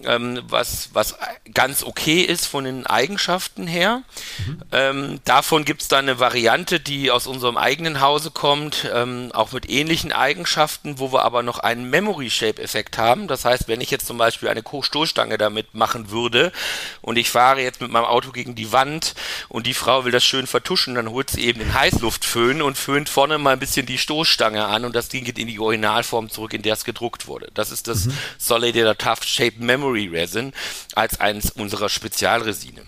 ähm, 0.06 0.40
was, 0.48 0.90
was 0.92 1.16
ganz 1.54 1.82
okay 1.82 2.20
ist 2.20 2.46
von 2.46 2.64
den 2.64 2.86
Eigenschaften 2.86 3.66
her. 3.66 4.02
Mhm. 4.46 4.62
Ähm, 4.72 5.20
davon 5.24 5.64
gibt 5.64 5.82
es 5.82 5.88
dann 5.88 6.08
eine 6.08 6.18
Variante, 6.18 6.80
die 6.80 7.10
aus 7.10 7.26
unserem 7.26 7.56
eigenen 7.56 8.00
Hause 8.00 8.30
kommt, 8.30 8.90
ähm, 8.92 9.30
auch 9.32 9.52
mit 9.52 9.68
ähnlichen 9.68 10.12
Eigenschaften, 10.12 10.98
wo 10.98 11.12
wir 11.12 11.24
aber 11.24 11.42
noch 11.42 11.58
einen 11.58 11.88
Memory-Shape-Effekt 11.90 12.98
haben. 12.98 13.28
Das 13.28 13.44
heißt, 13.44 13.68
wenn 13.68 13.80
ich 13.80 13.90
jetzt 13.90 14.06
zum 14.06 14.18
Beispiel 14.18 14.48
eine 14.48 14.62
Stoßstange 14.62 15.38
damit 15.38 15.74
machen 15.74 16.10
würde 16.10 16.52
und 17.00 17.16
ich 17.16 17.30
fahre 17.30 17.60
jetzt 17.62 17.80
mit 17.80 17.90
meinem 17.90 18.04
Auto 18.04 18.32
gegen 18.32 18.54
die 18.54 18.72
Wand 18.72 19.14
und 19.48 19.66
die 19.66 19.74
Frau 19.74 20.04
will 20.04 20.12
das 20.12 20.24
schön 20.24 20.46
vertuschen, 20.46 20.94
dann 20.94 21.10
holt 21.10 21.30
sie 21.30 21.44
eben 21.44 21.58
den 21.58 21.74
Heißluftföhn 21.74 22.62
und 22.62 22.78
föhnt 22.78 23.08
vorne 23.08 23.38
mal 23.38 23.52
ein 23.52 23.58
bisschen 23.58 23.86
die 23.86 23.98
Stoßstange 23.98 24.64
an 24.64 24.84
und 24.84 24.96
das 24.96 25.08
Ding 25.08 25.24
geht 25.24 25.38
in 25.38 25.46
die 25.46 25.58
Originalform 25.58 26.30
zurück, 26.30 26.54
in 26.54 26.62
der 26.62 26.74
es 26.74 26.84
gedruckt 26.84 27.26
wurde. 27.26 27.48
Das 27.54 27.70
ist 27.70 27.88
das 27.88 28.06
mhm. 28.06 28.18
Solid 28.38 28.72
Tough 28.98 29.24
Shape 29.24 29.54
Memory 29.58 29.91
Memory 29.92 30.08
Resin 30.08 30.52
als 30.94 31.20
eines 31.20 31.50
unserer 31.50 31.88
Spezialresine. 31.88 32.82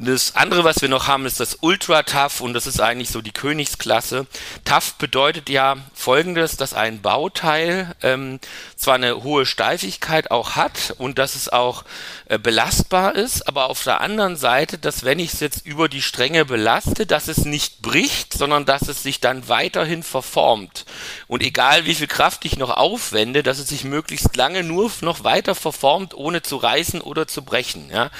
Das 0.00 0.36
andere, 0.36 0.62
was 0.62 0.80
wir 0.80 0.88
noch 0.88 1.08
haben, 1.08 1.26
ist 1.26 1.40
das 1.40 1.58
Ultra 1.60 2.04
Tough 2.04 2.40
und 2.40 2.52
das 2.54 2.68
ist 2.68 2.80
eigentlich 2.80 3.10
so 3.10 3.20
die 3.20 3.32
Königsklasse. 3.32 4.28
Tough 4.64 4.94
bedeutet 4.94 5.48
ja 5.48 5.74
folgendes, 5.92 6.56
dass 6.56 6.72
ein 6.72 7.02
Bauteil 7.02 7.96
ähm, 8.02 8.38
zwar 8.76 8.94
eine 8.94 9.24
hohe 9.24 9.44
Steifigkeit 9.44 10.30
auch 10.30 10.54
hat 10.54 10.94
und 10.98 11.18
dass 11.18 11.34
es 11.34 11.48
auch 11.48 11.84
äh, 12.26 12.38
belastbar 12.38 13.16
ist, 13.16 13.48
aber 13.48 13.68
auf 13.68 13.82
der 13.82 14.00
anderen 14.00 14.36
Seite, 14.36 14.78
dass 14.78 15.02
wenn 15.02 15.18
ich 15.18 15.32
es 15.32 15.40
jetzt 15.40 15.66
über 15.66 15.88
die 15.88 16.02
Stränge 16.02 16.44
belaste, 16.44 17.04
dass 17.04 17.26
es 17.26 17.38
nicht 17.38 17.82
bricht, 17.82 18.34
sondern 18.34 18.66
dass 18.66 18.82
es 18.82 19.02
sich 19.02 19.18
dann 19.18 19.48
weiterhin 19.48 20.04
verformt. 20.04 20.84
Und 21.26 21.42
egal 21.42 21.86
wie 21.86 21.96
viel 21.96 22.06
Kraft 22.06 22.44
ich 22.44 22.56
noch 22.56 22.70
aufwende, 22.70 23.42
dass 23.42 23.58
es 23.58 23.68
sich 23.68 23.82
möglichst 23.82 24.36
lange 24.36 24.62
nur 24.62 24.92
noch 25.00 25.24
weiter 25.24 25.56
verformt, 25.56 26.14
ohne 26.14 26.42
zu 26.42 26.56
reißen 26.56 27.00
oder 27.00 27.26
zu 27.26 27.42
brechen. 27.42 27.90
Ja? 27.90 28.10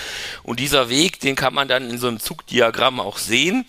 Und 0.42 0.58
dieser 0.58 0.88
Weg, 0.88 1.20
den 1.20 1.36
kann 1.36 1.54
man 1.54 1.67
dann 1.68 1.90
in 1.90 1.98
so 1.98 2.08
einem 2.08 2.20
Zugdiagramm 2.20 3.00
auch 3.00 3.18
sehen. 3.18 3.64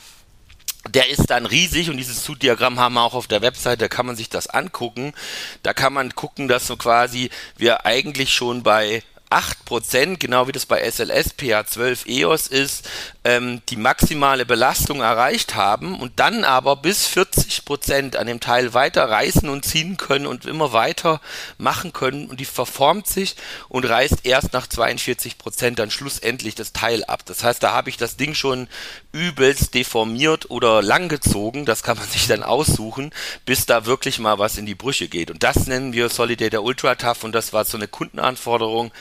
Der 0.88 1.10
ist 1.10 1.30
dann 1.30 1.46
riesig 1.46 1.90
und 1.90 1.98
dieses 1.98 2.24
Zugdiagramm 2.24 2.80
haben 2.80 2.96
wir 2.96 3.04
auch 3.04 3.14
auf 3.14 3.28
der 3.28 3.42
Website, 3.42 3.82
da 3.82 3.88
kann 3.88 4.06
man 4.06 4.16
sich 4.16 4.30
das 4.30 4.48
angucken. 4.48 5.14
Da 5.62 5.74
kann 5.74 5.94
man 5.94 6.16
gucken, 6.16 6.48
dass 6.48 6.68
so 6.68 6.78
quasi 6.78 7.30
wir 7.58 7.86
eigentlich 7.86 8.34
schon 8.34 8.64
bei 8.64 9.04
8%, 9.30 10.18
genau 10.18 10.48
wie 10.48 10.52
das 10.52 10.66
bei 10.66 10.82
SLS 10.82 11.38
PA12 11.38 12.08
EOS 12.08 12.48
ist, 12.48 12.90
ähm, 13.24 13.62
die 13.70 13.76
maximale 13.76 14.46
Belastung 14.46 15.02
erreicht 15.02 15.54
haben 15.54 16.00
und 16.00 16.20
dann 16.20 16.44
aber 16.44 16.76
bis 16.76 17.08
40% 17.08 18.16
an 18.16 18.26
dem 18.26 18.40
Teil 18.40 18.74
weiter 18.74 19.08
reißen 19.08 19.48
und 19.48 19.66
ziehen 19.66 19.98
können 19.98 20.26
und 20.26 20.46
immer 20.46 20.74
weiter 20.74 21.22
machen 21.60 21.94
können 21.94 22.28
und 22.28 22.40
die 22.40 22.46
verformt 22.46 23.06
sich 23.06 23.36
und 23.68 23.88
reißt 23.88 24.26
erst 24.26 24.54
nach 24.54 24.66
42% 24.66 25.76
dann 25.76 25.92
schlussendlich 25.92 26.56
das 26.56 26.74
Teil 26.74 27.04
ab. 27.04 27.24
Das 27.26 27.44
heißt, 27.44 27.62
da 27.62 27.72
habe 27.72 27.90
ich 27.90 27.98
das 27.98 28.18
Ding 28.18 28.34
schon 28.34 28.68
übelst 29.12 29.74
deformiert 29.74 30.52
oder 30.52 30.82
langgezogen, 30.82 31.66
das 31.66 31.84
kann 31.84 31.98
man 31.98 32.08
sich 32.10 32.28
dann 32.28 32.44
aussuchen, 32.44 33.12
bis 33.46 33.66
da 33.66 33.86
wirklich 33.86 34.20
mal 34.20 34.40
was 34.40 34.58
in 34.58 34.66
die 34.66 34.76
Brüche 34.76 35.08
geht. 35.08 35.32
Und 35.32 35.44
das 35.44 35.68
nennen 35.68 35.94
wir 35.94 36.10
Solidator 36.10 36.64
Ultra 36.64 36.96
Tough 36.96 37.24
und 37.24 37.34
das 37.34 37.54
war 37.54 37.66
so 37.66 37.78
eine 37.78 37.88
Kundenanforderung, 37.88 38.92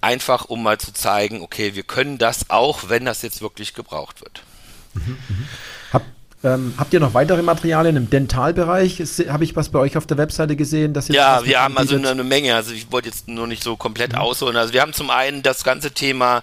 einfach 0.00 0.44
um 0.46 0.62
mal 0.62 0.78
zu 0.78 0.92
zeigen, 0.92 1.42
okay, 1.42 1.74
wir 1.74 1.82
können 1.82 2.18
das 2.18 2.50
auch, 2.50 2.88
wenn 2.88 3.04
das 3.04 3.22
jetzt 3.22 3.40
wirklich 3.40 3.74
gebraucht 3.74 4.20
wird. 4.20 4.42
Mhm, 4.94 5.18
mhm. 5.28 5.48
Hab, 5.92 6.02
ähm, 6.44 6.74
habt 6.78 6.92
ihr 6.94 7.00
noch 7.00 7.14
weitere 7.14 7.42
Materialien 7.42 7.96
im 7.96 8.08
Dentalbereich? 8.08 9.02
Habe 9.28 9.44
ich 9.44 9.56
was 9.56 9.70
bei 9.70 9.78
euch 9.78 9.96
auf 9.96 10.06
der 10.06 10.16
Webseite 10.16 10.56
gesehen? 10.56 10.94
Dass 10.94 11.08
ja, 11.08 11.44
wir 11.44 11.60
haben 11.60 11.76
also 11.76 11.96
eine, 11.96 12.10
eine, 12.10 12.24
Menge. 12.24 12.54
Also 12.54 12.72
ich 12.72 12.92
wollte 12.92 13.08
jetzt 13.08 13.28
nur 13.28 13.46
nicht 13.46 13.62
so 13.62 13.76
komplett 13.76 14.12
mhm. 14.12 14.18
ausholen. 14.18 14.56
Also 14.56 14.72
wir 14.72 14.80
haben 14.80 14.92
zum 14.92 15.10
einen 15.10 15.42
das 15.42 15.64
ganze 15.64 15.90
Thema 15.90 16.42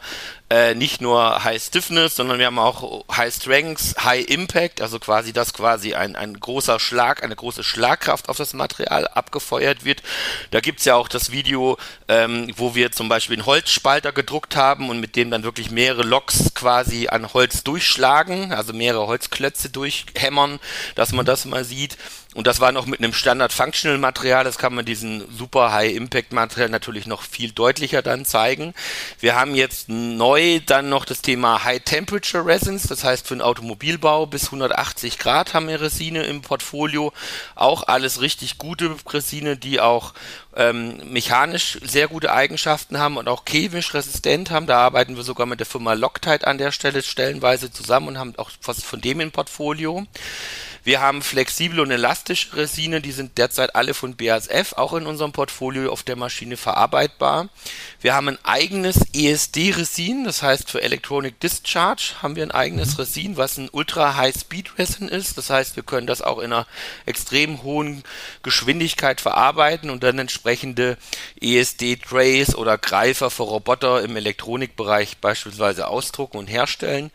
äh, 0.54 0.76
nicht 0.76 1.02
nur 1.02 1.44
High 1.44 1.60
Stiffness, 1.60 2.16
sondern 2.16 2.38
wir 2.38 2.46
haben 2.46 2.60
auch 2.60 3.06
High 3.12 3.34
Strengths, 3.34 3.96
High 4.04 4.28
Impact, 4.28 4.82
also 4.82 5.00
quasi, 5.00 5.34
dass 5.34 5.52
quasi 5.52 5.96
ein, 5.96 6.16
ein 6.16 6.40
großer 6.40 6.80
Schlag, 6.80 7.24
eine 7.24 7.36
große 7.36 7.64
Schlagkraft 7.64 8.30
auf 8.30 8.38
das 8.38 8.54
Material 8.54 9.08
abgefeuert 9.08 9.84
wird. 9.84 10.04
Da 10.52 10.60
gibt 10.60 10.78
es 10.78 10.86
ja 10.86 10.94
auch 10.94 11.08
das 11.08 11.32
Video, 11.32 11.78
ähm, 12.08 12.52
wo 12.56 12.76
wir 12.76 12.92
zum 12.92 13.10
Beispiel 13.10 13.38
einen 13.38 13.48
Holzspalter 13.48 14.12
gedruckt 14.12 14.56
haben 14.56 14.92
und 14.92 15.00
mit 15.00 15.16
dem 15.16 15.32
dann 15.32 15.42
wirklich 15.42 15.72
mehrere 15.72 16.04
Loks 16.04 16.54
quasi 16.54 17.08
an 17.08 17.34
Holz 17.34 17.64
durchschlagen, 17.64 18.54
also 18.54 18.74
mehrere 18.74 19.08
Holzklötze 19.08 19.72
durchhämmern, 19.72 20.60
dass 20.94 21.14
man 21.14 21.26
das 21.26 21.46
mal 21.46 21.64
sieht. 21.64 21.98
Und 22.34 22.48
das 22.48 22.60
war 22.60 22.72
noch 22.72 22.86
mit 22.86 23.00
einem 23.00 23.14
Standard-Functional-Material, 23.14 24.44
das 24.44 24.58
kann 24.58 24.74
man 24.74 24.86
diesen 24.86 25.24
super 25.36 25.72
High-Impact-Material 25.72 26.70
natürlich 26.70 27.06
noch 27.06 27.22
viel 27.22 27.52
deutlicher 27.52 28.02
dann 28.02 28.26
zeigen. 28.26 28.74
Wir 29.20 29.36
haben 29.36 29.56
jetzt 29.56 29.90
neu 29.90 30.60
dann 30.66 30.90
noch 30.90 31.06
das 31.06 31.22
Thema 31.22 31.64
High-Temperature 31.64 32.46
Resins, 32.46 32.88
das 32.88 33.04
heißt 33.04 33.28
für 33.28 33.36
den 33.36 33.42
Automobilbau 33.42 34.26
bis 34.26 34.46
180 34.46 35.20
Grad 35.20 35.54
haben 35.54 35.68
wir 35.68 35.82
Resine 35.82 36.24
im 36.24 36.42
Portfolio. 36.42 37.14
Auch 37.56 37.88
alles 37.88 38.22
richtig 38.22 38.58
gute 38.58 38.96
Resine, 39.10 39.58
die 39.58 39.80
auch 39.80 40.14
ähm, 40.56 41.02
mechanisch 41.12 41.80
sehr 41.84 42.08
gute 42.08 42.32
Eigenschaften 42.32 42.98
haben 42.98 43.18
und 43.18 43.28
auch 43.28 43.44
chemisch 43.46 43.94
resistent 43.94 44.52
haben. 44.52 44.68
Da 44.68 44.80
arbeiten 44.80 45.16
wir 45.16 45.24
sogar 45.24 45.46
mit 45.46 45.60
der 45.60 45.68
Firma 45.68 45.94
Loctite 45.94 46.48
an 46.48 46.58
der 46.58 46.72
Stelle 46.72 47.02
stellenweise 47.04 47.72
zusammen 47.72 48.10
und 48.10 48.18
haben 48.18 48.34
auch 48.38 48.52
was 48.64 48.84
von 48.84 49.02
dem 49.02 49.20
im 49.20 49.32
Portfolio. 49.32 50.06
Wir 50.86 51.00
haben 51.00 51.22
flexible 51.22 51.80
und 51.80 51.92
elastische 51.92 52.58
Resine, 52.58 53.00
die 53.00 53.14
sind 53.14 53.38
derzeit 53.38 53.74
alle 53.74 53.94
von 53.94 54.18
BASF 54.18 54.74
auch 54.74 54.94
in 54.94 55.06
unserem 55.06 55.32
Portfolio 55.32 55.90
auf 55.90 56.04
der 56.04 56.18
Maschine 56.18 56.58
verarbeitbar. 56.58 57.48
Wir 58.02 58.14
haben 58.14 58.28
ein 58.28 58.38
eigenes 58.44 59.00
ESD-Resin, 59.14 60.26
das 60.26 60.44
heißt 60.44 60.70
für 60.70 60.82
Electronic 60.82 61.40
Discharge 61.40 62.16
haben 62.22 62.36
wir 62.36 62.44
ein 62.44 62.52
eigenes 62.52 62.94
mhm. 62.94 63.00
Resin, 63.00 63.38
was 63.38 63.58
ein 63.58 63.70
Ultra 63.72 64.18
High 64.18 64.36
Speed 64.36 64.78
Resin 64.78 65.08
ist. 65.08 65.38
Das 65.38 65.50
heißt, 65.50 65.78
wir 65.78 65.84
können 65.84 66.06
das 66.06 66.22
auch 66.22 66.40
in 66.40 66.52
einer 66.52 66.68
extrem 67.06 67.64
hohen 67.64 68.04
Geschwindigkeit 68.42 69.22
verarbeiten 69.22 69.90
und 69.90 70.04
dann 70.04 70.20
entsprechende 70.20 70.98
ESD-Trays 71.40 72.56
oder 72.56 72.78
Greifer 72.78 73.30
für 73.30 73.44
Roboter 73.44 74.04
im 74.04 74.18
Elektronikbereich 74.18 75.18
beispielsweise 75.20 75.88
ausdrucken 75.88 76.38
und 76.38 76.48
herstellen. 76.48 77.10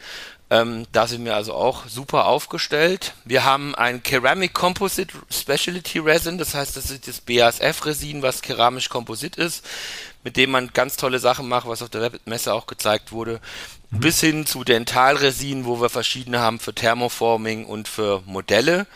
Ähm, 0.51 0.87
da 0.93 1.07
sind 1.07 1.25
wir 1.27 1.37
also 1.37 1.53
auch 1.53 1.89
super 1.89 2.27
aufgestellt. 2.27 3.13
Wir 3.25 3.45
haben 3.45 3.75
ein 3.75 4.03
Ceramic 4.03 4.55
Composite 4.55 5.15
Specialty 5.31 5.99
Resin, 5.99 6.39
das 6.39 6.55
heißt, 6.55 6.77
das 6.77 6.91
ist 6.91 7.07
das 7.07 7.21
BASF-Resin, 7.21 8.23
was 8.23 8.41
keramisch 8.41 8.89
Komposit 8.89 9.37
ist, 9.37 9.63
mit 10.25 10.39
dem 10.39 10.51
man 10.51 10.71
ganz 10.73 10.97
tolle 10.97 11.19
Sachen 11.19 11.49
macht, 11.49 11.69
was 11.69 11.83
auf 11.83 11.91
der 11.91 12.01
Webmesse 12.01 12.55
auch 12.55 12.67
gezeigt 12.67 13.13
wurde. 13.13 13.41
Mhm. 13.91 14.01
Bis 14.01 14.21
hin 14.21 14.47
zu 14.47 14.65
Dentalresin, 14.65 15.67
wo 15.67 15.83
wir 15.83 15.91
verschiedene 15.91 16.41
haben 16.41 16.61
für 16.61 16.75
Thermoforming 16.75 17.67
und 17.67 17.87
für 17.87 18.23
Modelle. 18.25 18.87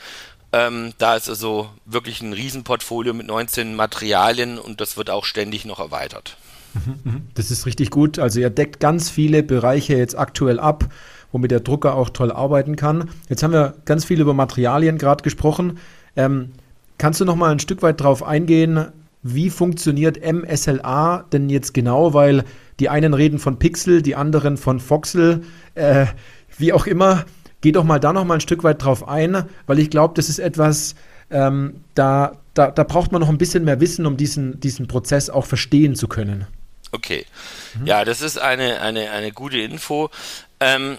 Ähm, 0.54 0.94
da 0.96 1.16
ist 1.16 1.28
also 1.28 1.70
wirklich 1.84 2.22
ein 2.22 2.32
Riesenportfolio 2.32 3.12
mit 3.12 3.26
19 3.26 3.74
Materialien 3.74 4.58
und 4.58 4.80
das 4.80 4.96
wird 4.96 5.10
auch 5.10 5.26
ständig 5.26 5.66
noch 5.66 5.80
erweitert. 5.80 6.36
Mhm, 6.72 7.00
mhm. 7.04 7.28
Das 7.34 7.50
ist 7.50 7.66
richtig 7.66 7.90
gut. 7.90 8.18
Also 8.18 8.40
ihr 8.40 8.50
deckt 8.50 8.80
ganz 8.80 9.10
viele 9.10 9.42
Bereiche 9.42 9.96
jetzt 9.96 10.16
aktuell 10.16 10.58
ab 10.58 10.88
womit 11.32 11.50
der 11.50 11.60
Drucker 11.60 11.94
auch 11.94 12.10
toll 12.10 12.30
arbeiten 12.30 12.76
kann. 12.76 13.10
Jetzt 13.28 13.42
haben 13.42 13.52
wir 13.52 13.74
ganz 13.84 14.04
viel 14.04 14.20
über 14.20 14.34
Materialien 14.34 14.98
gerade 14.98 15.22
gesprochen. 15.22 15.78
Ähm, 16.16 16.52
kannst 16.98 17.20
du 17.20 17.24
noch 17.24 17.36
mal 17.36 17.50
ein 17.50 17.58
Stück 17.58 17.82
weit 17.82 18.00
darauf 18.00 18.22
eingehen, 18.22 18.88
wie 19.22 19.50
funktioniert 19.50 20.20
MSLA 20.20 21.24
denn 21.32 21.48
jetzt 21.48 21.74
genau? 21.74 22.12
Weil 22.12 22.44
die 22.80 22.88
einen 22.88 23.14
reden 23.14 23.38
von 23.38 23.58
Pixel, 23.58 24.02
die 24.02 24.16
anderen 24.16 24.56
von 24.56 24.80
Voxel, 24.80 25.44
äh, 25.74 26.06
wie 26.58 26.72
auch 26.72 26.86
immer. 26.86 27.24
Geh 27.60 27.70
doch 27.70 27.84
mal 27.84 28.00
da 28.00 28.12
noch 28.12 28.24
mal 28.24 28.34
ein 28.34 28.40
Stück 28.40 28.64
weit 28.64 28.82
drauf 28.82 29.06
ein, 29.06 29.44
weil 29.66 29.78
ich 29.78 29.90
glaube, 29.90 30.14
das 30.16 30.28
ist 30.28 30.40
etwas, 30.40 30.96
ähm, 31.30 31.84
da, 31.94 32.32
da, 32.54 32.72
da 32.72 32.82
braucht 32.82 33.12
man 33.12 33.20
noch 33.20 33.28
ein 33.28 33.38
bisschen 33.38 33.64
mehr 33.64 33.80
Wissen, 33.80 34.04
um 34.04 34.16
diesen, 34.16 34.58
diesen 34.58 34.88
Prozess 34.88 35.30
auch 35.30 35.46
verstehen 35.46 35.94
zu 35.94 36.08
können. 36.08 36.46
Okay. 36.90 37.24
Mhm. 37.78 37.86
Ja, 37.86 38.04
das 38.04 38.20
ist 38.20 38.38
eine, 38.40 38.80
eine, 38.80 39.10
eine 39.12 39.30
gute 39.30 39.58
Info. 39.58 40.10
Ähm, 40.58 40.98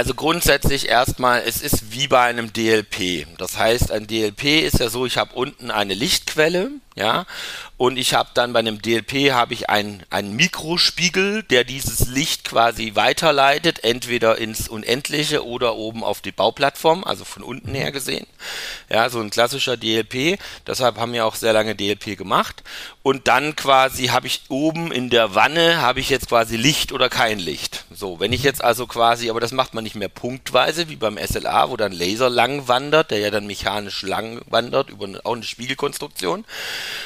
also 0.00 0.14
grundsätzlich 0.14 0.88
erstmal, 0.88 1.42
es 1.44 1.60
ist 1.60 1.92
wie 1.92 2.08
bei 2.08 2.22
einem 2.22 2.54
DLP. 2.54 3.26
Das 3.36 3.58
heißt, 3.58 3.92
ein 3.92 4.06
DLP 4.06 4.62
ist 4.64 4.78
ja 4.78 4.88
so, 4.88 5.04
ich 5.04 5.18
habe 5.18 5.34
unten 5.34 5.70
eine 5.70 5.92
Lichtquelle, 5.92 6.70
ja, 6.96 7.26
und 7.80 7.96
ich 7.96 8.12
habe 8.12 8.28
dann 8.34 8.52
bei 8.52 8.58
einem 8.58 8.82
DLP 8.82 9.32
habe 9.32 9.54
ich 9.54 9.70
einen, 9.70 10.02
einen 10.10 10.36
Mikrospiegel, 10.36 11.44
der 11.44 11.64
dieses 11.64 12.08
Licht 12.08 12.44
quasi 12.44 12.92
weiterleitet, 12.94 13.84
entweder 13.84 14.36
ins 14.36 14.68
Unendliche 14.68 15.46
oder 15.46 15.76
oben 15.76 16.04
auf 16.04 16.20
die 16.20 16.30
Bauplattform, 16.30 17.04
also 17.04 17.24
von 17.24 17.42
unten 17.42 17.72
her 17.74 17.90
gesehen. 17.90 18.26
Ja, 18.90 19.08
so 19.08 19.20
ein 19.20 19.30
klassischer 19.30 19.78
DLP. 19.78 20.38
Deshalb 20.66 20.98
haben 20.98 21.14
wir 21.14 21.24
auch 21.24 21.36
sehr 21.36 21.54
lange 21.54 21.74
DLP 21.74 22.18
gemacht. 22.18 22.62
Und 23.02 23.28
dann 23.28 23.56
quasi 23.56 24.08
habe 24.08 24.26
ich 24.26 24.42
oben 24.50 24.92
in 24.92 25.08
der 25.08 25.34
Wanne 25.34 25.80
habe 25.80 26.00
ich 26.00 26.10
jetzt 26.10 26.28
quasi 26.28 26.58
Licht 26.58 26.92
oder 26.92 27.08
kein 27.08 27.38
Licht. 27.38 27.86
So, 27.90 28.20
wenn 28.20 28.34
ich 28.34 28.42
jetzt 28.42 28.62
also 28.62 28.86
quasi, 28.86 29.30
aber 29.30 29.40
das 29.40 29.52
macht 29.52 29.72
man 29.72 29.84
nicht 29.84 29.89
mehr 29.94 30.08
punktweise 30.08 30.88
wie 30.88 30.96
beim 30.96 31.18
SLA, 31.18 31.70
wo 31.70 31.76
dann 31.76 31.92
Laser 31.92 32.30
lang 32.30 32.68
wandert, 32.68 33.10
der 33.10 33.18
ja 33.18 33.30
dann 33.30 33.46
mechanisch 33.46 34.02
lang 34.02 34.40
wandert 34.48 34.90
über 34.90 35.06
eine, 35.06 35.24
auch 35.24 35.34
eine 35.34 35.42
Spiegelkonstruktion, 35.42 36.44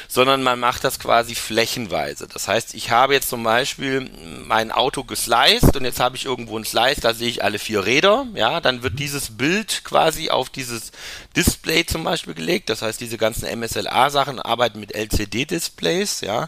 sondern 0.07 0.43
man 0.43 0.59
macht 0.59 0.83
das 0.83 0.99
quasi 0.99 1.35
flächenweise. 1.35 2.27
Das 2.27 2.47
heißt, 2.47 2.73
ich 2.73 2.91
habe 2.91 3.13
jetzt 3.13 3.29
zum 3.29 3.43
Beispiel 3.43 4.09
mein 4.45 4.71
Auto 4.71 5.03
gesliced 5.03 5.75
und 5.75 5.85
jetzt 5.85 5.99
habe 5.99 6.15
ich 6.15 6.25
irgendwo 6.25 6.57
ein 6.57 6.65
Slice, 6.65 7.01
da 7.01 7.13
sehe 7.13 7.29
ich 7.29 7.43
alle 7.43 7.59
vier 7.59 7.85
Räder, 7.85 8.27
ja, 8.33 8.59
dann 8.61 8.83
wird 8.83 8.99
dieses 8.99 9.37
Bild 9.37 9.83
quasi 9.83 10.29
auf 10.29 10.49
dieses 10.49 10.91
Display 11.35 11.85
zum 11.85 12.03
Beispiel 12.03 12.33
gelegt. 12.33 12.69
Das 12.69 12.81
heißt, 12.81 13.01
diese 13.01 13.17
ganzen 13.17 13.47
MSLA-Sachen 13.59 14.39
arbeiten 14.39 14.79
mit 14.79 14.93
LCD-Displays, 14.93 16.21
ja 16.21 16.47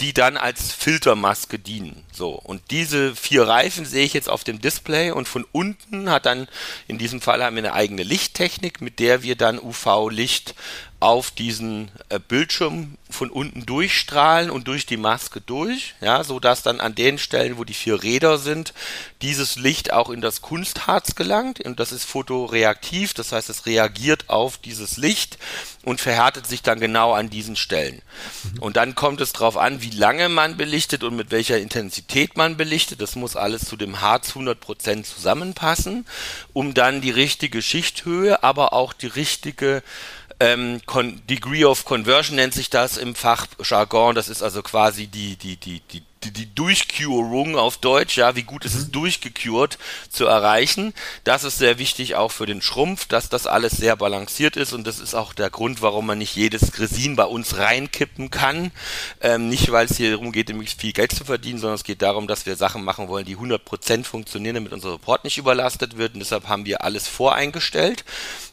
die 0.00 0.14
dann 0.14 0.36
als 0.36 0.72
Filtermaske 0.72 1.58
dienen. 1.58 2.04
So, 2.12 2.30
und 2.30 2.62
diese 2.70 3.14
vier 3.14 3.46
Reifen 3.46 3.84
sehe 3.84 4.04
ich 4.04 4.14
jetzt 4.14 4.28
auf 4.28 4.44
dem 4.44 4.60
Display 4.60 5.10
und 5.10 5.28
von 5.28 5.46
unten 5.52 6.10
hat 6.10 6.26
dann, 6.26 6.48
in 6.88 6.98
diesem 6.98 7.20
Fall 7.20 7.44
haben 7.44 7.56
wir 7.56 7.62
eine 7.62 7.74
eigene 7.74 8.02
Lichttechnik, 8.02 8.80
mit 8.80 8.98
der 8.98 9.22
wir 9.22 9.36
dann 9.36 9.58
UV-Licht 9.58 10.54
auf 11.00 11.30
diesen 11.30 11.90
äh, 12.10 12.18
Bildschirm 12.18 12.98
von 13.08 13.30
unten 13.30 13.64
durchstrahlen 13.64 14.50
und 14.50 14.68
durch 14.68 14.84
die 14.84 14.98
Maske 14.98 15.40
durch, 15.40 15.94
ja, 16.02 16.22
so 16.22 16.38
dass 16.38 16.62
dann 16.62 16.78
an 16.78 16.94
den 16.94 17.18
Stellen, 17.18 17.56
wo 17.56 17.64
die 17.64 17.74
vier 17.74 18.02
Räder 18.02 18.38
sind, 18.38 18.74
dieses 19.22 19.56
Licht 19.56 19.92
auch 19.92 20.10
in 20.10 20.20
das 20.20 20.42
Kunstharz 20.42 21.14
gelangt 21.14 21.60
und 21.60 21.80
das 21.80 21.92
ist 21.92 22.04
fotoreaktiv, 22.04 23.14
das 23.14 23.32
heißt, 23.32 23.48
es 23.48 23.64
reagiert 23.64 24.28
auf 24.28 24.58
dieses 24.58 24.98
Licht 24.98 25.38
und 25.84 26.00
verhärtet 26.02 26.46
sich 26.46 26.62
dann 26.62 26.78
genau 26.78 27.14
an 27.14 27.30
diesen 27.30 27.56
Stellen. 27.56 28.02
Mhm. 28.44 28.58
Und 28.60 28.76
dann 28.76 28.94
kommt 28.94 29.22
es 29.22 29.32
darauf 29.32 29.56
an, 29.56 29.80
wie 29.80 29.90
lange 29.90 30.28
man 30.28 30.58
belichtet 30.58 31.02
und 31.02 31.16
mit 31.16 31.30
welcher 31.30 31.58
Intensität 31.58 32.36
man 32.36 32.58
belichtet. 32.58 33.00
Das 33.00 33.16
muss 33.16 33.36
alles 33.36 33.64
zu 33.64 33.76
dem 33.76 34.02
Harz 34.02 34.32
100% 34.32 35.04
zusammenpassen, 35.04 36.06
um 36.52 36.74
dann 36.74 37.00
die 37.00 37.10
richtige 37.10 37.62
Schichthöhe, 37.62 38.42
aber 38.42 38.74
auch 38.74 38.92
die 38.92 39.06
richtige 39.06 39.82
ähm, 40.40 40.80
Degree 41.28 41.66
of 41.66 41.84
Conversion 41.84 42.36
nennt 42.36 42.54
sich 42.54 42.70
das 42.70 42.96
im 42.96 43.14
Fachjargon. 43.14 44.14
Das 44.14 44.28
ist 44.28 44.42
also 44.42 44.62
quasi 44.62 45.06
die, 45.06 45.36
die, 45.36 45.56
die, 45.56 45.80
die, 45.80 46.02
die, 46.24 46.30
die 46.32 46.54
Durchcurung 46.54 47.56
auf 47.56 47.76
Deutsch, 47.76 48.16
ja, 48.16 48.36
wie 48.36 48.42
gut 48.42 48.64
ist 48.64 48.74
es 48.74 48.86
mhm. 48.86 48.92
durchgecurt 48.92 49.78
zu 50.08 50.24
erreichen. 50.26 50.94
Das 51.24 51.44
ist 51.44 51.58
sehr 51.58 51.78
wichtig 51.78 52.16
auch 52.16 52.32
für 52.32 52.46
den 52.46 52.62
Schrumpf, 52.62 53.06
dass 53.06 53.28
das 53.28 53.46
alles 53.46 53.72
sehr 53.72 53.96
balanciert 53.96 54.56
ist 54.56 54.72
und 54.72 54.86
das 54.86 54.98
ist 54.98 55.14
auch 55.14 55.34
der 55.34 55.50
Grund, 55.50 55.82
warum 55.82 56.06
man 56.06 56.18
nicht 56.18 56.36
jedes 56.36 56.78
Resin 56.78 57.16
bei 57.16 57.24
uns 57.24 57.58
reinkippen 57.58 58.30
kann. 58.30 58.70
Ähm, 59.20 59.50
nicht, 59.50 59.70
weil 59.72 59.86
es 59.86 59.98
hier 59.98 60.10
darum 60.10 60.32
geht, 60.32 60.48
nämlich 60.48 60.74
viel 60.74 60.92
Geld 60.92 61.12
zu 61.12 61.24
verdienen, 61.24 61.58
sondern 61.58 61.76
es 61.76 61.84
geht 61.84 62.00
darum, 62.00 62.26
dass 62.26 62.46
wir 62.46 62.56
Sachen 62.56 62.82
machen 62.82 63.08
wollen, 63.08 63.26
die 63.26 63.36
100% 63.36 64.04
funktionieren, 64.04 64.54
damit 64.54 64.72
unser 64.72 64.94
Report 64.94 65.24
nicht 65.24 65.36
überlastet 65.36 65.98
wird 65.98 66.14
und 66.14 66.20
deshalb 66.20 66.48
haben 66.48 66.64
wir 66.64 66.82
alles 66.82 67.08
voreingestellt. 67.08 68.04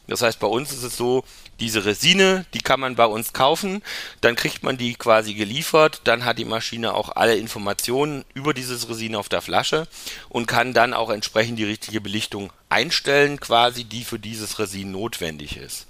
Das 0.06 0.22
heißt, 0.22 0.38
bei 0.38 0.46
uns 0.46 0.72
ist 0.72 0.82
es 0.82 0.96
so, 0.96 1.24
diese 1.60 1.84
Resine, 1.84 2.44
die 2.54 2.60
kann 2.60 2.80
man 2.80 2.94
bei 2.94 3.06
uns 3.06 3.32
kaufen, 3.32 3.82
dann 4.20 4.36
kriegt 4.36 4.62
man 4.62 4.76
die 4.76 4.94
quasi 4.94 5.34
geliefert, 5.34 6.02
dann 6.04 6.24
hat 6.24 6.38
die 6.38 6.44
Maschine 6.44 6.94
auch 6.94 7.16
alle 7.16 7.36
Informationen 7.36 8.24
über 8.34 8.54
dieses 8.54 8.88
Resine 8.88 9.18
auf 9.18 9.28
der 9.28 9.42
Flasche 9.42 9.88
und 10.28 10.46
kann 10.46 10.74
dann 10.74 10.94
auch 10.94 11.10
entsprechend 11.10 11.58
die 11.58 11.64
richtige 11.64 12.00
Belichtung 12.00 12.52
einstellen, 12.68 13.40
quasi 13.40 13.84
die 13.84 14.04
für 14.04 14.18
dieses 14.18 14.58
Resin 14.58 14.92
notwendig 14.92 15.56
ist. 15.56 15.86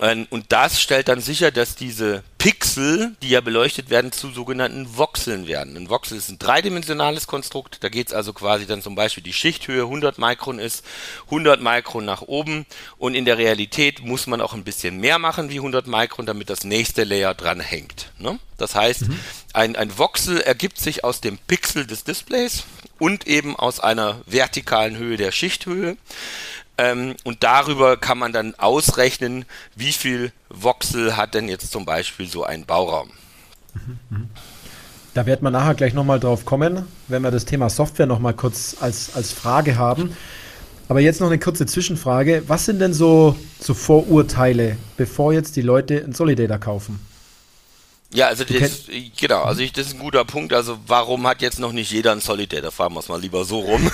Ähm, 0.00 0.26
und 0.30 0.46
das 0.48 0.80
stellt 0.80 1.08
dann 1.08 1.20
sicher, 1.20 1.50
dass 1.50 1.74
diese 1.74 2.22
Pixel, 2.38 3.14
die 3.22 3.28
ja 3.28 3.42
beleuchtet 3.42 3.90
werden, 3.90 4.12
zu 4.12 4.30
sogenannten 4.30 4.96
Voxeln 4.96 5.46
werden. 5.46 5.76
Ein 5.76 5.90
Voxel 5.90 6.16
ist 6.16 6.30
ein 6.30 6.38
dreidimensionales 6.38 7.26
Konstrukt. 7.26 7.84
Da 7.84 7.90
geht 7.90 8.08
es 8.08 8.14
also 8.14 8.32
quasi 8.32 8.66
dann 8.66 8.80
zum 8.80 8.94
Beispiel 8.94 9.22
die 9.22 9.34
Schichthöhe 9.34 9.82
100 9.82 10.18
Mikron 10.18 10.58
ist, 10.58 10.82
100 11.26 11.60
Mikron 11.60 12.06
nach 12.06 12.22
oben. 12.22 12.64
Und 12.96 13.14
in 13.14 13.26
der 13.26 13.36
Realität 13.36 14.02
muss 14.02 14.26
man 14.26 14.40
auch 14.40 14.54
ein 14.54 14.64
bisschen 14.64 14.96
mehr 14.96 15.18
machen 15.18 15.50
wie 15.50 15.58
100 15.58 15.86
Mikron, 15.86 16.24
damit 16.24 16.48
das 16.48 16.64
nächste 16.64 17.04
Layer 17.04 17.34
dran 17.34 17.60
hängt. 17.60 18.10
Ne? 18.18 18.38
Das 18.56 18.74
heißt, 18.74 19.08
mhm. 19.08 19.20
ein, 19.52 19.76
ein 19.76 19.98
Voxel 19.98 20.40
ergibt 20.40 20.78
sich 20.78 21.04
aus 21.04 21.20
dem 21.20 21.36
Pixel 21.36 21.86
des 21.86 22.04
Displays 22.04 22.64
und 22.98 23.26
eben 23.26 23.54
aus 23.54 23.80
einer 23.80 24.20
vertikalen 24.24 24.96
Höhe 24.96 25.18
der 25.18 25.32
Schichthöhe. 25.32 25.98
Ähm, 26.80 27.14
und 27.24 27.42
darüber 27.42 27.98
kann 27.98 28.16
man 28.16 28.32
dann 28.32 28.54
ausrechnen, 28.54 29.44
wie 29.76 29.92
viel 29.92 30.32
Voxel 30.48 31.14
hat 31.16 31.34
denn 31.34 31.46
jetzt 31.48 31.70
zum 31.72 31.84
Beispiel 31.84 32.26
so 32.26 32.42
ein 32.44 32.64
Bauraum. 32.64 33.10
Da 35.12 35.26
wird 35.26 35.42
man 35.42 35.52
nachher 35.52 35.74
gleich 35.74 35.92
nochmal 35.92 36.20
drauf 36.20 36.46
kommen, 36.46 36.86
wenn 37.08 37.22
wir 37.22 37.30
das 37.30 37.44
Thema 37.44 37.68
Software 37.68 38.06
nochmal 38.06 38.32
kurz 38.32 38.76
als, 38.80 39.14
als 39.14 39.30
Frage 39.32 39.76
haben. 39.76 40.16
Aber 40.88 41.00
jetzt 41.00 41.20
noch 41.20 41.26
eine 41.26 41.38
kurze 41.38 41.66
Zwischenfrage. 41.66 42.44
Was 42.46 42.64
sind 42.64 42.80
denn 42.80 42.94
so, 42.94 43.36
so 43.60 43.74
Vorurteile, 43.74 44.78
bevor 44.96 45.34
jetzt 45.34 45.56
die 45.56 45.62
Leute 45.62 46.02
einen 46.02 46.14
Solidator 46.14 46.58
kaufen? 46.58 46.98
Ja, 48.12 48.26
also 48.26 48.42
das, 48.42 48.86
genau, 49.16 49.42
also 49.42 49.60
ich, 49.60 49.72
das 49.72 49.86
ist 49.86 49.94
ein 49.94 50.00
guter 50.00 50.24
Punkt. 50.24 50.52
Also 50.52 50.78
warum 50.86 51.28
hat 51.28 51.42
jetzt 51.42 51.60
noch 51.60 51.70
nicht 51.70 51.92
jeder 51.92 52.10
ein 52.10 52.20
Solitaire? 52.20 52.62
Da 52.62 52.70
fragen 52.72 52.94
wir 52.94 53.00
es 53.00 53.08
mal 53.08 53.20
lieber 53.20 53.44
so 53.44 53.60
rum. 53.60 53.88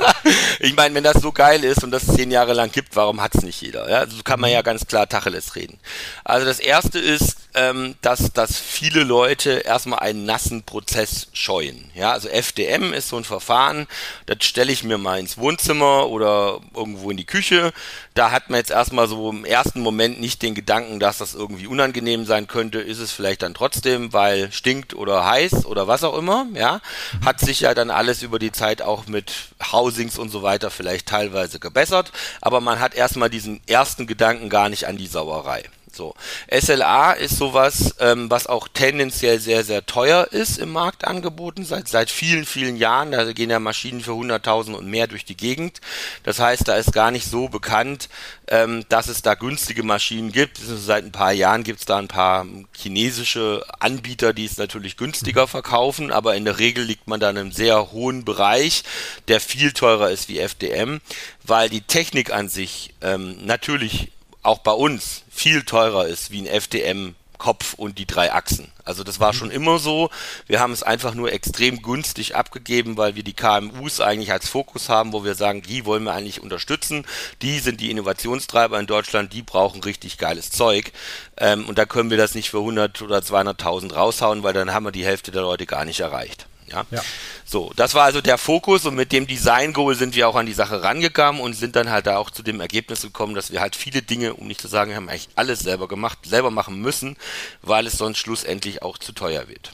ich 0.60 0.74
meine, 0.74 0.94
wenn 0.94 1.04
das 1.04 1.20
so 1.20 1.30
geil 1.30 1.62
ist 1.62 1.84
und 1.84 1.90
das 1.90 2.06
zehn 2.06 2.30
Jahre 2.30 2.54
lang 2.54 2.72
gibt, 2.72 2.96
warum 2.96 3.20
hat 3.20 3.34
es 3.34 3.42
nicht 3.42 3.60
jeder? 3.60 3.90
Ja, 3.90 3.98
also 3.98 4.22
kann 4.22 4.40
man 4.40 4.50
ja 4.50 4.62
ganz 4.62 4.86
klar 4.86 5.06
Tacheles 5.06 5.56
reden. 5.56 5.78
Also 6.24 6.46
das 6.46 6.58
erste 6.58 6.98
ist, 6.98 7.36
ähm, 7.54 7.96
dass, 8.00 8.32
dass 8.32 8.58
viele 8.58 9.02
Leute 9.04 9.50
erstmal 9.50 9.98
einen 9.98 10.24
nassen 10.24 10.62
Prozess 10.62 11.28
scheuen. 11.34 11.90
Ja, 11.94 12.12
also 12.12 12.28
FDM 12.28 12.94
ist 12.94 13.08
so 13.08 13.16
ein 13.18 13.24
Verfahren, 13.24 13.86
das 14.24 14.38
stelle 14.40 14.72
ich 14.72 14.84
mir 14.84 14.96
mal 14.96 15.18
ins 15.18 15.36
Wohnzimmer 15.36 16.08
oder 16.08 16.60
irgendwo 16.74 17.10
in 17.10 17.18
die 17.18 17.26
Küche. 17.26 17.72
Da 18.14 18.30
hat 18.30 18.48
man 18.48 18.58
jetzt 18.58 18.70
erstmal 18.70 19.06
so 19.08 19.30
im 19.30 19.44
ersten 19.44 19.80
Moment 19.80 20.18
nicht 20.20 20.40
den 20.40 20.54
Gedanken, 20.54 20.98
dass 20.98 21.18
das 21.18 21.34
irgendwie 21.34 21.66
unangenehm 21.66 22.24
sein 22.24 22.46
könnte. 22.46 22.78
Ist 22.78 23.00
es 23.00 23.12
vielleicht 23.12 23.42
dann 23.42 23.49
trotzdem, 23.54 24.12
weil 24.12 24.52
stinkt 24.52 24.94
oder 24.94 25.24
heiß 25.24 25.66
oder 25.66 25.88
was 25.88 26.04
auch 26.04 26.16
immer. 26.16 26.46
Ja, 26.54 26.80
hat 27.24 27.40
sich 27.40 27.60
ja 27.60 27.74
dann 27.74 27.90
alles 27.90 28.22
über 28.22 28.38
die 28.38 28.52
Zeit 28.52 28.82
auch 28.82 29.06
mit 29.06 29.32
Housings 29.72 30.18
und 30.18 30.30
so 30.30 30.42
weiter 30.42 30.70
vielleicht 30.70 31.06
teilweise 31.06 31.58
gebessert. 31.58 32.12
Aber 32.40 32.60
man 32.60 32.80
hat 32.80 32.94
erstmal 32.94 33.30
diesen 33.30 33.60
ersten 33.66 34.06
Gedanken 34.06 34.48
gar 34.48 34.68
nicht 34.68 34.86
an 34.86 34.96
die 34.96 35.06
Sauerei. 35.06 35.64
So. 35.94 36.14
SLA 36.50 37.12
ist 37.12 37.36
sowas, 37.36 37.94
ähm, 38.00 38.30
was 38.30 38.46
auch 38.46 38.68
tendenziell 38.68 39.40
sehr, 39.40 39.64
sehr 39.64 39.86
teuer 39.86 40.28
ist 40.30 40.58
im 40.58 40.70
Markt 40.70 41.06
angeboten, 41.06 41.64
seit, 41.64 41.88
seit 41.88 42.10
vielen, 42.10 42.44
vielen 42.44 42.76
Jahren. 42.76 43.12
Da 43.12 43.32
gehen 43.32 43.50
ja 43.50 43.58
Maschinen 43.58 44.00
für 44.00 44.12
100.000 44.12 44.74
und 44.74 44.86
mehr 44.86 45.06
durch 45.06 45.24
die 45.24 45.36
Gegend. 45.36 45.80
Das 46.22 46.38
heißt, 46.38 46.66
da 46.68 46.76
ist 46.76 46.92
gar 46.92 47.10
nicht 47.10 47.26
so 47.26 47.48
bekannt, 47.48 48.08
ähm, 48.48 48.84
dass 48.88 49.08
es 49.08 49.22
da 49.22 49.34
günstige 49.34 49.82
Maschinen 49.82 50.32
gibt. 50.32 50.58
Seit 50.58 51.04
ein 51.04 51.12
paar 51.12 51.32
Jahren 51.32 51.62
gibt 51.62 51.80
es 51.80 51.86
da 51.86 51.98
ein 51.98 52.08
paar 52.08 52.46
chinesische 52.76 53.64
Anbieter, 53.78 54.32
die 54.32 54.44
es 54.44 54.58
natürlich 54.58 54.96
günstiger 54.96 55.46
verkaufen, 55.46 56.10
aber 56.10 56.34
in 56.34 56.44
der 56.44 56.58
Regel 56.58 56.84
liegt 56.84 57.08
man 57.08 57.20
da 57.20 57.30
in 57.30 57.38
einem 57.38 57.52
sehr 57.52 57.92
hohen 57.92 58.24
Bereich, 58.24 58.82
der 59.28 59.40
viel 59.40 59.72
teurer 59.72 60.10
ist 60.10 60.28
wie 60.28 60.38
FDM, 60.38 61.00
weil 61.44 61.68
die 61.68 61.82
Technik 61.82 62.32
an 62.32 62.48
sich 62.48 62.94
ähm, 63.00 63.36
natürlich 63.44 64.10
auch 64.42 64.58
bei 64.58 64.72
uns 64.72 65.22
viel 65.40 65.62
teurer 65.62 66.06
ist 66.06 66.30
wie 66.30 66.42
ein 66.42 66.46
FDM 66.46 67.14
Kopf 67.38 67.72
und 67.72 67.96
die 67.96 68.04
drei 68.04 68.30
Achsen. 68.32 68.70
Also 68.84 69.02
das 69.04 69.18
war 69.18 69.32
mhm. 69.32 69.36
schon 69.36 69.50
immer 69.50 69.78
so. 69.78 70.10
Wir 70.46 70.60
haben 70.60 70.74
es 70.74 70.82
einfach 70.82 71.14
nur 71.14 71.32
extrem 71.32 71.80
günstig 71.80 72.36
abgegeben, 72.36 72.98
weil 72.98 73.16
wir 73.16 73.22
die 73.22 73.32
KMUs 73.32 74.00
eigentlich 74.00 74.30
als 74.30 74.50
Fokus 74.50 74.90
haben, 74.90 75.14
wo 75.14 75.24
wir 75.24 75.34
sagen, 75.34 75.62
die 75.62 75.86
wollen 75.86 76.04
wir 76.04 76.12
eigentlich 76.12 76.42
unterstützen. 76.42 77.06
Die 77.40 77.58
sind 77.58 77.80
die 77.80 77.90
Innovationstreiber 77.90 78.78
in 78.78 78.86
Deutschland, 78.86 79.32
die 79.32 79.40
brauchen 79.40 79.82
richtig 79.82 80.18
geiles 80.18 80.50
Zeug. 80.50 80.92
Ähm, 81.38 81.66
und 81.66 81.78
da 81.78 81.86
können 81.86 82.10
wir 82.10 82.18
das 82.18 82.34
nicht 82.34 82.50
für 82.50 82.58
100 82.58 83.00
oder 83.00 83.20
200.000 83.20 83.94
raushauen, 83.94 84.42
weil 84.42 84.52
dann 84.52 84.74
haben 84.74 84.84
wir 84.84 84.92
die 84.92 85.06
Hälfte 85.06 85.30
der 85.30 85.42
Leute 85.42 85.64
gar 85.64 85.86
nicht 85.86 86.00
erreicht. 86.00 86.49
Ja? 86.70 86.84
ja. 86.90 87.02
So, 87.44 87.72
das 87.76 87.94
war 87.94 88.04
also 88.04 88.20
der 88.20 88.38
Fokus 88.38 88.86
und 88.86 88.94
mit 88.94 89.12
dem 89.12 89.26
Design 89.26 89.72
Goal 89.72 89.94
sind 89.94 90.14
wir 90.14 90.28
auch 90.28 90.36
an 90.36 90.46
die 90.46 90.52
Sache 90.52 90.82
rangegangen 90.82 91.40
und 91.40 91.54
sind 91.54 91.76
dann 91.76 91.90
halt 91.90 92.06
da 92.06 92.16
auch 92.16 92.30
zu 92.30 92.42
dem 92.42 92.60
Ergebnis 92.60 93.02
gekommen, 93.02 93.34
dass 93.34 93.50
wir 93.50 93.60
halt 93.60 93.76
viele 93.76 94.02
Dinge, 94.02 94.34
um 94.34 94.46
nicht 94.46 94.60
zu 94.60 94.68
sagen, 94.68 94.90
wir 94.90 94.96
haben 94.96 95.08
eigentlich 95.08 95.28
alles 95.34 95.60
selber 95.60 95.88
gemacht, 95.88 96.18
selber 96.24 96.50
machen 96.50 96.80
müssen, 96.80 97.16
weil 97.62 97.86
es 97.86 97.94
sonst 97.94 98.18
schlussendlich 98.18 98.82
auch 98.82 98.98
zu 98.98 99.12
teuer 99.12 99.48
wird. 99.48 99.72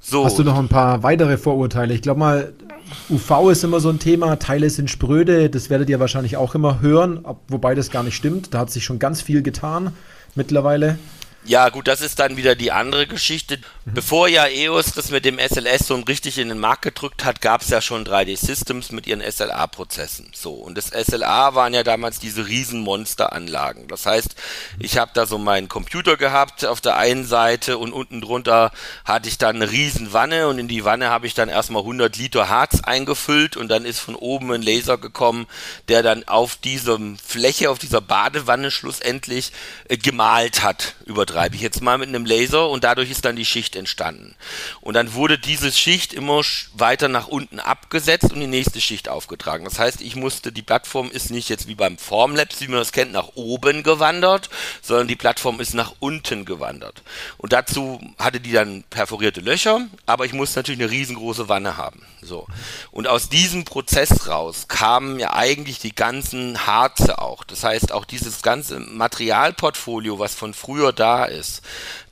So. 0.00 0.24
Hast 0.24 0.38
du 0.38 0.44
noch 0.44 0.58
ein 0.58 0.68
paar 0.68 1.02
weitere 1.02 1.36
Vorurteile? 1.36 1.92
Ich 1.92 2.00
glaube 2.00 2.20
mal, 2.20 2.52
UV 3.10 3.50
ist 3.50 3.64
immer 3.64 3.80
so 3.80 3.90
ein 3.90 3.98
Thema, 3.98 4.38
Teile 4.38 4.70
sind 4.70 4.88
spröde, 4.88 5.50
das 5.50 5.68
werdet 5.68 5.90
ihr 5.90 6.00
wahrscheinlich 6.00 6.38
auch 6.38 6.54
immer 6.54 6.80
hören, 6.80 7.24
wobei 7.48 7.74
das 7.74 7.90
gar 7.90 8.02
nicht 8.02 8.16
stimmt. 8.16 8.54
Da 8.54 8.60
hat 8.60 8.70
sich 8.70 8.84
schon 8.84 8.98
ganz 8.98 9.20
viel 9.20 9.42
getan 9.42 9.92
mittlerweile. 10.34 10.98
Ja, 11.48 11.70
gut, 11.70 11.88
das 11.88 12.02
ist 12.02 12.18
dann 12.18 12.36
wieder 12.36 12.54
die 12.54 12.72
andere 12.72 13.06
Geschichte. 13.06 13.56
Mhm. 13.56 13.94
Bevor 13.94 14.28
ja 14.28 14.46
EOS 14.46 14.92
das 14.92 15.10
mit 15.10 15.24
dem 15.24 15.38
SLS 15.38 15.86
so 15.86 15.94
richtig 15.94 16.36
in 16.36 16.50
den 16.50 16.58
Markt 16.58 16.82
gedrückt 16.82 17.24
hat, 17.24 17.40
gab 17.40 17.62
es 17.62 17.70
ja 17.70 17.80
schon 17.80 18.04
3D 18.04 18.36
Systems 18.36 18.92
mit 18.92 19.06
ihren 19.06 19.22
SLA-Prozessen. 19.22 20.30
So, 20.34 20.52
und 20.52 20.76
das 20.76 20.88
SLA 20.88 21.54
waren 21.54 21.72
ja 21.72 21.84
damals 21.84 22.18
diese 22.18 22.46
riesen 22.46 22.80
Monsteranlagen. 22.80 23.88
Das 23.88 24.04
heißt, 24.04 24.34
ich 24.78 24.98
habe 24.98 25.12
da 25.14 25.24
so 25.24 25.38
meinen 25.38 25.68
Computer 25.70 26.18
gehabt 26.18 26.66
auf 26.66 26.82
der 26.82 26.98
einen 26.98 27.24
Seite 27.24 27.78
und 27.78 27.94
unten 27.94 28.20
drunter 28.20 28.70
hatte 29.06 29.30
ich 29.30 29.38
dann 29.38 29.56
eine 29.56 29.70
riesen 29.70 30.12
Wanne 30.12 30.48
und 30.48 30.58
in 30.58 30.68
die 30.68 30.84
Wanne 30.84 31.08
habe 31.08 31.26
ich 31.26 31.32
dann 31.32 31.48
erstmal 31.48 31.80
100 31.80 32.14
Liter 32.18 32.50
Harz 32.50 32.82
eingefüllt 32.82 33.56
und 33.56 33.68
dann 33.68 33.86
ist 33.86 34.00
von 34.00 34.16
oben 34.16 34.52
ein 34.52 34.60
Laser 34.60 34.98
gekommen, 34.98 35.46
der 35.88 36.02
dann 36.02 36.28
auf 36.28 36.56
dieser 36.56 36.98
Fläche, 37.24 37.70
auf 37.70 37.78
dieser 37.78 38.02
Badewanne 38.02 38.70
schlussendlich 38.70 39.52
äh, 39.88 39.96
gemalt 39.96 40.62
hat 40.62 40.94
über 41.06 41.24
übertreibe 41.38 41.54
ich 41.54 41.62
jetzt 41.62 41.82
mal 41.82 41.98
mit 41.98 42.08
einem 42.08 42.24
Laser 42.24 42.68
und 42.68 42.82
dadurch 42.82 43.10
ist 43.10 43.24
dann 43.24 43.36
die 43.36 43.44
Schicht 43.44 43.76
entstanden. 43.76 44.34
Und 44.80 44.94
dann 44.94 45.14
wurde 45.14 45.38
diese 45.38 45.70
Schicht 45.70 46.12
immer 46.12 46.42
weiter 46.74 47.06
nach 47.06 47.28
unten 47.28 47.60
abgesetzt 47.60 48.32
und 48.32 48.40
die 48.40 48.48
nächste 48.48 48.80
Schicht 48.80 49.08
aufgetragen. 49.08 49.64
Das 49.64 49.78
heißt, 49.78 50.00
ich 50.00 50.16
musste, 50.16 50.50
die 50.50 50.62
Plattform 50.62 51.10
ist 51.10 51.30
nicht 51.30 51.48
jetzt 51.48 51.68
wie 51.68 51.76
beim 51.76 51.96
Formlabs, 51.96 52.60
wie 52.60 52.66
man 52.66 52.78
das 52.78 52.90
kennt, 52.90 53.12
nach 53.12 53.28
oben 53.36 53.84
gewandert, 53.84 54.50
sondern 54.82 55.06
die 55.06 55.16
Plattform 55.16 55.60
ist 55.60 55.74
nach 55.74 55.94
unten 56.00 56.44
gewandert. 56.44 57.02
Und 57.36 57.52
dazu 57.52 58.00
hatte 58.18 58.40
die 58.40 58.52
dann 58.52 58.82
perforierte 58.90 59.40
Löcher, 59.40 59.86
aber 60.06 60.24
ich 60.24 60.32
musste 60.32 60.58
natürlich 60.58 60.80
eine 60.80 60.90
riesengroße 60.90 61.48
Wanne 61.48 61.76
haben. 61.76 62.02
So. 62.20 62.46
Und 62.90 63.06
aus 63.06 63.28
diesem 63.28 63.64
Prozess 63.64 64.26
raus 64.28 64.66
kamen 64.66 65.20
ja 65.20 65.34
eigentlich 65.34 65.78
die 65.78 65.94
ganzen 65.94 66.66
Harze 66.66 67.20
auch. 67.20 67.44
Das 67.44 67.62
heißt, 67.62 67.92
auch 67.92 68.04
dieses 68.04 68.42
ganze 68.42 68.80
Materialportfolio, 68.80 70.18
was 70.18 70.34
von 70.34 70.52
früher 70.52 70.92
da 70.92 71.17
ist. 71.26 71.62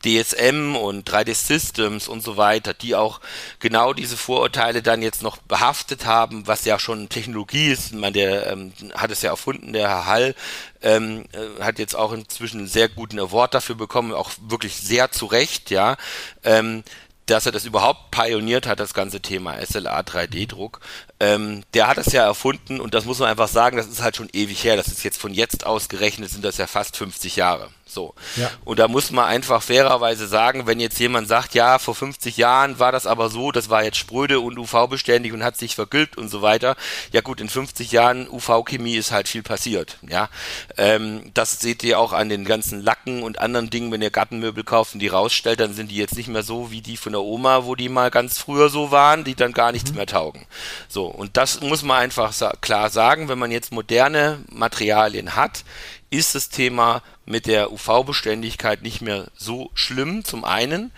DSM 0.04 0.76
und 0.76 1.10
3D 1.10 1.34
Systems 1.34 2.06
und 2.08 2.22
so 2.22 2.36
weiter, 2.36 2.74
die 2.74 2.94
auch 2.94 3.20
genau 3.58 3.92
diese 3.92 4.16
Vorurteile 4.16 4.82
dann 4.82 5.02
jetzt 5.02 5.22
noch 5.22 5.38
behaftet 5.38 6.06
haben, 6.06 6.46
was 6.46 6.64
ja 6.64 6.78
schon 6.78 7.08
Technologie 7.08 7.68
ist. 7.68 7.92
Man, 7.92 8.12
der 8.12 8.46
ähm, 8.46 8.72
hat 8.94 9.10
es 9.10 9.22
ja 9.22 9.30
erfunden, 9.30 9.72
der 9.72 9.88
Herr 9.88 10.06
Hall, 10.06 10.34
ähm, 10.82 11.24
äh, 11.32 11.62
hat 11.62 11.78
jetzt 11.78 11.96
auch 11.96 12.12
inzwischen 12.12 12.60
einen 12.60 12.68
sehr 12.68 12.88
guten 12.88 13.18
Award 13.18 13.54
dafür 13.54 13.74
bekommen, 13.74 14.12
auch 14.12 14.30
wirklich 14.40 14.76
sehr 14.76 15.10
zu 15.10 15.26
Recht, 15.26 15.70
ja. 15.70 15.96
Ähm, 16.44 16.84
dass 17.26 17.44
er 17.44 17.52
das 17.52 17.64
überhaupt 17.64 18.12
pioniert 18.12 18.66
hat, 18.66 18.78
das 18.78 18.94
ganze 18.94 19.20
Thema 19.20 19.60
SLA 19.60 20.00
3D-Druck. 20.00 20.80
Ähm, 21.18 21.64
der 21.74 21.86
hat 21.88 21.96
das 21.96 22.12
ja 22.12 22.24
erfunden 22.24 22.80
und 22.80 22.94
das 22.94 23.04
muss 23.04 23.18
man 23.18 23.28
einfach 23.28 23.48
sagen, 23.48 23.76
das 23.76 23.86
ist 23.86 24.02
halt 24.02 24.16
schon 24.16 24.28
ewig 24.32 24.64
her. 24.64 24.76
Das 24.76 24.88
ist 24.88 25.02
jetzt 25.02 25.18
von 25.18 25.32
jetzt 25.32 25.66
ausgerechnet, 25.66 26.30
sind 26.30 26.44
das 26.44 26.58
ja 26.58 26.66
fast 26.66 26.96
50 26.96 27.36
Jahre. 27.36 27.70
So. 27.88 28.14
Ja. 28.34 28.50
Und 28.64 28.80
da 28.80 28.88
muss 28.88 29.12
man 29.12 29.26
einfach 29.26 29.62
fairerweise 29.62 30.26
sagen, 30.26 30.66
wenn 30.66 30.80
jetzt 30.80 30.98
jemand 30.98 31.28
sagt, 31.28 31.54
ja, 31.54 31.78
vor 31.78 31.94
50 31.94 32.36
Jahren 32.36 32.80
war 32.80 32.90
das 32.90 33.06
aber 33.06 33.30
so, 33.30 33.52
das 33.52 33.70
war 33.70 33.84
jetzt 33.84 33.96
spröde 33.96 34.40
und 34.40 34.58
UV-beständig 34.58 35.32
und 35.32 35.44
hat 35.44 35.56
sich 35.56 35.76
vergilbt 35.76 36.18
und 36.18 36.28
so 36.28 36.42
weiter. 36.42 36.74
Ja 37.12 37.20
gut, 37.20 37.40
in 37.40 37.48
50 37.48 37.92
Jahren 37.92 38.28
UV-Chemie 38.28 38.96
ist 38.96 39.12
halt 39.12 39.28
viel 39.28 39.44
passiert. 39.44 39.98
Ja, 40.02 40.28
ähm, 40.76 41.30
das 41.32 41.60
seht 41.60 41.84
ihr 41.84 42.00
auch 42.00 42.12
an 42.12 42.28
den 42.28 42.44
ganzen 42.44 42.82
Lacken 42.82 43.22
und 43.22 43.38
anderen 43.38 43.70
Dingen, 43.70 43.92
wenn 43.92 44.02
ihr 44.02 44.10
Gartenmöbel 44.10 44.64
kauft 44.64 44.94
und 44.94 45.00
die 45.00 45.08
rausstellt, 45.08 45.60
dann 45.60 45.72
sind 45.72 45.92
die 45.92 45.96
jetzt 45.96 46.16
nicht 46.16 46.28
mehr 46.28 46.42
so 46.42 46.72
wie 46.72 46.80
die 46.80 46.96
von 46.96 47.12
der 47.12 47.22
Oma, 47.22 47.64
wo 47.66 47.76
die 47.76 47.88
mal 47.88 48.10
ganz 48.10 48.38
früher 48.38 48.68
so 48.68 48.90
waren, 48.90 49.22
die 49.22 49.36
dann 49.36 49.52
gar 49.52 49.70
nichts 49.70 49.90
mhm. 49.90 49.98
mehr 49.98 50.06
taugen. 50.06 50.44
So, 50.88 51.05
und 51.06 51.36
das 51.36 51.60
muss 51.60 51.82
man 51.82 51.98
einfach 51.98 52.32
sa 52.32 52.52
klar 52.60 52.90
sagen, 52.90 53.28
wenn 53.28 53.38
man 53.38 53.50
jetzt 53.50 53.72
moderne 53.72 54.38
Materialien 54.50 55.36
hat, 55.36 55.64
ist 56.10 56.34
das 56.34 56.48
Thema 56.48 57.02
mit 57.24 57.46
der 57.46 57.72
UV-Beständigkeit 57.72 58.82
nicht 58.82 59.00
mehr 59.00 59.26
so 59.36 59.70
schlimm, 59.74 60.24
zum 60.24 60.44
einen. 60.44 60.92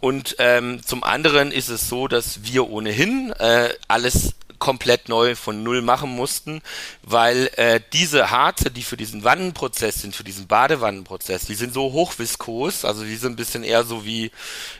Und 0.00 0.36
ähm, 0.38 0.80
zum 0.84 1.04
anderen 1.04 1.50
ist 1.52 1.68
es 1.68 1.88
so, 1.88 2.08
dass 2.08 2.44
wir 2.44 2.68
ohnehin 2.68 3.32
äh, 3.38 3.70
alles 3.88 4.34
komplett 4.58 5.08
neu 5.08 5.34
von 5.34 5.62
Null 5.62 5.82
machen 5.82 6.10
mussten, 6.10 6.62
weil 7.02 7.50
äh, 7.56 7.80
diese 7.92 8.30
Harze, 8.30 8.70
die 8.70 8.82
für 8.82 8.96
diesen 8.96 9.24
Wannenprozess 9.24 10.02
sind, 10.02 10.14
für 10.14 10.24
diesen 10.24 10.46
Badewannenprozess, 10.46 11.46
die 11.46 11.54
sind 11.54 11.72
so 11.72 11.92
hochviskos, 11.92 12.84
also 12.84 13.04
die 13.04 13.16
sind 13.16 13.32
ein 13.32 13.36
bisschen 13.36 13.64
eher 13.64 13.84
so 13.84 14.04
wie, 14.04 14.30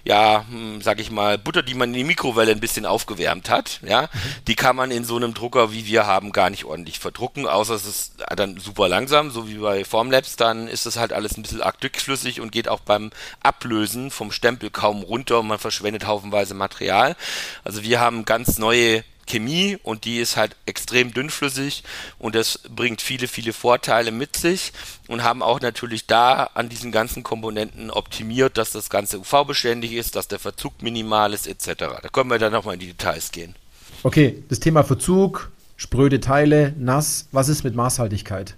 ja, 0.04 0.44
hm, 0.48 0.80
sag 0.82 1.00
ich 1.00 1.10
mal, 1.10 1.38
Butter, 1.38 1.62
die 1.62 1.74
man 1.74 1.90
in 1.90 1.98
die 1.98 2.04
Mikrowelle 2.04 2.52
ein 2.52 2.60
bisschen 2.60 2.86
aufgewärmt 2.86 3.50
hat, 3.50 3.80
ja, 3.86 4.08
die 4.46 4.54
kann 4.54 4.76
man 4.76 4.90
in 4.90 5.04
so 5.04 5.16
einem 5.16 5.34
Drucker, 5.34 5.72
wie 5.72 5.86
wir 5.86 6.06
haben, 6.06 6.32
gar 6.32 6.50
nicht 6.50 6.64
ordentlich 6.64 6.98
verdrucken, 6.98 7.46
außer 7.46 7.74
es 7.74 7.86
ist 7.86 8.12
dann 8.36 8.58
super 8.58 8.88
langsam, 8.88 9.30
so 9.30 9.48
wie 9.48 9.56
bei 9.58 9.84
Formlabs, 9.84 10.36
dann 10.36 10.68
ist 10.68 10.86
das 10.86 10.96
halt 10.96 11.12
alles 11.12 11.36
ein 11.36 11.42
bisschen 11.42 11.62
arg 11.62 11.80
dickflüssig 11.80 12.40
und 12.40 12.52
geht 12.52 12.68
auch 12.68 12.80
beim 12.80 13.10
Ablösen 13.42 14.10
vom 14.10 14.32
Stempel 14.32 14.70
kaum 14.70 15.02
runter 15.02 15.40
und 15.40 15.48
man 15.48 15.58
verschwendet 15.58 16.06
haufenweise 16.06 16.54
Material. 16.54 17.16
Also 17.64 17.82
wir 17.82 18.00
haben 18.00 18.24
ganz 18.24 18.58
neue 18.58 19.04
Chemie 19.26 19.78
und 19.82 20.04
die 20.04 20.18
ist 20.18 20.36
halt 20.36 20.56
extrem 20.66 21.12
dünnflüssig 21.12 21.82
und 22.18 22.34
das 22.34 22.60
bringt 22.74 23.02
viele, 23.02 23.28
viele 23.28 23.52
Vorteile 23.52 24.12
mit 24.12 24.36
sich 24.36 24.72
und 25.08 25.22
haben 25.22 25.42
auch 25.42 25.60
natürlich 25.60 26.06
da 26.06 26.50
an 26.54 26.68
diesen 26.68 26.92
ganzen 26.92 27.22
Komponenten 27.22 27.90
optimiert, 27.90 28.56
dass 28.56 28.72
das 28.72 28.90
Ganze 28.90 29.18
UV-beständig 29.18 29.92
ist, 29.92 30.16
dass 30.16 30.28
der 30.28 30.38
Verzug 30.38 30.82
minimal 30.82 31.32
ist 31.32 31.46
etc. 31.46 31.74
Da 32.02 32.08
können 32.12 32.30
wir 32.30 32.38
dann 32.38 32.52
nochmal 32.52 32.74
in 32.74 32.80
die 32.80 32.86
Details 32.86 33.32
gehen. 33.32 33.54
Okay, 34.02 34.42
das 34.48 34.60
Thema 34.60 34.84
Verzug, 34.84 35.50
spröde 35.76 36.20
Teile, 36.20 36.74
nass, 36.78 37.28
was 37.32 37.48
ist 37.48 37.64
mit 37.64 37.74
Maßhaltigkeit? 37.74 38.56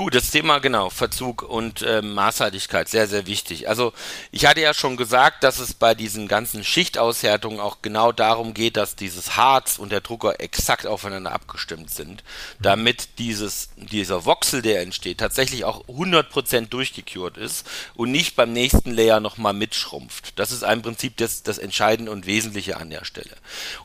Gut, 0.00 0.14
das 0.14 0.30
Thema 0.30 0.60
genau, 0.60 0.88
Verzug 0.88 1.42
und 1.42 1.82
äh, 1.82 2.00
Maßhaltigkeit, 2.00 2.88
sehr, 2.88 3.06
sehr 3.06 3.26
wichtig. 3.26 3.68
Also 3.68 3.92
ich 4.32 4.46
hatte 4.46 4.62
ja 4.62 4.72
schon 4.72 4.96
gesagt, 4.96 5.44
dass 5.44 5.58
es 5.58 5.74
bei 5.74 5.94
diesen 5.94 6.26
ganzen 6.26 6.64
Schichtaushärtungen 6.64 7.60
auch 7.60 7.82
genau 7.82 8.10
darum 8.10 8.54
geht, 8.54 8.78
dass 8.78 8.96
dieses 8.96 9.36
Harz 9.36 9.78
und 9.78 9.92
der 9.92 10.00
Drucker 10.00 10.40
exakt 10.40 10.86
aufeinander 10.86 11.32
abgestimmt 11.32 11.90
sind, 11.90 12.24
damit 12.60 13.18
dieses, 13.18 13.68
dieser 13.76 14.24
Voxel, 14.24 14.62
der 14.62 14.80
entsteht, 14.80 15.18
tatsächlich 15.18 15.66
auch 15.66 15.84
100% 15.86 16.68
durchgekürt 16.68 17.36
ist 17.36 17.68
und 17.94 18.10
nicht 18.10 18.36
beim 18.36 18.54
nächsten 18.54 18.92
Layer 18.92 19.20
nochmal 19.20 19.52
mitschrumpft. 19.52 20.32
Das 20.38 20.50
ist 20.50 20.62
im 20.62 20.80
Prinzip 20.80 21.18
das, 21.18 21.42
das 21.42 21.58
Entscheidende 21.58 22.10
und 22.10 22.24
Wesentliche 22.24 22.78
an 22.78 22.88
der 22.88 23.04
Stelle. 23.04 23.36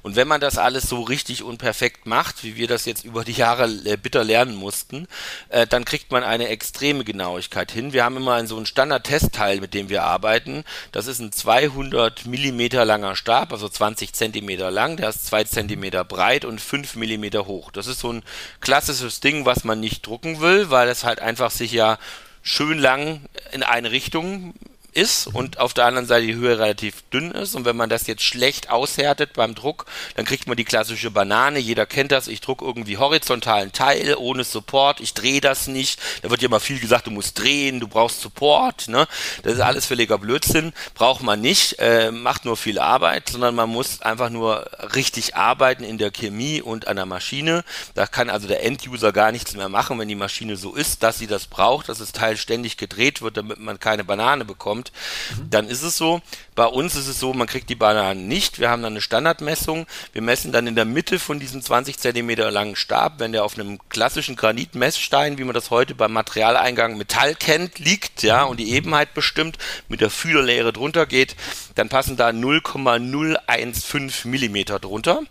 Und 0.01 0.15
wenn 0.15 0.29
man 0.29 0.39
das 0.39 0.57
alles 0.57 0.87
so 0.87 1.01
richtig 1.01 1.43
und 1.43 1.57
perfekt 1.57 2.05
macht, 2.05 2.45
wie 2.45 2.55
wir 2.55 2.69
das 2.69 2.85
jetzt 2.85 3.03
über 3.03 3.25
die 3.25 3.33
Jahre 3.33 3.65
äh, 3.83 3.97
bitter 3.97 4.23
lernen 4.23 4.55
mussten, 4.55 5.09
äh, 5.49 5.67
dann 5.67 5.83
kriegt 5.83 6.04
kriegt 6.05 6.11
man 6.11 6.23
eine 6.23 6.49
extreme 6.49 7.03
Genauigkeit 7.03 7.71
hin. 7.71 7.91
Wir 7.91 8.03
haben 8.03 8.17
immer 8.17 8.45
so 8.45 8.57
einen 8.57 8.67
Standard-Testteil, 8.67 9.59
mit 9.59 9.73
dem 9.73 9.89
wir 9.89 10.03
arbeiten. 10.03 10.63
Das 10.91 11.07
ist 11.07 11.17
ein 11.17 11.31
200 11.31 12.27
Millimeter 12.27 12.85
langer 12.85 13.15
Stab, 13.15 13.51
also 13.51 13.67
20 13.67 14.13
Zentimeter 14.13 14.69
lang. 14.69 14.97
Der 14.97 15.09
ist 15.09 15.25
2 15.25 15.45
Zentimeter 15.45 16.05
breit 16.05 16.45
und 16.45 16.61
5 16.61 16.95
Millimeter 16.97 17.47
hoch. 17.47 17.71
Das 17.71 17.87
ist 17.87 18.01
so 18.01 18.13
ein 18.13 18.21
klassisches 18.59 19.19
Ding, 19.19 19.47
was 19.47 19.63
man 19.63 19.79
nicht 19.79 20.05
drucken 20.05 20.41
will, 20.41 20.69
weil 20.69 20.89
es 20.89 21.05
halt 21.05 21.21
einfach 21.21 21.49
sich 21.49 21.71
ja 21.71 21.97
schön 22.43 22.77
lang 22.77 23.21
in 23.51 23.63
eine 23.63 23.89
Richtung 23.89 24.53
ist 24.95 25.27
und 25.27 25.59
auf 25.59 25.73
der 25.73 25.85
anderen 25.85 26.07
Seite 26.07 26.25
die 26.25 26.35
Höhe 26.35 26.57
relativ 26.57 27.03
dünn 27.13 27.31
ist. 27.31 27.55
Und 27.55 27.65
wenn 27.65 27.75
man 27.75 27.89
das 27.89 28.07
jetzt 28.07 28.23
schlecht 28.23 28.69
aushärtet 28.69 29.33
beim 29.33 29.53
Druck, 29.53 29.85
dann 30.15 30.25
kriegt 30.25 30.47
man 30.47 30.57
die 30.57 30.63
klassische 30.63 31.11
Banane. 31.11 31.59
Jeder 31.59 31.85
kennt 31.85 32.11
das. 32.11 32.27
Ich 32.27 32.41
druck 32.41 32.61
irgendwie 32.61 32.97
horizontalen 32.97 33.71
Teil 33.71 34.15
ohne 34.17 34.43
Support. 34.43 35.01
Ich 35.01 35.13
drehe 35.13 35.41
das 35.41 35.67
nicht. 35.67 35.99
Da 36.21 36.29
wird 36.29 36.41
ja 36.41 36.49
mal 36.49 36.59
viel 36.59 36.79
gesagt, 36.79 37.07
du 37.07 37.11
musst 37.11 37.39
drehen, 37.39 37.79
du 37.79 37.87
brauchst 37.87 38.21
Support. 38.21 38.87
Ne? 38.87 39.07
Das 39.43 39.53
ist 39.53 39.59
alles 39.59 39.85
völliger 39.85 40.17
Blödsinn. 40.17 40.73
Braucht 40.93 41.21
man 41.21 41.41
nicht. 41.41 41.77
Äh, 41.79 42.11
macht 42.11 42.45
nur 42.45 42.57
viel 42.57 42.79
Arbeit, 42.79 43.29
sondern 43.29 43.55
man 43.55 43.69
muss 43.69 44.01
einfach 44.01 44.29
nur 44.29 44.65
richtig 44.95 45.35
arbeiten 45.35 45.83
in 45.83 45.97
der 45.97 46.11
Chemie 46.11 46.61
und 46.61 46.87
an 46.87 46.95
der 46.95 47.05
Maschine. 47.05 47.63
Da 47.93 48.07
kann 48.07 48.29
also 48.29 48.47
der 48.47 48.63
Enduser 48.63 49.11
gar 49.11 49.31
nichts 49.31 49.55
mehr 49.55 49.69
machen, 49.69 49.99
wenn 49.99 50.07
die 50.07 50.15
Maschine 50.15 50.55
so 50.55 50.73
ist, 50.73 51.03
dass 51.03 51.17
sie 51.17 51.27
das 51.27 51.47
braucht, 51.47 51.89
dass 51.89 51.97
das 51.97 52.13
Teil 52.13 52.37
ständig 52.37 52.77
gedreht 52.77 53.21
wird, 53.21 53.37
damit 53.37 53.59
man 53.59 53.79
keine 53.79 54.03
Banane 54.03 54.45
bekommt 54.45 54.84
kommt, 54.85 54.91
mhm. 55.37 55.49
dann 55.49 55.67
ist 55.67 55.83
es 55.83 55.97
so. 55.97 56.21
Bei 56.55 56.65
uns 56.65 56.95
ist 56.95 57.07
es 57.07 57.19
so, 57.19 57.33
man 57.33 57.47
kriegt 57.47 57.69
die 57.69 57.75
Bananen 57.75 58.29
nicht. 58.29 58.59
Wir 58.59 58.69
haben 58.69 58.81
dann 58.81 58.93
eine 58.93 59.01
Standardmessung. 59.01 59.87
Wir 60.13 60.21
messen 60.21 60.53
dann 60.53 60.67
in 60.67 60.75
der 60.75 60.85
Mitte 60.85 61.19
von 61.19 61.39
diesem 61.39 61.61
20 61.61 61.97
Zentimeter 61.97 62.49
langen 62.49 62.77
Stab, 62.77 63.19
wenn 63.19 63.33
der 63.33 63.43
auf 63.43 63.59
einem 63.59 63.79
klassischen 63.89 64.37
Granitmessstein, 64.37 65.37
wie 65.37 65.43
man 65.43 65.53
das 65.53 65.69
heute 65.69 65.95
beim 65.95 66.13
Materialeingang 66.13 66.97
Metall 66.97 67.35
kennt, 67.35 67.79
liegt, 67.79 68.23
ja, 68.23 68.43
und 68.43 68.59
die 68.59 68.71
Ebenheit 68.71 69.13
bestimmt, 69.13 69.57
mit 69.89 69.99
der 69.99 70.09
Fühlerlehre 70.09 70.71
drunter 70.71 71.05
geht, 71.05 71.35
dann 71.75 71.89
passen 71.89 72.15
da 72.15 72.31
0,015 72.31 74.31
Millimeter 74.31 74.79
drunter. 74.79 75.23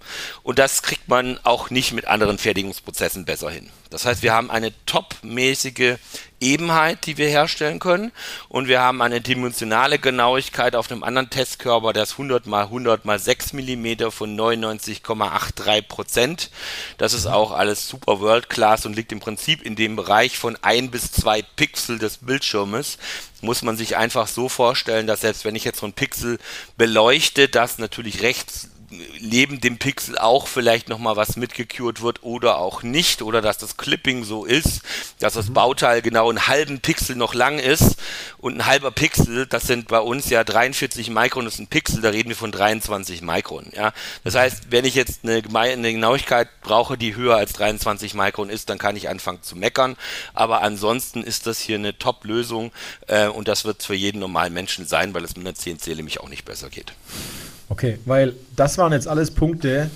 Und 0.43 0.59
das 0.59 0.83
kriegt 0.83 1.09
man 1.09 1.41
auch 1.43 1.71
nicht 1.71 1.93
mit 1.93 2.07
anderen 2.07 2.37
Fertigungsprozessen 2.37 3.25
besser 3.25 3.51
hin. 3.51 3.71
Das 3.89 4.05
heißt, 4.05 4.23
wir 4.23 4.35
haben 4.35 4.51
eine 4.51 4.75
topmäßige 4.87 5.97
Ebenheit, 6.45 7.07
die 7.07 7.17
wir 7.17 7.29
herstellen 7.29 7.79
können. 7.79 8.13
Und 8.49 8.69
wir 8.69 8.81
haben 8.81 9.03
eine 9.03 9.21
dimensionale 9.45 9.99
Genauigkeit 9.99 10.75
auf 10.75 10.91
einem 10.91 11.03
anderen 11.03 11.29
Testkörper, 11.29 11.93
der 11.93 12.05
ist 12.05 12.13
100 12.13 12.47
mal 12.47 12.63
100 12.63 13.05
mal 13.05 13.19
6 13.19 13.53
mm 13.53 14.09
von 14.11 14.35
99,83 14.39 15.83
Prozent. 15.83 16.51
Das 16.97 17.13
ist 17.13 17.27
auch 17.27 17.53
alles 17.53 17.87
super 17.87 18.21
World 18.21 18.49
Class 18.49 18.87
und 18.87 18.97
liegt 18.97 19.13
im 19.13 19.21
Prinzip 19.21 19.61
in 19.61 19.77
dem 19.77 19.97
Bereich 19.97 20.39
von 20.39 20.57
1 20.63 20.91
bis 20.91 21.13
2 21.13 21.43
Pixel 21.57 21.99
des 21.99 22.19
Bildschirmes 22.19 22.97
muss 23.43 23.61
man 23.61 23.77
sich 23.77 23.97
einfach 23.97 24.27
so 24.27 24.49
vorstellen, 24.49 25.07
dass 25.07 25.21
selbst 25.21 25.45
wenn 25.45 25.55
ich 25.55 25.65
jetzt 25.65 25.81
so 25.81 25.87
ein 25.87 25.93
Pixel 25.93 26.39
beleuchte, 26.79 27.47
das 27.49 27.77
natürlich 27.77 28.23
rechts 28.23 28.71
neben 29.21 29.61
dem 29.61 29.79
Pixel 29.79 30.19
auch 30.19 30.47
vielleicht 30.47 30.89
nochmal 30.89 31.17
was 31.17 31.37
mitgekürt 31.37 32.03
wird 32.03 32.23
oder 32.23 32.59
auch 32.59 32.83
nicht 32.83 33.23
oder 33.23 33.41
dass 33.43 33.59
das 33.59 33.77
Clipping 33.77 34.25
so 34.25 34.45
ist, 34.45 34.83
dass 35.19 35.35
das 35.35 35.49
mhm. 35.49 35.55
Bauteil 35.55 36.03
genau 36.03 36.29
einen 36.29 36.47
halben 36.47 36.81
Pixel 36.81 37.17
noch 37.17 37.35
lang 37.35 37.59
ist 37.59 37.97
und 38.39 38.57
ein 38.57 38.67
halber 38.67 38.91
Pixel, 38.91 39.47
das 39.47 39.65
sind 39.65 39.89
bei 39.89 40.01
uns 40.01 40.31
ja 40.31 40.45
43 40.45 41.11
Mikron, 41.11 41.45
das 41.45 41.55
ist 41.55 41.61
ein 41.61 41.67
Pixel, 41.67 42.01
da 42.01 42.11
reden 42.11 42.29
wir 42.29 42.37
von 42.37 42.53
23 42.53 43.23
Mikron, 43.23 43.71
ja. 43.75 43.93
Das 44.23 44.35
heißt, 44.35 44.71
wenn 44.71 44.85
ich 44.85 44.95
jetzt 44.95 45.21
eine, 45.25 45.43
eine 45.55 45.93
Genauigkeit 45.93 46.49
brauche, 46.63 46.99
die 46.99 47.17
höher 47.17 47.37
als 47.37 47.53
23 47.55 48.15
Mikron 48.15 48.51
ist, 48.51 48.71
dann 48.71 48.79
kann 48.79 48.97
ich 48.97 49.09
anfangen 49.09 49.43
zu 49.43 49.57
meckern, 49.57 49.97
aber 50.35 50.63
ansonsten 50.63 51.23
ist 51.23 51.47
das 51.47 51.61
hier 51.61 51.77
eine 51.77 51.99
Top-Lösung 51.99 52.73
äh, 53.07 53.27
und 53.27 53.49
das 53.49 53.65
wird 53.65 53.83
für 53.83 53.95
jeden 53.95 54.21
normalen 54.21 54.53
Menschen 54.53 54.87
sein, 54.87 55.15
weil 55.15 55.25
es 55.25 55.37
mit 55.37 55.47
einer 55.47 55.55
CNC 55.55 55.97
nämlich 55.97 56.21
auch 56.21 56.29
nicht 56.29 56.45
besser 56.45 56.71
geht. 56.71 56.93
Okay, 57.69 57.99
weil 58.05 58.35
das 58.57 58.79
waren 58.79 58.93
jetzt 58.93 59.09
alles 59.09 59.31
Punkte, 59.31 59.91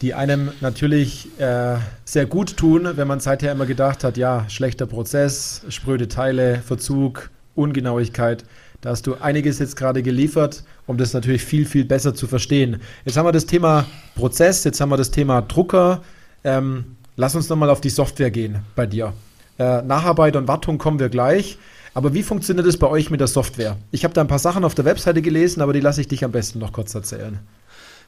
die 0.00 0.14
einem 0.14 0.50
natürlich 0.60 1.28
äh, 1.38 1.76
sehr 2.04 2.26
gut 2.26 2.56
tun, 2.56 2.88
wenn 2.96 3.06
man 3.06 3.20
seither 3.20 3.52
immer 3.52 3.66
gedacht 3.66 4.04
hat, 4.04 4.16
ja, 4.16 4.48
schlechter 4.48 4.86
Prozess, 4.86 5.62
spröde 5.68 6.08
Teile, 6.08 6.60
Verzug, 6.60 7.30
Ungenauigkeit. 7.54 8.44
Da 8.80 8.90
hast 8.90 9.06
du 9.06 9.14
einiges 9.20 9.60
jetzt 9.60 9.76
gerade 9.76 10.02
geliefert, 10.02 10.64
um 10.86 10.98
das 10.98 11.12
natürlich 11.14 11.44
viel, 11.44 11.66
viel 11.66 11.84
besser 11.84 12.14
zu 12.14 12.26
verstehen. 12.26 12.80
Jetzt 13.04 13.16
haben 13.16 13.26
wir 13.26 13.32
das 13.32 13.46
Thema 13.46 13.86
Prozess, 14.16 14.64
jetzt 14.64 14.80
haben 14.80 14.88
wir 14.88 14.96
das 14.96 15.12
Thema 15.12 15.40
Drucker. 15.40 16.02
Ähm, 16.42 16.96
lass 17.16 17.36
uns 17.36 17.48
nochmal 17.48 17.70
auf 17.70 17.80
die 17.80 17.90
Software 17.90 18.32
gehen 18.32 18.58
bei 18.74 18.86
dir. 18.86 19.12
Äh, 19.58 19.82
Nacharbeit 19.82 20.34
und 20.34 20.48
Wartung 20.48 20.78
kommen 20.78 20.98
wir 20.98 21.10
gleich. 21.10 21.58
Aber 21.94 22.14
wie 22.14 22.22
funktioniert 22.22 22.66
es 22.66 22.78
bei 22.78 22.88
euch 22.88 23.10
mit 23.10 23.20
der 23.20 23.26
Software? 23.26 23.76
Ich 23.90 24.04
habe 24.04 24.14
da 24.14 24.22
ein 24.22 24.28
paar 24.28 24.38
Sachen 24.38 24.64
auf 24.64 24.74
der 24.74 24.84
Webseite 24.84 25.20
gelesen, 25.20 25.60
aber 25.60 25.72
die 25.72 25.80
lasse 25.80 26.00
ich 26.00 26.08
dich 26.08 26.24
am 26.24 26.32
besten 26.32 26.58
noch 26.58 26.72
kurz 26.72 26.94
erzählen. 26.94 27.38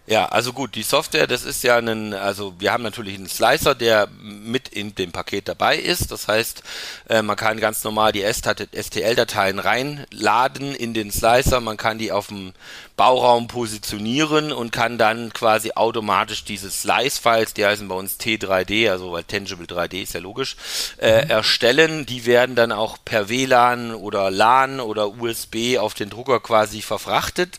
Ja, 0.07 0.27
also 0.27 0.53
gut, 0.53 0.75
die 0.75 0.83
Software, 0.83 1.27
das 1.27 1.45
ist 1.45 1.65
ja 1.65 1.79
ein, 1.79 2.13
also 2.13 2.53
wir 2.59 2.73
haben 2.73 2.83
natürlich 2.83 3.15
einen 3.15 3.27
Slicer, 3.29 3.75
der 3.75 4.07
mit 4.21 4.69
in 4.69 4.95
dem 4.95 5.13
Paket 5.13 5.49
dabei 5.49 5.79
ist. 5.79 6.11
Das 6.11 6.29
heißt, 6.29 6.63
äh, 7.09 7.23
man 7.23 7.37
kann 7.37 7.59
ganz 7.59 7.85
normal 7.85 8.13
die 8.13 8.23
STL-Dateien 8.23 9.59
reinladen 9.59 10.75
in 10.75 10.93
den 10.93 11.11
Slicer, 11.11 11.61
man 11.61 11.79
kann 11.79 11.97
die 11.97 12.13
auf 12.13 12.27
dem 12.27 12.53
Bauraum 12.97 13.49
positionieren 13.49 14.53
und 14.53 14.73
kann 14.73 14.99
dann 14.99 15.33
quasi 15.33 15.73
automatisch 15.75 16.45
diese 16.45 16.71
Slice-Files, 16.71 17.55
die 17.55 17.65
heißen 17.65 17.89
bei 17.89 17.95
uns 17.95 18.21
T3D, 18.21 18.91
also 18.91 19.13
weil 19.13 19.25
Tangible 19.25 19.67
3D 19.67 20.03
ist 20.03 20.13
ja 20.13 20.21
logisch, 20.21 20.57
äh, 20.99 21.25
mhm. 21.25 21.31
erstellen. 21.31 22.07
Die 22.07 22.27
werden 22.27 22.57
dann 22.57 22.73
auch 22.73 22.99
per 23.03 23.31
WLAN 23.31 23.95
oder 23.95 24.31
LAN 24.31 24.81
oder 24.81 25.09
USB 25.19 25.79
auf 25.79 25.95
den 25.95 26.11
Drucker 26.11 26.41
quasi 26.41 26.83
verfrachtet. 26.83 27.59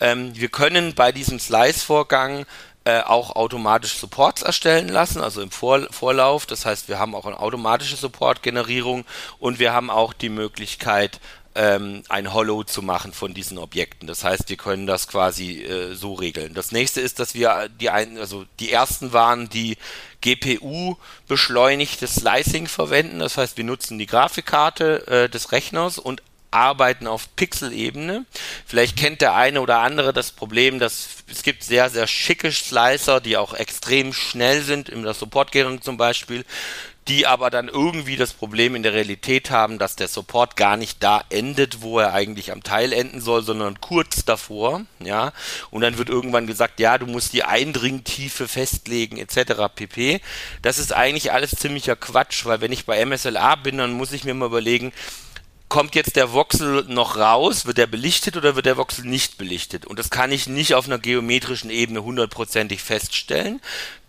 Ähm, 0.00 0.34
wir 0.34 0.48
können 0.48 0.94
bei 0.94 1.12
diesem 1.12 1.38
Slice-Vorgang 1.38 2.46
äh, 2.84 3.00
auch 3.00 3.36
automatisch 3.36 3.94
Supports 3.94 4.42
erstellen 4.42 4.88
lassen, 4.88 5.20
also 5.20 5.42
im 5.42 5.50
Vor 5.50 5.86
Vorlauf. 5.90 6.46
Das 6.46 6.64
heißt, 6.64 6.88
wir 6.88 6.98
haben 6.98 7.14
auch 7.14 7.26
eine 7.26 7.38
automatische 7.38 7.96
Support-Generierung 7.96 9.04
und 9.38 9.58
wir 9.58 9.72
haben 9.72 9.90
auch 9.90 10.14
die 10.14 10.30
Möglichkeit, 10.30 11.20
ähm, 11.54 12.02
ein 12.08 12.32
Hollow 12.32 12.62
zu 12.62 12.80
machen 12.80 13.12
von 13.12 13.34
diesen 13.34 13.58
Objekten. 13.58 14.06
Das 14.06 14.24
heißt, 14.24 14.48
wir 14.48 14.56
können 14.56 14.86
das 14.86 15.08
quasi 15.08 15.62
äh, 15.62 15.94
so 15.94 16.14
regeln. 16.14 16.54
Das 16.54 16.72
nächste 16.72 17.00
ist, 17.00 17.18
dass 17.18 17.34
wir 17.34 17.68
die 17.80 17.90
ein, 17.90 18.18
also 18.18 18.44
die 18.60 18.72
ersten 18.72 19.12
waren, 19.12 19.48
die 19.48 19.76
GPU 20.20 20.96
beschleunigtes 21.26 22.14
Slicing 22.14 22.66
verwenden. 22.66 23.18
Das 23.18 23.36
heißt, 23.36 23.56
wir 23.56 23.64
nutzen 23.64 23.98
die 23.98 24.06
Grafikkarte 24.06 25.06
äh, 25.06 25.28
des 25.28 25.52
Rechners 25.52 25.98
und 25.98 26.22
arbeiten 26.50 27.06
auf 27.06 27.34
Pixel-Ebene. 27.36 28.24
Vielleicht 28.66 28.96
kennt 28.96 29.20
der 29.20 29.34
eine 29.34 29.60
oder 29.60 29.78
andere 29.78 30.12
das 30.12 30.32
Problem, 30.32 30.78
dass 30.78 31.08
es 31.30 31.42
gibt 31.42 31.62
sehr, 31.62 31.90
sehr 31.90 32.06
schicke 32.06 32.50
Slicer, 32.52 33.20
die 33.20 33.36
auch 33.36 33.54
extrem 33.54 34.12
schnell 34.12 34.62
sind, 34.62 34.88
in 34.88 35.02
der 35.02 35.14
Support-Gärung 35.14 35.82
zum 35.82 35.96
Beispiel, 35.96 36.44
die 37.08 37.26
aber 37.26 37.50
dann 37.50 37.68
irgendwie 37.68 38.16
das 38.16 38.32
Problem 38.32 38.74
in 38.74 38.82
der 38.82 38.92
Realität 38.92 39.50
haben, 39.50 39.78
dass 39.78 39.96
der 39.96 40.06
Support 40.06 40.56
gar 40.56 40.76
nicht 40.76 41.02
da 41.02 41.24
endet, 41.30 41.82
wo 41.82 41.98
er 41.98 42.12
eigentlich 42.12 42.52
am 42.52 42.62
Teil 42.62 42.92
enden 42.92 43.20
soll, 43.20 43.42
sondern 43.42 43.80
kurz 43.80 44.24
davor, 44.24 44.82
ja. 45.00 45.32
Und 45.70 45.80
dann 45.80 45.98
wird 45.98 46.08
irgendwann 46.08 46.46
gesagt, 46.46 46.78
ja, 46.78 46.98
du 46.98 47.06
musst 47.06 47.32
die 47.32 47.42
Eindringtiefe 47.42 48.46
festlegen, 48.46 49.16
etc. 49.16 49.74
pp. 49.74 50.20
Das 50.62 50.78
ist 50.78 50.92
eigentlich 50.92 51.32
alles 51.32 51.50
ziemlicher 51.52 51.96
Quatsch, 51.96 52.44
weil 52.44 52.60
wenn 52.60 52.72
ich 52.72 52.86
bei 52.86 53.04
MSLA 53.04 53.56
bin, 53.56 53.78
dann 53.78 53.92
muss 53.92 54.12
ich 54.12 54.24
mir 54.24 54.34
mal 54.34 54.46
überlegen, 54.46 54.92
kommt 55.70 55.94
jetzt 55.94 56.16
der 56.16 56.32
Voxel 56.32 56.84
noch 56.88 57.16
raus? 57.16 57.64
Wird 57.64 57.78
der 57.78 57.86
belichtet 57.86 58.36
oder 58.36 58.56
wird 58.56 58.66
der 58.66 58.76
Voxel 58.76 59.06
nicht 59.06 59.38
belichtet? 59.38 59.86
Und 59.86 59.98
das 59.98 60.10
kann 60.10 60.32
ich 60.32 60.48
nicht 60.48 60.74
auf 60.74 60.86
einer 60.86 60.98
geometrischen 60.98 61.70
Ebene 61.70 62.02
hundertprozentig 62.02 62.82
feststellen, 62.82 63.60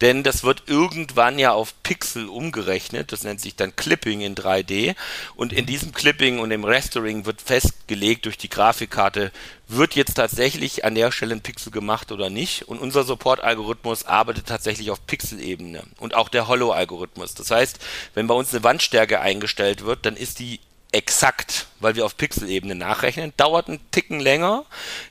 denn 0.01 0.23
das 0.23 0.43
wird 0.43 0.63
irgendwann 0.65 1.37
ja 1.37 1.53
auf 1.53 1.75
Pixel 1.83 2.27
umgerechnet. 2.27 3.11
Das 3.11 3.23
nennt 3.23 3.39
sich 3.39 3.55
dann 3.55 3.75
Clipping 3.75 4.21
in 4.21 4.35
3D. 4.35 4.95
Und 5.35 5.53
in 5.53 5.67
diesem 5.67 5.93
Clipping 5.93 6.39
und 6.39 6.49
im 6.49 6.65
Restoring 6.65 7.25
wird 7.25 7.41
festgelegt 7.41 8.25
durch 8.25 8.39
die 8.39 8.49
Grafikkarte, 8.49 9.31
wird 9.67 9.93
jetzt 9.93 10.15
tatsächlich 10.15 10.83
an 10.83 10.95
der 10.95 11.11
Stelle 11.11 11.35
ein 11.35 11.41
Pixel 11.41 11.71
gemacht 11.71 12.11
oder 12.11 12.31
nicht. 12.31 12.67
Und 12.67 12.79
unser 12.79 13.03
Support-Algorithmus 13.03 14.05
arbeitet 14.05 14.47
tatsächlich 14.47 14.89
auf 14.89 15.05
Pixel-Ebene 15.05 15.83
und 15.99 16.15
auch 16.15 16.27
der 16.27 16.47
Hollow-Algorithmus. 16.47 17.35
Das 17.35 17.51
heißt, 17.51 17.77
wenn 18.15 18.25
bei 18.25 18.33
uns 18.33 18.51
eine 18.51 18.63
Wandstärke 18.63 19.21
eingestellt 19.21 19.85
wird, 19.85 20.07
dann 20.07 20.17
ist 20.17 20.39
die 20.39 20.59
exakt, 20.91 21.67
weil 21.79 21.95
wir 21.95 22.05
auf 22.05 22.17
Pixelebene 22.17 22.75
nachrechnen, 22.75 23.33
dauert 23.37 23.69
ein 23.69 23.79
Ticken 23.91 24.19
länger, 24.19 24.65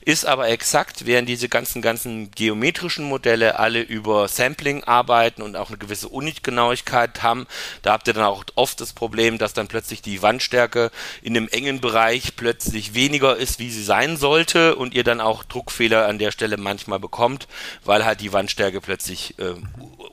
ist 0.05 0.25
aber 0.25 0.47
exakt, 0.49 1.07
während 1.07 1.27
diese 1.27 1.49
ganzen, 1.49 1.81
ganzen 1.81 2.29
geometrischen 2.31 3.05
Modelle 3.05 3.57
alle 3.57 3.81
über 3.81 4.27
Sampling 4.27 4.83
arbeiten 4.83 5.41
und 5.41 5.55
auch 5.55 5.69
eine 5.69 5.79
gewisse 5.79 6.07
Unitgenauigkeit 6.07 7.23
haben. 7.23 7.47
Da 7.81 7.93
habt 7.93 8.07
ihr 8.07 8.13
dann 8.13 8.25
auch 8.25 8.43
oft 8.55 8.79
das 8.79 8.93
Problem, 8.93 9.39
dass 9.39 9.53
dann 9.53 9.67
plötzlich 9.67 10.03
die 10.03 10.21
Wandstärke 10.21 10.91
in 11.23 11.35
einem 11.35 11.47
engen 11.47 11.81
Bereich 11.81 12.35
plötzlich 12.35 12.93
weniger 12.93 13.35
ist, 13.35 13.57
wie 13.57 13.71
sie 13.71 13.83
sein 13.83 14.17
sollte 14.17 14.75
und 14.75 14.93
ihr 14.93 15.03
dann 15.03 15.19
auch 15.19 15.43
Druckfehler 15.43 16.07
an 16.07 16.19
der 16.19 16.31
Stelle 16.31 16.57
manchmal 16.57 16.99
bekommt, 16.99 17.47
weil 17.83 18.05
halt 18.05 18.21
die 18.21 18.33
Wandstärke 18.33 18.81
plötzlich 18.81 19.37
äh, 19.39 19.55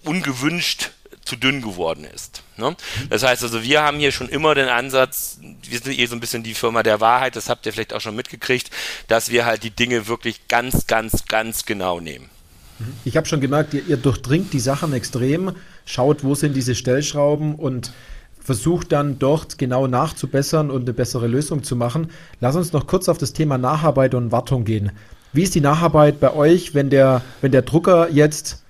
ungewünscht 0.04 0.92
zu 1.28 1.36
dünn 1.36 1.60
geworden 1.60 2.04
ist. 2.04 2.42
Ne? 2.56 2.74
Das 3.10 3.22
heißt 3.22 3.42
also, 3.42 3.62
wir 3.62 3.82
haben 3.82 3.98
hier 3.98 4.12
schon 4.12 4.28
immer 4.28 4.54
den 4.54 4.68
Ansatz, 4.68 5.38
wir 5.68 5.78
sind 5.78 5.92
hier 5.92 6.08
so 6.08 6.16
ein 6.16 6.20
bisschen 6.20 6.42
die 6.42 6.54
Firma 6.54 6.82
der 6.82 7.00
Wahrheit, 7.00 7.36
das 7.36 7.48
habt 7.48 7.66
ihr 7.66 7.72
vielleicht 7.72 7.92
auch 7.92 8.00
schon 8.00 8.16
mitgekriegt, 8.16 8.70
dass 9.06 9.30
wir 9.30 9.44
halt 9.44 9.62
die 9.62 9.70
Dinge 9.70 10.08
wirklich 10.08 10.48
ganz, 10.48 10.86
ganz, 10.86 11.26
ganz 11.26 11.66
genau 11.66 12.00
nehmen. 12.00 12.30
Ich 13.04 13.16
habe 13.16 13.26
schon 13.26 13.40
gemerkt, 13.40 13.74
ihr, 13.74 13.86
ihr 13.86 13.96
durchdringt 13.96 14.52
die 14.52 14.60
Sachen 14.60 14.92
extrem, 14.92 15.52
schaut, 15.84 16.24
wo 16.24 16.34
sind 16.34 16.54
diese 16.54 16.74
Stellschrauben 16.74 17.54
und 17.56 17.92
versucht 18.40 18.92
dann 18.92 19.18
dort 19.18 19.58
genau 19.58 19.86
nachzubessern 19.86 20.70
und 20.70 20.82
eine 20.82 20.94
bessere 20.94 21.26
Lösung 21.26 21.62
zu 21.62 21.76
machen. 21.76 22.10
Lass 22.40 22.56
uns 22.56 22.72
noch 22.72 22.86
kurz 22.86 23.08
auf 23.10 23.18
das 23.18 23.34
Thema 23.34 23.58
Nacharbeit 23.58 24.14
und 24.14 24.32
Wartung 24.32 24.64
gehen. 24.64 24.92
Wie 25.34 25.42
ist 25.42 25.54
die 25.54 25.60
Nacharbeit 25.60 26.20
bei 26.20 26.32
euch, 26.32 26.74
wenn 26.74 26.88
der, 26.88 27.20
wenn 27.42 27.52
der 27.52 27.62
Drucker 27.62 28.08
jetzt 28.10 28.62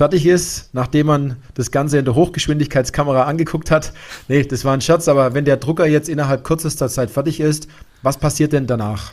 fertig 0.00 0.24
ist, 0.24 0.70
nachdem 0.72 1.08
man 1.08 1.36
das 1.52 1.70
Ganze 1.70 1.98
in 1.98 2.06
der 2.06 2.14
Hochgeschwindigkeitskamera 2.14 3.24
angeguckt 3.24 3.70
hat. 3.70 3.92
Nee, 4.28 4.44
das 4.44 4.64
war 4.64 4.72
ein 4.72 4.80
Scherz, 4.80 5.08
aber 5.08 5.34
wenn 5.34 5.44
der 5.44 5.58
Drucker 5.58 5.86
jetzt 5.86 6.08
innerhalb 6.08 6.42
kürzester 6.42 6.88
Zeit 6.88 7.10
fertig 7.10 7.38
ist, 7.38 7.68
was 8.00 8.16
passiert 8.16 8.54
denn 8.54 8.66
danach? 8.66 9.12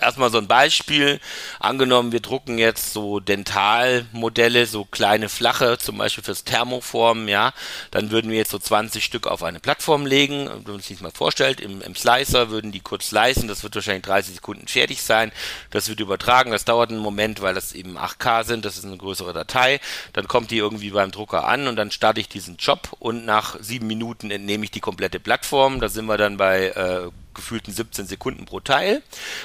Erstmal 0.00 0.30
so 0.30 0.38
ein 0.38 0.48
Beispiel. 0.48 1.20
Angenommen, 1.60 2.12
wir 2.12 2.20
drucken 2.20 2.58
jetzt 2.58 2.92
so 2.92 3.20
Dentalmodelle, 3.20 4.66
so 4.66 4.84
kleine 4.84 5.28
flache, 5.28 5.78
zum 5.78 5.98
Beispiel 5.98 6.24
fürs 6.24 6.44
Thermoformen, 6.44 7.28
ja. 7.28 7.52
Dann 7.90 8.10
würden 8.10 8.30
wir 8.30 8.38
jetzt 8.38 8.50
so 8.50 8.58
20 8.58 9.04
Stück 9.04 9.26
auf 9.26 9.42
eine 9.42 9.60
Plattform 9.60 10.06
legen. 10.06 10.48
Wenn 10.64 10.72
man 10.72 10.80
sich 10.80 10.96
das 10.96 11.02
mal 11.02 11.10
vorstellt, 11.10 11.60
im, 11.60 11.82
im 11.82 11.94
Slicer 11.94 12.50
würden 12.50 12.72
die 12.72 12.80
kurz 12.80 13.08
slicen. 13.08 13.48
Das 13.48 13.62
wird 13.62 13.74
wahrscheinlich 13.74 14.04
30 14.04 14.36
Sekunden 14.36 14.68
fertig 14.68 15.02
sein. 15.02 15.32
Das 15.70 15.88
wird 15.88 16.00
übertragen. 16.00 16.50
Das 16.50 16.64
dauert 16.64 16.90
einen 16.90 17.00
Moment, 17.00 17.42
weil 17.42 17.54
das 17.54 17.72
eben 17.72 17.98
8K 17.98 18.44
sind. 18.44 18.64
Das 18.64 18.76
ist 18.78 18.84
eine 18.84 18.96
größere 18.96 19.32
Datei. 19.32 19.80
Dann 20.12 20.28
kommt 20.28 20.50
die 20.50 20.58
irgendwie 20.58 20.90
beim 20.90 21.10
Drucker 21.10 21.46
an 21.46 21.66
und 21.68 21.76
dann 21.76 21.90
starte 21.90 22.20
ich 22.20 22.28
diesen 22.28 22.56
Job 22.56 22.96
und 22.98 23.24
nach 23.24 23.56
sieben 23.60 23.86
Minuten 23.86 24.30
entnehme 24.30 24.64
ich 24.64 24.70
die 24.70 24.80
komplette 24.80 25.20
Plattform. 25.20 25.80
Da 25.80 25.88
sind 25.88 26.06
wir 26.06 26.16
dann 26.16 26.36
bei 26.36 26.68
äh, 26.68 27.10
gefühlten 27.38 27.72
17 27.72 28.06
Sekunden 28.06 28.44
pro 28.44 28.60
Teil. 28.60 29.02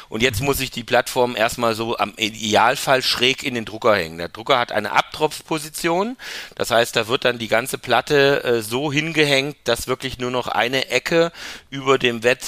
Und 0.10 0.22
jetzt 0.22 0.42
muss 0.42 0.60
ich 0.60 0.72
die 0.72 0.84
Plattform 0.84 1.36
erstmal 1.36 1.76
so 1.76 1.98
am 1.98 2.14
Idealfall 2.18 3.02
schräg 3.02 3.44
in 3.44 3.54
den 3.54 3.66
Drucker 3.66 3.96
hängen. 3.96 4.18
Der 4.18 4.30
Drucker 4.30 4.60
hat 4.60 4.72
eine 4.72 4.92
Abtropfposition. 4.92 6.18
Das 6.56 6.72
heißt, 6.72 6.96
da 6.96 7.08
wird 7.08 7.24
dann 7.24 7.38
die 7.38 7.48
ganze 7.48 7.78
Platte 7.78 8.44
äh, 8.44 8.62
so 8.62 8.92
hingehängt, 8.92 9.56
dass 9.64 9.88
wirklich 9.88 10.18
nur 10.18 10.32
noch 10.32 10.48
eine 10.48 10.90
Ecke 10.90 11.32
über 11.70 11.98
dem 11.98 12.24
Wett 12.24 12.44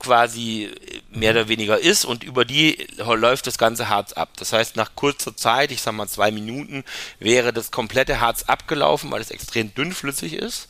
quasi 0.00 0.70
mehr 1.10 1.32
oder 1.32 1.48
weniger 1.48 1.78
ist 1.78 2.04
und 2.04 2.24
über 2.24 2.44
die 2.44 2.86
läuft 2.98 3.46
das 3.46 3.58
ganze 3.58 3.88
Harz 3.88 4.12
ab. 4.12 4.30
Das 4.38 4.52
heißt, 4.52 4.76
nach 4.76 4.94
kurzer 4.96 5.36
Zeit, 5.36 5.70
ich 5.70 5.82
sag 5.82 5.94
mal 5.94 6.08
zwei 6.08 6.30
Minuten, 6.30 6.84
wäre 7.18 7.52
das 7.52 7.70
komplette 7.70 8.20
Harz 8.20 8.44
abgelaufen, 8.44 9.10
weil 9.10 9.20
es 9.20 9.30
extrem 9.30 9.74
dünnflüssig 9.74 10.32
ist. 10.32 10.68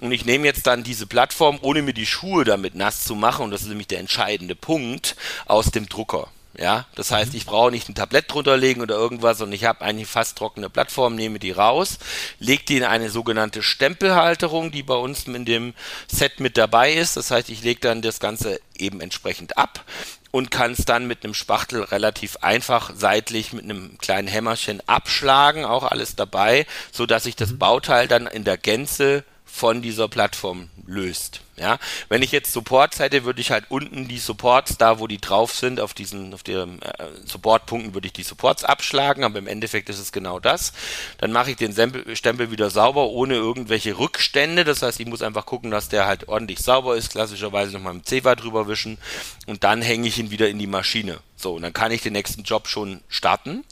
Und 0.00 0.12
ich 0.12 0.24
nehme 0.24 0.46
jetzt 0.46 0.66
dann 0.66 0.82
diese 0.82 1.06
Plattform, 1.06 1.58
ohne 1.62 1.82
mir 1.82 1.94
die 1.94 2.06
Schuhe 2.06 2.44
damit 2.44 2.74
nass 2.74 3.04
zu 3.04 3.14
machen, 3.14 3.44
und 3.44 3.50
das 3.50 3.62
ist 3.62 3.68
nämlich 3.68 3.88
der 3.88 4.00
entscheidende 4.00 4.54
Punkt, 4.54 5.16
aus 5.46 5.70
dem 5.70 5.88
Drucker. 5.88 6.28
Ja, 6.58 6.86
das 6.94 7.10
heißt, 7.10 7.32
mhm. 7.32 7.38
ich 7.38 7.46
brauche 7.46 7.70
nicht 7.70 7.88
ein 7.88 7.94
Tablett 7.94 8.30
drunter 8.30 8.56
legen 8.56 8.82
oder 8.82 8.94
irgendwas, 8.94 9.38
sondern 9.38 9.54
ich 9.54 9.64
habe 9.64 9.80
eigentlich 9.80 10.08
fast 10.08 10.36
trockene 10.36 10.68
Plattform, 10.68 11.14
nehme 11.14 11.38
die 11.38 11.50
raus, 11.50 11.98
lege 12.38 12.64
die 12.64 12.76
in 12.76 12.84
eine 12.84 13.08
sogenannte 13.08 13.62
Stempelhalterung, 13.62 14.70
die 14.70 14.82
bei 14.82 14.94
uns 14.94 15.24
in 15.24 15.46
dem 15.46 15.72
Set 16.08 16.40
mit 16.40 16.58
dabei 16.58 16.92
ist. 16.92 17.16
Das 17.16 17.30
heißt, 17.30 17.48
ich 17.48 17.62
lege 17.62 17.80
dann 17.80 18.02
das 18.02 18.20
Ganze 18.20 18.60
eben 18.76 19.00
entsprechend 19.00 19.56
ab 19.56 19.84
und 20.30 20.50
kann 20.50 20.72
es 20.72 20.84
dann 20.84 21.06
mit 21.06 21.24
einem 21.24 21.34
Spachtel 21.34 21.82
relativ 21.84 22.38
einfach 22.38 22.92
seitlich 22.94 23.52
mit 23.52 23.64
einem 23.64 23.96
kleinen 23.98 24.28
Hämmerchen 24.28 24.82
abschlagen, 24.86 25.64
auch 25.64 25.84
alles 25.84 26.16
dabei, 26.16 26.66
so 26.90 27.06
dass 27.06 27.24
sich 27.24 27.36
das 27.36 27.52
mhm. 27.52 27.58
Bauteil 27.58 28.08
dann 28.08 28.26
in 28.26 28.44
der 28.44 28.58
Gänze 28.58 29.24
von 29.46 29.82
dieser 29.82 30.08
Plattform 30.08 30.70
löst. 30.86 31.40
Ja, 31.62 31.78
wenn 32.08 32.22
ich 32.22 32.32
jetzt 32.32 32.52
Supports 32.52 32.98
hätte, 32.98 33.22
würde 33.22 33.40
ich 33.40 33.52
halt 33.52 33.66
unten 33.68 34.08
die 34.08 34.18
Supports, 34.18 34.78
da 34.78 34.98
wo 34.98 35.06
die 35.06 35.20
drauf 35.20 35.54
sind, 35.54 35.78
auf 35.78 35.94
diesen, 35.94 36.34
auf 36.34 36.42
den 36.42 36.82
äh, 36.82 37.06
Supportpunkten 37.24 37.94
würde 37.94 38.08
ich 38.08 38.12
die 38.12 38.24
Supports 38.24 38.64
abschlagen, 38.64 39.22
aber 39.22 39.38
im 39.38 39.46
Endeffekt 39.46 39.88
ist 39.88 40.00
es 40.00 40.10
genau 40.10 40.40
das. 40.40 40.72
Dann 41.18 41.30
mache 41.30 41.52
ich 41.52 41.56
den 41.56 41.72
Stempel, 42.16 42.50
wieder 42.50 42.68
sauber, 42.68 43.10
ohne 43.10 43.34
irgendwelche 43.34 43.96
Rückstände. 43.96 44.64
Das 44.64 44.82
heißt, 44.82 44.98
ich 44.98 45.06
muss 45.06 45.22
einfach 45.22 45.46
gucken, 45.46 45.70
dass 45.70 45.88
der 45.88 46.06
halt 46.06 46.26
ordentlich 46.26 46.58
sauber 46.58 46.96
ist, 46.96 47.12
klassischerweise 47.12 47.74
nochmal 47.74 47.94
mit 47.94 48.08
Zewa 48.08 48.34
drüber 48.34 48.66
wischen 48.66 48.98
und 49.46 49.62
dann 49.62 49.82
hänge 49.82 50.08
ich 50.08 50.18
ihn 50.18 50.32
wieder 50.32 50.48
in 50.48 50.58
die 50.58 50.66
Maschine. 50.66 51.20
So, 51.42 51.54
und 51.54 51.62
dann 51.62 51.72
kann 51.72 51.90
ich 51.90 52.02
den 52.02 52.12
nächsten 52.12 52.44
Job 52.44 52.68
schon 52.68 53.00
starten. 53.08 53.64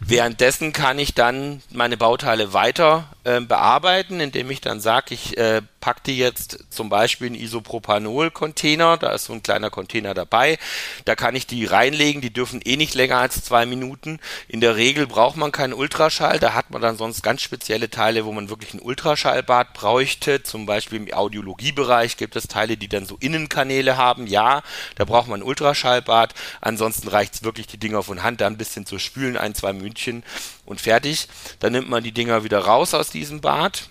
Währenddessen 0.00 0.74
kann 0.74 0.98
ich 0.98 1.14
dann 1.14 1.62
meine 1.70 1.96
Bauteile 1.96 2.52
weiter 2.52 3.08
äh, 3.24 3.40
bearbeiten, 3.40 4.20
indem 4.20 4.50
ich 4.50 4.60
dann 4.60 4.80
sage, 4.80 5.14
ich 5.14 5.38
äh, 5.38 5.62
packe 5.84 6.00
die 6.06 6.16
jetzt 6.16 6.58
zum 6.70 6.88
Beispiel 6.88 7.26
in 7.26 7.34
Isopropanol-Container, 7.34 8.96
da 8.96 9.12
ist 9.12 9.26
so 9.26 9.34
ein 9.34 9.42
kleiner 9.42 9.68
Container 9.68 10.14
dabei, 10.14 10.58
da 11.04 11.14
kann 11.14 11.36
ich 11.36 11.46
die 11.46 11.66
reinlegen, 11.66 12.22
die 12.22 12.32
dürfen 12.32 12.62
eh 12.64 12.76
nicht 12.76 12.94
länger 12.94 13.18
als 13.18 13.44
zwei 13.44 13.66
Minuten. 13.66 14.18
In 14.48 14.62
der 14.62 14.76
Regel 14.76 15.06
braucht 15.06 15.36
man 15.36 15.52
keinen 15.52 15.74
Ultraschall, 15.74 16.38
da 16.38 16.54
hat 16.54 16.70
man 16.70 16.80
dann 16.80 16.96
sonst 16.96 17.22
ganz 17.22 17.42
spezielle 17.42 17.90
Teile, 17.90 18.24
wo 18.24 18.32
man 18.32 18.48
wirklich 18.48 18.72
ein 18.72 18.80
Ultraschallbad 18.80 19.74
bräuchte, 19.74 20.42
zum 20.42 20.64
Beispiel 20.64 21.06
im 21.06 21.12
Audiologiebereich 21.12 22.16
gibt 22.16 22.34
es 22.36 22.48
Teile, 22.48 22.78
die 22.78 22.88
dann 22.88 23.04
so 23.04 23.18
Innenkanäle 23.20 23.98
haben, 23.98 24.26
ja, 24.26 24.62
da 24.96 25.04
braucht 25.04 25.28
man 25.28 25.40
ein 25.40 25.46
Ultraschallbad, 25.46 26.32
ansonsten 26.62 27.08
reicht 27.14 27.34
es 27.34 27.42
wirklich, 27.42 27.66
die 27.66 27.78
Dinger 27.78 28.02
von 28.02 28.22
Hand 28.22 28.40
da 28.40 28.46
ein 28.46 28.58
bisschen 28.58 28.84
zu 28.84 28.98
spülen, 28.98 29.36
ein, 29.36 29.54
zwei 29.54 29.72
München 29.72 30.24
und 30.66 30.80
fertig. 30.80 31.28
Dann 31.60 31.72
nimmt 31.72 31.88
man 31.88 32.04
die 32.04 32.12
Dinger 32.12 32.44
wieder 32.44 32.58
raus 32.58 32.92
aus 32.92 33.10
diesem 33.10 33.40
Bad 33.40 33.88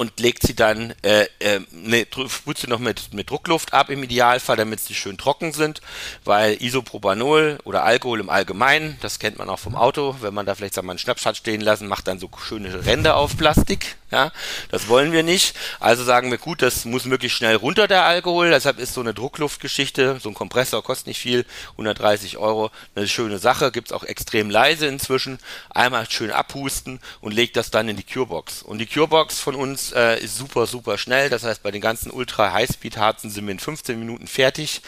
und 0.00 0.18
legt 0.18 0.42
sie 0.46 0.56
dann, 0.56 0.94
äh, 1.02 1.26
äh, 1.40 1.60
ne, 1.72 2.06
sprüht 2.28 2.56
sie 2.56 2.68
noch 2.68 2.78
mit, 2.78 3.12
mit 3.12 3.28
Druckluft 3.28 3.74
ab 3.74 3.90
im 3.90 4.02
Idealfall, 4.02 4.56
damit 4.56 4.80
sie 4.80 4.94
schön 4.94 5.18
trocken 5.18 5.52
sind, 5.52 5.82
weil 6.24 6.62
Isopropanol 6.62 7.58
oder 7.64 7.84
Alkohol 7.84 8.20
im 8.20 8.30
Allgemeinen, 8.30 8.96
das 9.02 9.18
kennt 9.18 9.38
man 9.38 9.50
auch 9.50 9.58
vom 9.58 9.76
Auto, 9.76 10.16
wenn 10.20 10.32
man 10.32 10.46
da 10.46 10.54
vielleicht 10.54 10.72
sagen 10.72 10.86
wir, 10.86 10.92
einen 10.92 10.98
Schnaps 10.98 11.26
hat 11.26 11.36
stehen 11.36 11.60
lassen, 11.60 11.86
macht 11.86 12.08
dann 12.08 12.18
so 12.18 12.30
schöne 12.42 12.86
Ränder 12.86 13.16
auf 13.16 13.36
Plastik, 13.36 13.96
ja, 14.10 14.32
das 14.70 14.88
wollen 14.88 15.12
wir 15.12 15.22
nicht. 15.22 15.56
Also 15.78 16.04
sagen 16.04 16.30
wir, 16.30 16.38
gut, 16.38 16.62
das 16.62 16.84
muss 16.84 17.04
möglichst 17.04 17.38
schnell 17.38 17.56
runter, 17.56 17.86
der 17.86 18.04
Alkohol. 18.04 18.50
Deshalb 18.50 18.78
ist 18.78 18.94
so 18.94 19.00
eine 19.00 19.14
Druckluftgeschichte, 19.14 20.18
so 20.20 20.28
ein 20.28 20.34
Kompressor 20.34 20.82
kostet 20.82 21.08
nicht 21.08 21.20
viel, 21.20 21.44
130 21.72 22.38
Euro, 22.38 22.70
eine 22.94 23.08
schöne 23.08 23.38
Sache. 23.38 23.70
Gibt's 23.70 23.92
auch 23.92 24.04
extrem 24.04 24.50
leise 24.50 24.86
inzwischen. 24.86 25.38
Einmal 25.70 26.10
schön 26.10 26.30
abhusten 26.30 27.00
und 27.20 27.32
legt 27.32 27.56
das 27.56 27.70
dann 27.70 27.88
in 27.88 27.96
die 27.96 28.02
Curebox. 28.02 28.62
Und 28.62 28.78
die 28.78 28.86
Curebox 28.86 29.38
von 29.38 29.54
uns 29.54 29.92
äh, 29.92 30.18
ist 30.18 30.36
super, 30.36 30.66
super 30.66 30.98
schnell. 30.98 31.30
Das 31.30 31.44
heißt, 31.44 31.62
bei 31.62 31.70
den 31.70 31.80
ganzen 31.80 32.10
Ultra-High-Speed-Harzen 32.10 33.30
sind 33.30 33.46
wir 33.46 33.52
in 33.52 33.58
15 33.58 33.98
Minuten 33.98 34.26
fertig 34.26 34.82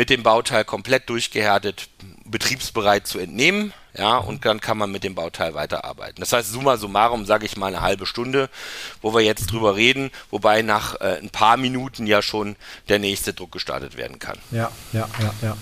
mit 0.00 0.08
dem 0.08 0.22
Bauteil 0.22 0.64
komplett 0.64 1.10
durchgehärtet, 1.10 1.90
betriebsbereit 2.24 3.06
zu 3.06 3.18
entnehmen. 3.18 3.74
Ja, 3.94 4.16
und 4.16 4.46
dann 4.46 4.58
kann 4.58 4.78
man 4.78 4.90
mit 4.90 5.04
dem 5.04 5.14
Bauteil 5.14 5.52
weiterarbeiten. 5.52 6.20
Das 6.20 6.32
heißt, 6.32 6.50
summa 6.50 6.78
summarum 6.78 7.26
sage 7.26 7.44
ich 7.44 7.58
mal 7.58 7.66
eine 7.66 7.82
halbe 7.82 8.06
Stunde, 8.06 8.48
wo 9.02 9.12
wir 9.12 9.20
jetzt 9.20 9.52
drüber 9.52 9.76
reden, 9.76 10.10
wobei 10.30 10.62
nach 10.62 10.98
äh, 11.02 11.18
ein 11.20 11.28
paar 11.28 11.58
Minuten 11.58 12.06
ja 12.06 12.22
schon 12.22 12.56
der 12.88 12.98
nächste 12.98 13.34
Druck 13.34 13.52
gestartet 13.52 13.98
werden 13.98 14.18
kann. 14.18 14.38
Ja, 14.52 14.70
ja, 14.94 15.06
ja, 15.20 15.34
ja. 15.42 15.56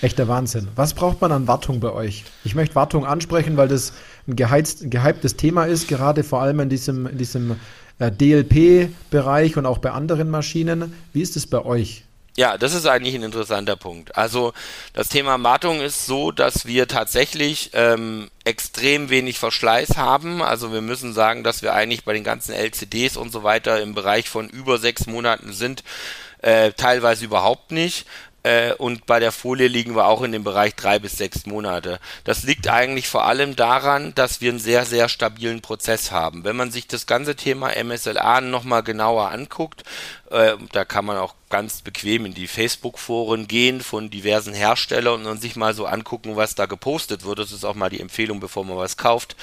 Echter 0.00 0.28
Wahnsinn. 0.28 0.68
Was 0.76 0.94
braucht 0.94 1.20
man 1.20 1.32
an 1.32 1.48
Wartung 1.48 1.80
bei 1.80 1.90
euch? 1.90 2.22
Ich 2.44 2.54
möchte 2.54 2.76
Wartung 2.76 3.04
ansprechen, 3.04 3.56
weil 3.56 3.66
das 3.66 3.94
ein, 4.28 4.36
geheizt, 4.36 4.82
ein 4.82 4.90
gehyptes 4.90 5.34
Thema 5.36 5.64
ist, 5.64 5.88
gerade 5.88 6.22
vor 6.22 6.40
allem 6.40 6.60
in 6.60 6.68
diesem, 6.68 7.08
in 7.08 7.18
diesem 7.18 7.56
äh, 7.98 8.12
DLP-Bereich 8.12 9.56
und 9.56 9.66
auch 9.66 9.78
bei 9.78 9.90
anderen 9.90 10.30
Maschinen. 10.30 10.94
Wie 11.12 11.22
ist 11.22 11.34
es 11.34 11.48
bei 11.48 11.64
euch? 11.64 12.04
Ja, 12.34 12.56
das 12.56 12.72
ist 12.72 12.86
eigentlich 12.86 13.14
ein 13.14 13.24
interessanter 13.24 13.76
Punkt. 13.76 14.16
Also 14.16 14.54
das 14.94 15.10
Thema 15.10 15.42
Wartung 15.42 15.82
ist 15.82 16.06
so, 16.06 16.32
dass 16.32 16.64
wir 16.64 16.88
tatsächlich 16.88 17.70
ähm, 17.74 18.30
extrem 18.44 19.10
wenig 19.10 19.38
Verschleiß 19.38 19.98
haben. 19.98 20.40
Also 20.40 20.72
wir 20.72 20.80
müssen 20.80 21.12
sagen, 21.12 21.44
dass 21.44 21.60
wir 21.60 21.74
eigentlich 21.74 22.04
bei 22.04 22.14
den 22.14 22.24
ganzen 22.24 22.54
LCDs 22.54 23.18
und 23.18 23.32
so 23.32 23.42
weiter 23.42 23.82
im 23.82 23.94
Bereich 23.94 24.30
von 24.30 24.48
über 24.48 24.78
sechs 24.78 25.06
Monaten 25.06 25.52
sind, 25.52 25.84
äh, 26.38 26.72
teilweise 26.72 27.26
überhaupt 27.26 27.70
nicht. 27.70 28.06
Äh, 28.44 28.72
und 28.74 29.06
bei 29.06 29.20
der 29.20 29.30
Folie 29.30 29.68
liegen 29.68 29.94
wir 29.94 30.06
auch 30.06 30.22
in 30.22 30.32
dem 30.32 30.42
Bereich 30.42 30.74
drei 30.74 30.98
bis 30.98 31.16
sechs 31.16 31.46
Monate. 31.46 32.00
Das 32.24 32.42
liegt 32.42 32.68
eigentlich 32.68 33.08
vor 33.08 33.24
allem 33.24 33.54
daran, 33.54 34.14
dass 34.14 34.40
wir 34.40 34.50
einen 34.50 34.58
sehr, 34.58 34.84
sehr 34.84 35.08
stabilen 35.08 35.60
Prozess 35.60 36.10
haben. 36.10 36.44
Wenn 36.44 36.56
man 36.56 36.72
sich 36.72 36.88
das 36.88 37.06
ganze 37.06 37.36
Thema 37.36 37.70
MSLA 37.76 38.40
nochmal 38.40 38.82
genauer 38.82 39.30
anguckt, 39.30 39.84
äh, 40.32 40.56
da 40.72 40.84
kann 40.84 41.04
man 41.04 41.18
auch 41.18 41.34
ganz 41.52 41.82
bequem 41.82 42.24
in 42.24 42.32
die 42.32 42.46
Facebook-Foren 42.46 43.46
gehen 43.46 43.82
von 43.82 44.08
diversen 44.08 44.54
Herstellern 44.54 45.26
und 45.26 45.42
sich 45.42 45.54
mal 45.54 45.74
so 45.74 45.84
angucken, 45.84 46.34
was 46.34 46.54
da 46.54 46.64
gepostet 46.64 47.24
wird. 47.24 47.38
Das 47.38 47.52
ist 47.52 47.64
auch 47.64 47.74
mal 47.74 47.90
die 47.90 48.00
Empfehlung, 48.00 48.40
bevor 48.40 48.64
man 48.64 48.78
was 48.78 48.96
kauft. 48.96 49.36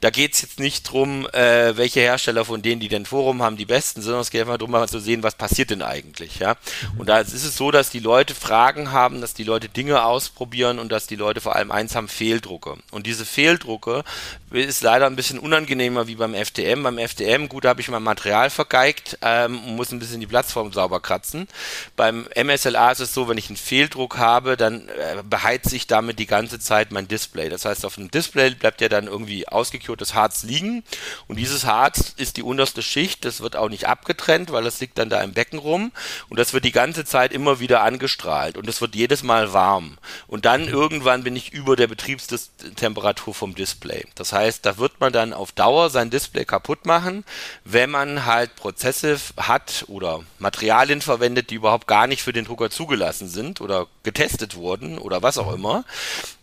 Da 0.00 0.10
geht 0.10 0.34
es 0.34 0.42
jetzt 0.42 0.58
nicht 0.58 0.90
drum, 0.90 1.28
äh, 1.32 1.76
welche 1.76 2.00
Hersteller 2.00 2.44
von 2.44 2.60
denen, 2.60 2.80
die 2.80 2.88
den 2.88 3.06
Forum 3.06 3.40
haben, 3.40 3.56
die 3.56 3.66
besten 3.66 4.02
sondern 4.02 4.22
es 4.22 4.32
geht 4.32 4.40
einfach 4.40 4.58
darum, 4.58 4.72
mal 4.72 4.88
zu 4.88 4.98
sehen, 4.98 5.22
was 5.22 5.36
passiert 5.36 5.70
denn 5.70 5.82
eigentlich. 5.82 6.40
Ja? 6.40 6.56
Und 6.98 7.08
da 7.08 7.20
ist 7.20 7.32
es 7.32 7.56
so, 7.56 7.70
dass 7.70 7.88
die 7.88 8.00
Leute 8.00 8.34
Fragen 8.34 8.90
haben, 8.90 9.20
dass 9.20 9.32
die 9.32 9.44
Leute 9.44 9.68
Dinge 9.68 10.04
ausprobieren 10.04 10.80
und 10.80 10.90
dass 10.90 11.06
die 11.06 11.14
Leute 11.16 11.40
vor 11.40 11.54
allem 11.54 11.70
eins 11.70 11.94
haben, 11.94 12.08
Fehldrucke. 12.08 12.78
Und 12.90 13.06
diese 13.06 13.24
Fehldrucke 13.24 14.02
ist 14.50 14.82
leider 14.82 15.06
ein 15.06 15.16
bisschen 15.16 15.38
unangenehmer 15.38 16.08
wie 16.08 16.16
beim 16.16 16.34
FDM. 16.34 16.82
Beim 16.82 16.98
FDM, 16.98 17.48
gut, 17.48 17.64
da 17.64 17.68
habe 17.68 17.80
ich 17.80 17.88
mein 17.88 18.02
Material 18.02 18.50
vergeigt 18.50 19.18
ähm, 19.22 19.62
und 19.64 19.76
muss 19.76 19.92
ein 19.92 20.00
bisschen 20.00 20.23
die 20.24 20.30
Plattform 20.30 20.72
sauber 20.72 21.00
kratzen. 21.00 21.48
Beim 21.96 22.26
MSLA 22.34 22.92
ist 22.92 23.00
es 23.00 23.14
so, 23.14 23.28
wenn 23.28 23.38
ich 23.38 23.48
einen 23.48 23.56
Fehldruck 23.56 24.16
habe, 24.18 24.56
dann 24.56 24.88
äh, 24.88 25.22
beheizt 25.22 25.72
ich 25.72 25.86
damit 25.86 26.18
die 26.18 26.26
ganze 26.26 26.58
Zeit 26.58 26.92
mein 26.92 27.08
Display. 27.08 27.50
Das 27.50 27.64
heißt, 27.64 27.84
auf 27.84 27.96
dem 27.96 28.10
Display 28.10 28.50
bleibt 28.50 28.80
ja 28.80 28.88
dann 28.88 29.06
irgendwie 29.06 29.46
ausgekürtes 29.46 30.14
Harz 30.14 30.42
liegen 30.42 30.82
und 31.28 31.36
dieses 31.36 31.66
Harz 31.66 32.14
ist 32.16 32.36
die 32.36 32.42
unterste 32.42 32.82
Schicht, 32.82 33.24
das 33.24 33.40
wird 33.40 33.56
auch 33.56 33.68
nicht 33.68 33.86
abgetrennt, 33.86 34.50
weil 34.50 34.64
das 34.64 34.80
liegt 34.80 34.98
dann 34.98 35.10
da 35.10 35.20
im 35.22 35.34
Becken 35.34 35.58
rum 35.58 35.92
und 36.28 36.38
das 36.38 36.52
wird 36.52 36.64
die 36.64 36.72
ganze 36.72 37.04
Zeit 37.04 37.32
immer 37.32 37.60
wieder 37.60 37.82
angestrahlt 37.82 38.56
und 38.56 38.68
es 38.68 38.80
wird 38.80 38.94
jedes 38.94 39.22
Mal 39.22 39.52
warm. 39.52 39.98
Und 40.26 40.46
dann 40.46 40.66
irgendwann 40.68 41.24
bin 41.24 41.36
ich 41.36 41.52
über 41.52 41.76
der 41.76 41.86
Betriebstemperatur 41.86 43.34
vom 43.34 43.54
Display. 43.54 44.06
Das 44.14 44.32
heißt, 44.32 44.64
da 44.64 44.78
wird 44.78 45.00
man 45.00 45.12
dann 45.12 45.32
auf 45.32 45.52
Dauer 45.52 45.90
sein 45.90 46.10
Display 46.10 46.44
kaputt 46.44 46.86
machen, 46.86 47.24
wenn 47.64 47.90
man 47.90 48.24
halt 48.24 48.56
Prozesse 48.56 49.18
hat 49.36 49.84
oder 49.88 50.13
Materialien 50.38 51.00
verwendet, 51.00 51.50
die 51.50 51.56
überhaupt 51.56 51.86
gar 51.86 52.06
nicht 52.06 52.22
für 52.22 52.32
den 52.32 52.44
Drucker 52.44 52.70
zugelassen 52.70 53.28
sind 53.28 53.60
oder 53.60 53.86
getestet 54.02 54.56
wurden 54.56 54.98
oder 54.98 55.22
was 55.22 55.38
auch 55.38 55.52
immer. 55.52 55.84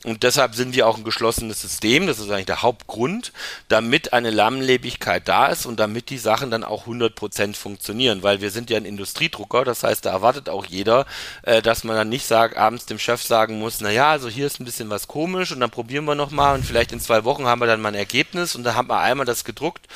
Und 0.04 0.24
deshalb 0.24 0.56
sind 0.56 0.76
wir 0.76 0.88
auch 0.88 0.98
ein 0.98 1.04
geschlossenes 1.04 1.62
System, 1.62 2.08
das 2.08 2.18
ist 2.18 2.32
eigentlich 2.32 2.48
der 2.48 2.64
Hauptgrund, 2.64 3.34
damit 3.68 4.14
eine 4.14 4.32
Lammlebigkeit 4.32 5.28
da 5.28 5.46
ist 5.48 5.68
und 5.68 5.80
damit 5.80 6.10
die 6.10 6.18
Sachen 6.18 6.50
dann 6.50 6.64
auch 6.64 6.88
100% 6.88 7.56
funktionieren, 7.56 8.24
weil 8.24 8.42
wir 8.42 8.50
sind 8.50 8.72
ja 8.72 8.78
ein 8.78 8.86
Industriedrucker, 8.86 9.64
das 9.64 9.84
heißt, 9.84 10.04
da 10.04 10.12
erwartet 10.12 10.50
auch 10.50 10.66
jeder, 10.66 11.06
äh, 11.44 11.62
dass 11.62 11.84
man 11.84 11.96
dann 11.96 12.10
nicht 12.10 12.26
sagt, 12.26 12.58
abends 12.58 12.88
dem 12.88 12.98
Chef 12.98 13.22
sagen 13.22 13.60
muss, 13.60 13.80
naja, 13.80 14.10
also 14.10 14.28
hier 14.28 14.48
ist 14.48 14.60
ein 14.60 14.66
bisschen 14.66 14.90
was 14.90 15.08
komisch 15.08 15.52
und 15.52 15.60
dann 15.60 15.70
probieren 15.70 16.06
wir 16.06 16.16
nochmal 16.16 16.56
und 16.56 16.66
vielleicht 16.66 16.92
in 16.92 17.00
zwei 17.00 17.24
Wochen 17.24 17.46
haben 17.46 17.62
wir 17.62 17.68
dann 17.68 17.82
mal 17.82 17.90
ein 17.90 17.96
Ergebnis 17.96 18.56
und 18.56 18.64
dann 18.64 18.76
hat 18.76 18.88
man 18.88 18.98
einmal 18.98 19.28
das 19.28 19.44
gedruckt 19.44 19.88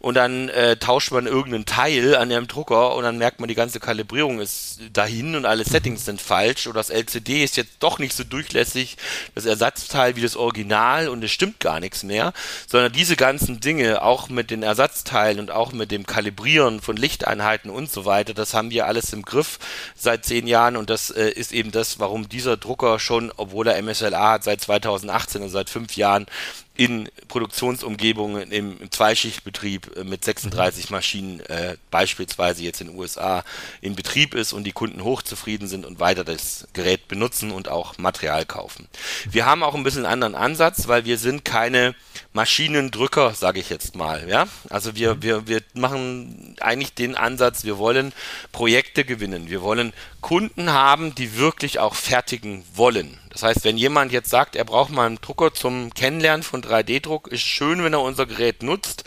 und 0.00 0.16
dann 0.16 0.48
äh, 0.48 0.76
tauscht 0.76 1.12
man 1.12 1.26
irgendeinen 1.26 1.66
Teil 1.66 2.16
an 2.16 2.30
dem 2.30 2.48
Drucker 2.48 2.96
und 2.96 3.04
dann 3.04 3.11
merkt 3.18 3.40
man, 3.40 3.48
die 3.48 3.54
ganze 3.54 3.80
Kalibrierung 3.80 4.40
ist 4.40 4.80
dahin 4.92 5.34
und 5.36 5.46
alle 5.46 5.64
Settings 5.64 6.04
sind 6.04 6.20
falsch 6.20 6.66
oder 6.66 6.80
das 6.80 6.90
LCD 6.90 7.44
ist 7.44 7.56
jetzt 7.56 7.76
doch 7.80 7.98
nicht 7.98 8.14
so 8.14 8.24
durchlässig, 8.24 8.96
das 9.34 9.46
Ersatzteil 9.46 10.16
wie 10.16 10.22
das 10.22 10.36
Original 10.36 11.08
und 11.08 11.22
es 11.22 11.30
stimmt 11.30 11.60
gar 11.60 11.80
nichts 11.80 12.02
mehr, 12.02 12.32
sondern 12.66 12.92
diese 12.92 13.16
ganzen 13.16 13.60
Dinge, 13.60 14.02
auch 14.02 14.28
mit 14.28 14.50
den 14.50 14.62
Ersatzteilen 14.62 15.38
und 15.40 15.50
auch 15.50 15.72
mit 15.72 15.90
dem 15.90 16.06
Kalibrieren 16.06 16.80
von 16.80 16.96
Lichteinheiten 16.96 17.70
und 17.70 17.90
so 17.90 18.04
weiter, 18.04 18.34
das 18.34 18.54
haben 18.54 18.70
wir 18.70 18.86
alles 18.86 19.12
im 19.12 19.22
Griff 19.22 19.58
seit 19.94 20.24
zehn 20.24 20.46
Jahren 20.46 20.76
und 20.76 20.90
das 20.90 21.10
äh, 21.10 21.30
ist 21.30 21.52
eben 21.52 21.70
das, 21.72 21.98
warum 21.98 22.28
dieser 22.28 22.56
Drucker 22.56 22.98
schon, 22.98 23.32
obwohl 23.36 23.66
er 23.66 23.80
MSLA 23.82 24.32
hat, 24.32 24.44
seit 24.44 24.60
2018, 24.60 25.42
also 25.42 25.52
seit 25.52 25.70
fünf 25.70 25.96
Jahren, 25.96 26.26
in 26.74 27.08
Produktionsumgebungen 27.28 28.50
im, 28.50 28.80
im 28.80 28.90
Zweischichtbetrieb 28.90 29.96
äh, 29.96 30.04
mit 30.04 30.24
36 30.24 30.88
mhm. 30.88 30.96
Maschinen 30.96 31.40
äh, 31.40 31.76
beispielsweise 31.90 32.62
jetzt 32.62 32.80
in 32.80 32.88
den 32.88 32.96
USA 32.96 33.44
in 33.82 33.94
Betrieb 33.94 34.34
ist 34.34 34.52
und 34.52 34.64
die 34.64 34.72
Kunden 34.72 35.04
hochzufrieden 35.04 35.68
sind 35.68 35.84
und 35.84 36.00
weiter 36.00 36.24
das 36.24 36.66
Gerät 36.72 37.08
benutzen 37.08 37.50
und 37.50 37.68
auch 37.68 37.98
Material 37.98 38.46
kaufen. 38.46 38.88
Wir 39.30 39.44
haben 39.44 39.62
auch 39.62 39.74
ein 39.74 39.82
bisschen 39.82 40.06
einen 40.06 40.22
anderen 40.22 40.34
Ansatz, 40.34 40.88
weil 40.88 41.04
wir 41.04 41.18
sind 41.18 41.44
keine 41.44 41.94
Maschinendrücker, 42.32 43.34
sage 43.34 43.60
ich 43.60 43.68
jetzt 43.68 43.94
mal. 43.94 44.26
Ja? 44.28 44.48
Also 44.70 44.96
wir, 44.96 45.16
mhm. 45.16 45.22
wir, 45.22 45.48
wir 45.48 45.60
machen 45.74 46.56
eigentlich 46.60 46.94
den 46.94 47.16
Ansatz, 47.16 47.64
wir 47.64 47.76
wollen 47.76 48.12
Projekte 48.50 49.04
gewinnen. 49.04 49.50
Wir 49.50 49.60
wollen 49.60 49.92
Kunden 50.22 50.72
haben, 50.72 51.14
die 51.14 51.36
wirklich 51.36 51.78
auch 51.78 51.94
fertigen 51.94 52.64
wollen. 52.74 53.18
Das 53.28 53.42
heißt, 53.42 53.64
wenn 53.64 53.76
jemand 53.76 54.12
jetzt 54.12 54.30
sagt, 54.30 54.56
er 54.56 54.64
braucht 54.64 54.90
mal 54.90 55.06
einen 55.06 55.20
Drucker 55.20 55.52
zum 55.52 55.92
Kennenlernen 55.92 56.42
von 56.42 56.62
3D-Druck, 56.62 57.28
ist 57.28 57.42
schön, 57.42 57.82
wenn 57.84 57.92
er 57.92 58.00
unser 58.00 58.24
Gerät 58.24 58.62
nutzt, 58.62 59.04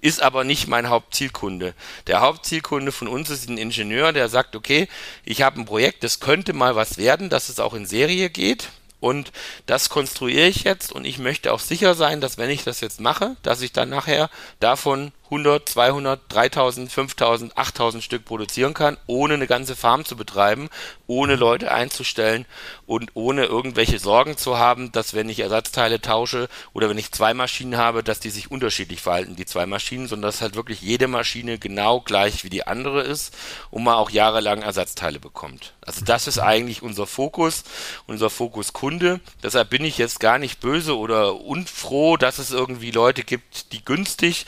ist 0.00 0.20
aber 0.20 0.44
nicht 0.44 0.66
mein 0.66 0.88
Hauptzielkunde. 0.88 1.74
Der 2.06 2.20
Hauptzielkunde 2.20 2.92
von 2.92 3.08
uns 3.08 3.30
ist 3.30 3.48
ein 3.48 3.58
Ingenieur, 3.58 4.12
der 4.12 4.28
sagt, 4.28 4.56
okay, 4.56 4.88
ich 5.24 5.42
habe 5.42 5.60
ein 5.60 5.66
Projekt, 5.66 6.04
das 6.04 6.20
könnte 6.20 6.52
mal 6.52 6.76
was 6.76 6.98
werden, 6.98 7.30
dass 7.30 7.48
es 7.48 7.60
auch 7.60 7.72
in 7.72 7.86
Serie 7.86 8.28
geht. 8.28 8.68
Und 9.00 9.32
das 9.66 9.88
konstruiere 9.88 10.46
ich 10.46 10.64
jetzt 10.64 10.92
und 10.92 11.04
ich 11.04 11.18
möchte 11.18 11.52
auch 11.52 11.60
sicher 11.60 11.94
sein, 11.94 12.20
dass 12.20 12.38
wenn 12.38 12.50
ich 12.50 12.64
das 12.64 12.80
jetzt 12.80 13.00
mache, 13.00 13.36
dass 13.42 13.60
ich 13.60 13.72
dann 13.72 13.90
nachher 13.90 14.30
davon 14.58 15.12
100, 15.26 15.68
200, 15.68 16.20
3000, 16.28 16.92
5000, 16.92 17.58
8000 17.58 18.02
Stück 18.02 18.24
produzieren 18.24 18.74
kann, 18.74 18.96
ohne 19.06 19.34
eine 19.34 19.48
ganze 19.48 19.74
Farm 19.74 20.04
zu 20.04 20.16
betreiben, 20.16 20.70
ohne 21.08 21.34
Leute 21.34 21.72
einzustellen 21.72 22.46
und 22.86 23.10
ohne 23.14 23.44
irgendwelche 23.44 23.98
Sorgen 23.98 24.36
zu 24.36 24.56
haben, 24.56 24.92
dass 24.92 25.14
wenn 25.14 25.28
ich 25.28 25.40
Ersatzteile 25.40 26.00
tausche 26.00 26.48
oder 26.72 26.88
wenn 26.88 26.98
ich 26.98 27.10
zwei 27.10 27.34
Maschinen 27.34 27.76
habe, 27.76 28.04
dass 28.04 28.20
die 28.20 28.30
sich 28.30 28.50
unterschiedlich 28.52 29.02
verhalten, 29.02 29.34
die 29.34 29.46
zwei 29.46 29.66
Maschinen, 29.66 30.06
sondern 30.06 30.30
dass 30.30 30.42
halt 30.42 30.54
wirklich 30.54 30.80
jede 30.80 31.08
Maschine 31.08 31.58
genau 31.58 32.00
gleich 32.00 32.44
wie 32.44 32.50
die 32.50 32.66
andere 32.66 33.02
ist 33.02 33.34
und 33.70 33.82
man 33.82 33.94
auch 33.94 34.10
jahrelang 34.10 34.62
Ersatzteile 34.62 35.18
bekommt. 35.18 35.74
Also 35.84 36.04
das 36.04 36.28
ist 36.28 36.38
eigentlich 36.38 36.82
unser 36.82 37.06
Fokus, 37.06 37.64
unser 38.06 38.30
Fokus 38.30 38.72
Kunde. 38.86 39.18
Deshalb 39.42 39.70
bin 39.70 39.84
ich 39.84 39.98
jetzt 39.98 40.20
gar 40.20 40.38
nicht 40.38 40.60
böse 40.60 40.96
oder 40.96 41.40
unfroh, 41.40 42.16
dass 42.16 42.38
es 42.38 42.52
irgendwie 42.52 42.92
Leute 42.92 43.24
gibt, 43.24 43.72
die 43.72 43.84
günstig 43.84 44.46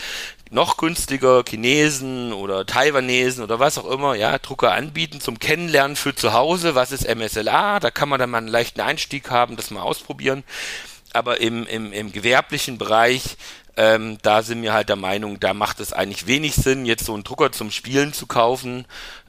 noch 0.49 0.77
günstiger 0.77 1.43
Chinesen 1.45 2.33
oder 2.33 2.65
Taiwanesen 2.65 3.43
oder 3.43 3.59
was 3.59 3.79
auch 3.79 3.91
immer, 3.91 4.15
ja, 4.15 4.39
Drucker 4.39 4.75
anbieten 4.75 5.21
zum 5.21 5.41
Kennenlernen 5.41 5.97
für 5.97 6.15
zu 6.15 6.35
Hause. 6.35 6.77
Was 6.77 6.93
ist 6.93 7.13
MSLA? 7.13 7.81
Da 7.81 7.91
kann 7.91 8.09
man 8.09 8.21
dann 8.21 8.31
mal 8.31 8.39
einen 8.39 8.47
leichten 8.47 8.81
Einstieg 8.81 9.29
haben, 9.29 9.57
das 9.57 9.73
mal 9.73 9.83
ausprobieren. 9.83 10.45
Aber 11.13 11.41
im, 11.41 11.67
im, 11.67 11.93
im 11.93 12.13
gewerblichen 12.13 12.79
Bereich 12.79 13.37
ähm, 13.77 14.19
da 14.23 14.43
sind 14.43 14.63
wir 14.63 14.73
halt 14.73 14.89
der 14.89 14.97
Meinung, 14.97 15.39
da 15.39 15.55
macht 15.55 15.79
es 15.79 15.93
eigentlich 15.93 16.27
wenig 16.27 16.57
Sinn, 16.57 16.85
jetzt 16.85 17.05
so 17.05 17.15
einen 17.15 17.23
Drucker 17.23 17.53
zum 17.53 17.71
Spielen 17.71 18.13
zu 18.13 18.27
kaufen 18.27 18.87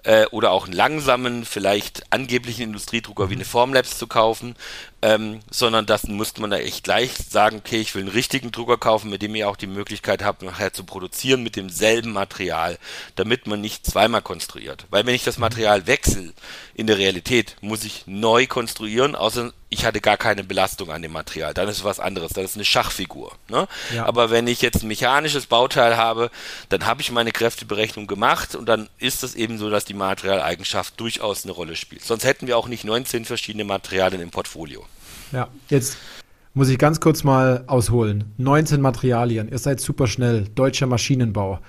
äh, 0.09 0.25
oder 0.31 0.49
auch 0.49 0.65
einen 0.65 0.73
langsamen, 0.73 1.45
vielleicht 1.45 2.11
angeblichen 2.11 2.63
Industriedrucker 2.63 3.29
wie 3.29 3.35
eine 3.35 3.45
Formlabs 3.45 3.99
zu 3.99 4.07
kaufen, 4.07 4.55
ähm, 5.03 5.39
sondern 5.51 5.85
das 5.85 6.07
musste 6.07 6.41
man 6.41 6.49
da 6.49 6.57
echt 6.57 6.83
gleich 6.83 7.11
sagen, 7.29 7.57
okay, 7.57 7.79
ich 7.79 7.93
will 7.93 8.01
einen 8.01 8.11
richtigen 8.11 8.51
Drucker 8.51 8.77
kaufen, 8.77 9.11
mit 9.11 9.21
dem 9.21 9.35
ihr 9.35 9.47
auch 9.47 9.55
die 9.55 9.67
Möglichkeit 9.67 10.23
habt, 10.23 10.41
nachher 10.41 10.73
zu 10.73 10.83
produzieren 10.83 11.43
mit 11.43 11.55
demselben 11.55 12.11
Material, 12.11 12.79
damit 13.15 13.45
man 13.45 13.61
nicht 13.61 13.85
zweimal 13.85 14.23
konstruiert. 14.23 14.87
Weil 14.89 15.05
wenn 15.05 15.13
ich 15.13 15.23
das 15.23 15.37
Material 15.37 15.85
wechsle 15.85 16.33
in 16.73 16.87
der 16.87 16.97
Realität, 16.97 17.55
muss 17.61 17.83
ich 17.83 18.05
neu 18.07 18.47
konstruieren, 18.47 19.15
außer 19.15 19.53
ich 19.69 19.85
hatte 19.85 20.01
gar 20.01 20.17
keine 20.17 20.43
Belastung 20.43 20.89
an 20.91 21.03
dem 21.03 21.11
Material. 21.11 21.53
Dann 21.53 21.67
ist 21.67 21.77
es 21.77 21.83
was 21.83 21.99
anderes, 21.99 22.33
dann 22.33 22.43
ist 22.43 22.51
es 22.51 22.57
eine 22.57 22.65
Schachfigur. 22.65 23.33
Ne? 23.49 23.67
Ja. 23.93 24.05
Aber 24.05 24.31
wenn 24.31 24.47
ich 24.47 24.61
jetzt 24.61 24.81
ein 24.81 24.87
mechanisches 24.87 25.45
Bauteil 25.45 25.95
habe, 25.95 26.31
dann 26.69 26.87
habe 26.87 27.01
ich 27.01 27.11
meine 27.11 27.31
Kräfteberechnung 27.31 28.07
gemacht 28.07 28.55
und 28.55 28.65
dann 28.67 28.89
ist 28.97 29.23
es 29.23 29.35
eben 29.35 29.59
so, 29.59 29.69
dass 29.69 29.85
die 29.85 29.93
Materialeigenschaft 29.99 30.99
durchaus 30.99 31.43
eine 31.43 31.51
Rolle 31.51 31.75
spielt. 31.75 32.03
Sonst 32.03 32.23
hätten 32.23 32.47
wir 32.47 32.57
auch 32.57 32.67
nicht 32.67 32.83
19 32.83 33.25
verschiedene 33.25 33.63
Materialien 33.63 34.21
im 34.21 34.31
Portfolio. 34.31 34.85
Ja, 35.31 35.49
jetzt 35.69 35.97
muss 36.53 36.69
ich 36.69 36.79
ganz 36.79 36.99
kurz 36.99 37.23
mal 37.23 37.63
ausholen. 37.67 38.33
19 38.37 38.81
Materialien, 38.81 39.49
ihr 39.49 39.59
seid 39.59 39.79
super 39.79 40.07
schnell, 40.07 40.47
deutscher 40.55 40.87
Maschinenbau. 40.87 41.59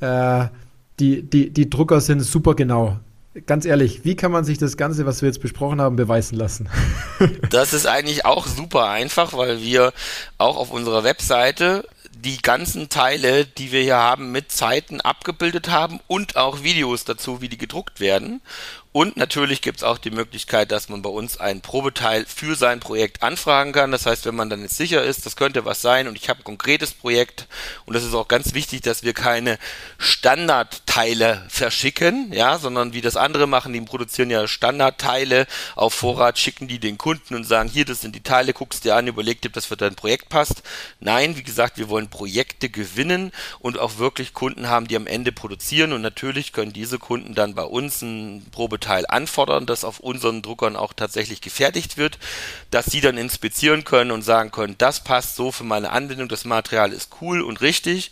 Äh, 0.00 0.46
die, 0.98 1.22
die, 1.22 1.50
die 1.50 1.68
Drucker 1.68 2.00
sind 2.00 2.20
super 2.20 2.54
genau. 2.54 2.98
Ganz 3.46 3.66
ehrlich, 3.66 4.04
wie 4.04 4.14
kann 4.14 4.30
man 4.30 4.44
sich 4.44 4.58
das 4.58 4.76
Ganze, 4.76 5.06
was 5.06 5.20
wir 5.20 5.26
jetzt 5.26 5.40
besprochen 5.40 5.80
haben, 5.80 5.96
beweisen 5.96 6.36
lassen? 6.36 6.68
das 7.50 7.72
ist 7.72 7.86
eigentlich 7.86 8.24
auch 8.24 8.46
super 8.46 8.88
einfach, 8.88 9.32
weil 9.36 9.60
wir 9.60 9.92
auch 10.38 10.56
auf 10.56 10.70
unserer 10.70 11.02
Webseite 11.02 11.84
die 12.16 12.38
ganzen 12.38 12.88
Teile, 12.88 13.46
die 13.46 13.72
wir 13.72 13.82
hier 13.82 13.96
haben, 13.96 14.32
mit 14.32 14.52
Zeiten 14.52 15.00
abgebildet 15.00 15.70
haben 15.70 16.00
und 16.06 16.36
auch 16.36 16.62
Videos 16.62 17.04
dazu, 17.04 17.40
wie 17.40 17.48
die 17.48 17.58
gedruckt 17.58 18.00
werden. 18.00 18.40
Und 18.96 19.16
natürlich 19.16 19.60
gibt 19.60 19.78
es 19.78 19.82
auch 19.82 19.98
die 19.98 20.12
Möglichkeit, 20.12 20.70
dass 20.70 20.88
man 20.88 21.02
bei 21.02 21.10
uns 21.10 21.36
ein 21.36 21.62
Probeteil 21.62 22.26
für 22.26 22.54
sein 22.54 22.78
Projekt 22.78 23.24
anfragen 23.24 23.72
kann. 23.72 23.90
Das 23.90 24.06
heißt, 24.06 24.24
wenn 24.24 24.36
man 24.36 24.50
dann 24.50 24.62
jetzt 24.62 24.76
sicher 24.76 25.02
ist, 25.02 25.26
das 25.26 25.34
könnte 25.34 25.64
was 25.64 25.82
sein 25.82 26.06
und 26.06 26.16
ich 26.16 26.28
habe 26.28 26.42
ein 26.42 26.44
konkretes 26.44 26.92
Projekt 26.92 27.48
und 27.86 27.94
das 27.94 28.04
ist 28.04 28.14
auch 28.14 28.28
ganz 28.28 28.54
wichtig, 28.54 28.82
dass 28.82 29.02
wir 29.02 29.12
keine 29.12 29.58
Standardteile 29.98 31.44
verschicken, 31.48 32.32
ja, 32.32 32.56
sondern 32.56 32.92
wie 32.92 33.00
das 33.00 33.16
andere 33.16 33.48
machen, 33.48 33.72
die 33.72 33.80
produzieren 33.80 34.30
ja 34.30 34.46
Standardteile 34.46 35.48
auf 35.74 35.92
Vorrat, 35.92 36.38
schicken 36.38 36.68
die 36.68 36.78
den 36.78 36.96
Kunden 36.96 37.34
und 37.34 37.42
sagen, 37.42 37.68
hier, 37.68 37.86
das 37.86 38.00
sind 38.00 38.14
die 38.14 38.22
Teile, 38.22 38.52
guckst 38.52 38.84
dir 38.84 38.94
an, 38.94 39.08
überleg 39.08 39.42
dir, 39.42 39.48
ob 39.48 39.54
das 39.54 39.66
für 39.66 39.76
dein 39.76 39.96
Projekt 39.96 40.28
passt. 40.28 40.62
Nein, 41.00 41.36
wie 41.36 41.42
gesagt, 41.42 41.78
wir 41.78 41.88
wollen 41.88 42.10
Projekte 42.10 42.68
gewinnen 42.68 43.32
und 43.58 43.76
auch 43.76 43.98
wirklich 43.98 44.34
Kunden 44.34 44.68
haben, 44.68 44.86
die 44.86 44.94
am 44.94 45.08
Ende 45.08 45.32
produzieren 45.32 45.92
und 45.92 46.00
natürlich 46.00 46.52
können 46.52 46.72
diese 46.72 47.00
Kunden 47.00 47.34
dann 47.34 47.56
bei 47.56 47.64
uns 47.64 48.00
ein 48.00 48.46
Probeteil 48.52 48.83
Teil 48.84 49.04
anfordern, 49.08 49.66
das 49.66 49.84
auf 49.84 49.98
unseren 49.98 50.42
Druckern 50.42 50.76
auch 50.76 50.92
tatsächlich 50.92 51.40
gefertigt 51.40 51.96
wird, 51.96 52.18
dass 52.70 52.86
sie 52.86 53.00
dann 53.00 53.16
inspizieren 53.16 53.84
können 53.84 54.10
und 54.10 54.22
sagen 54.22 54.50
können, 54.50 54.76
das 54.78 55.02
passt 55.02 55.36
so 55.36 55.50
für 55.52 55.64
meine 55.64 55.90
Anwendung, 55.90 56.28
das 56.28 56.44
Material 56.44 56.92
ist 56.92 57.10
cool 57.20 57.40
und 57.40 57.60
richtig. 57.60 58.10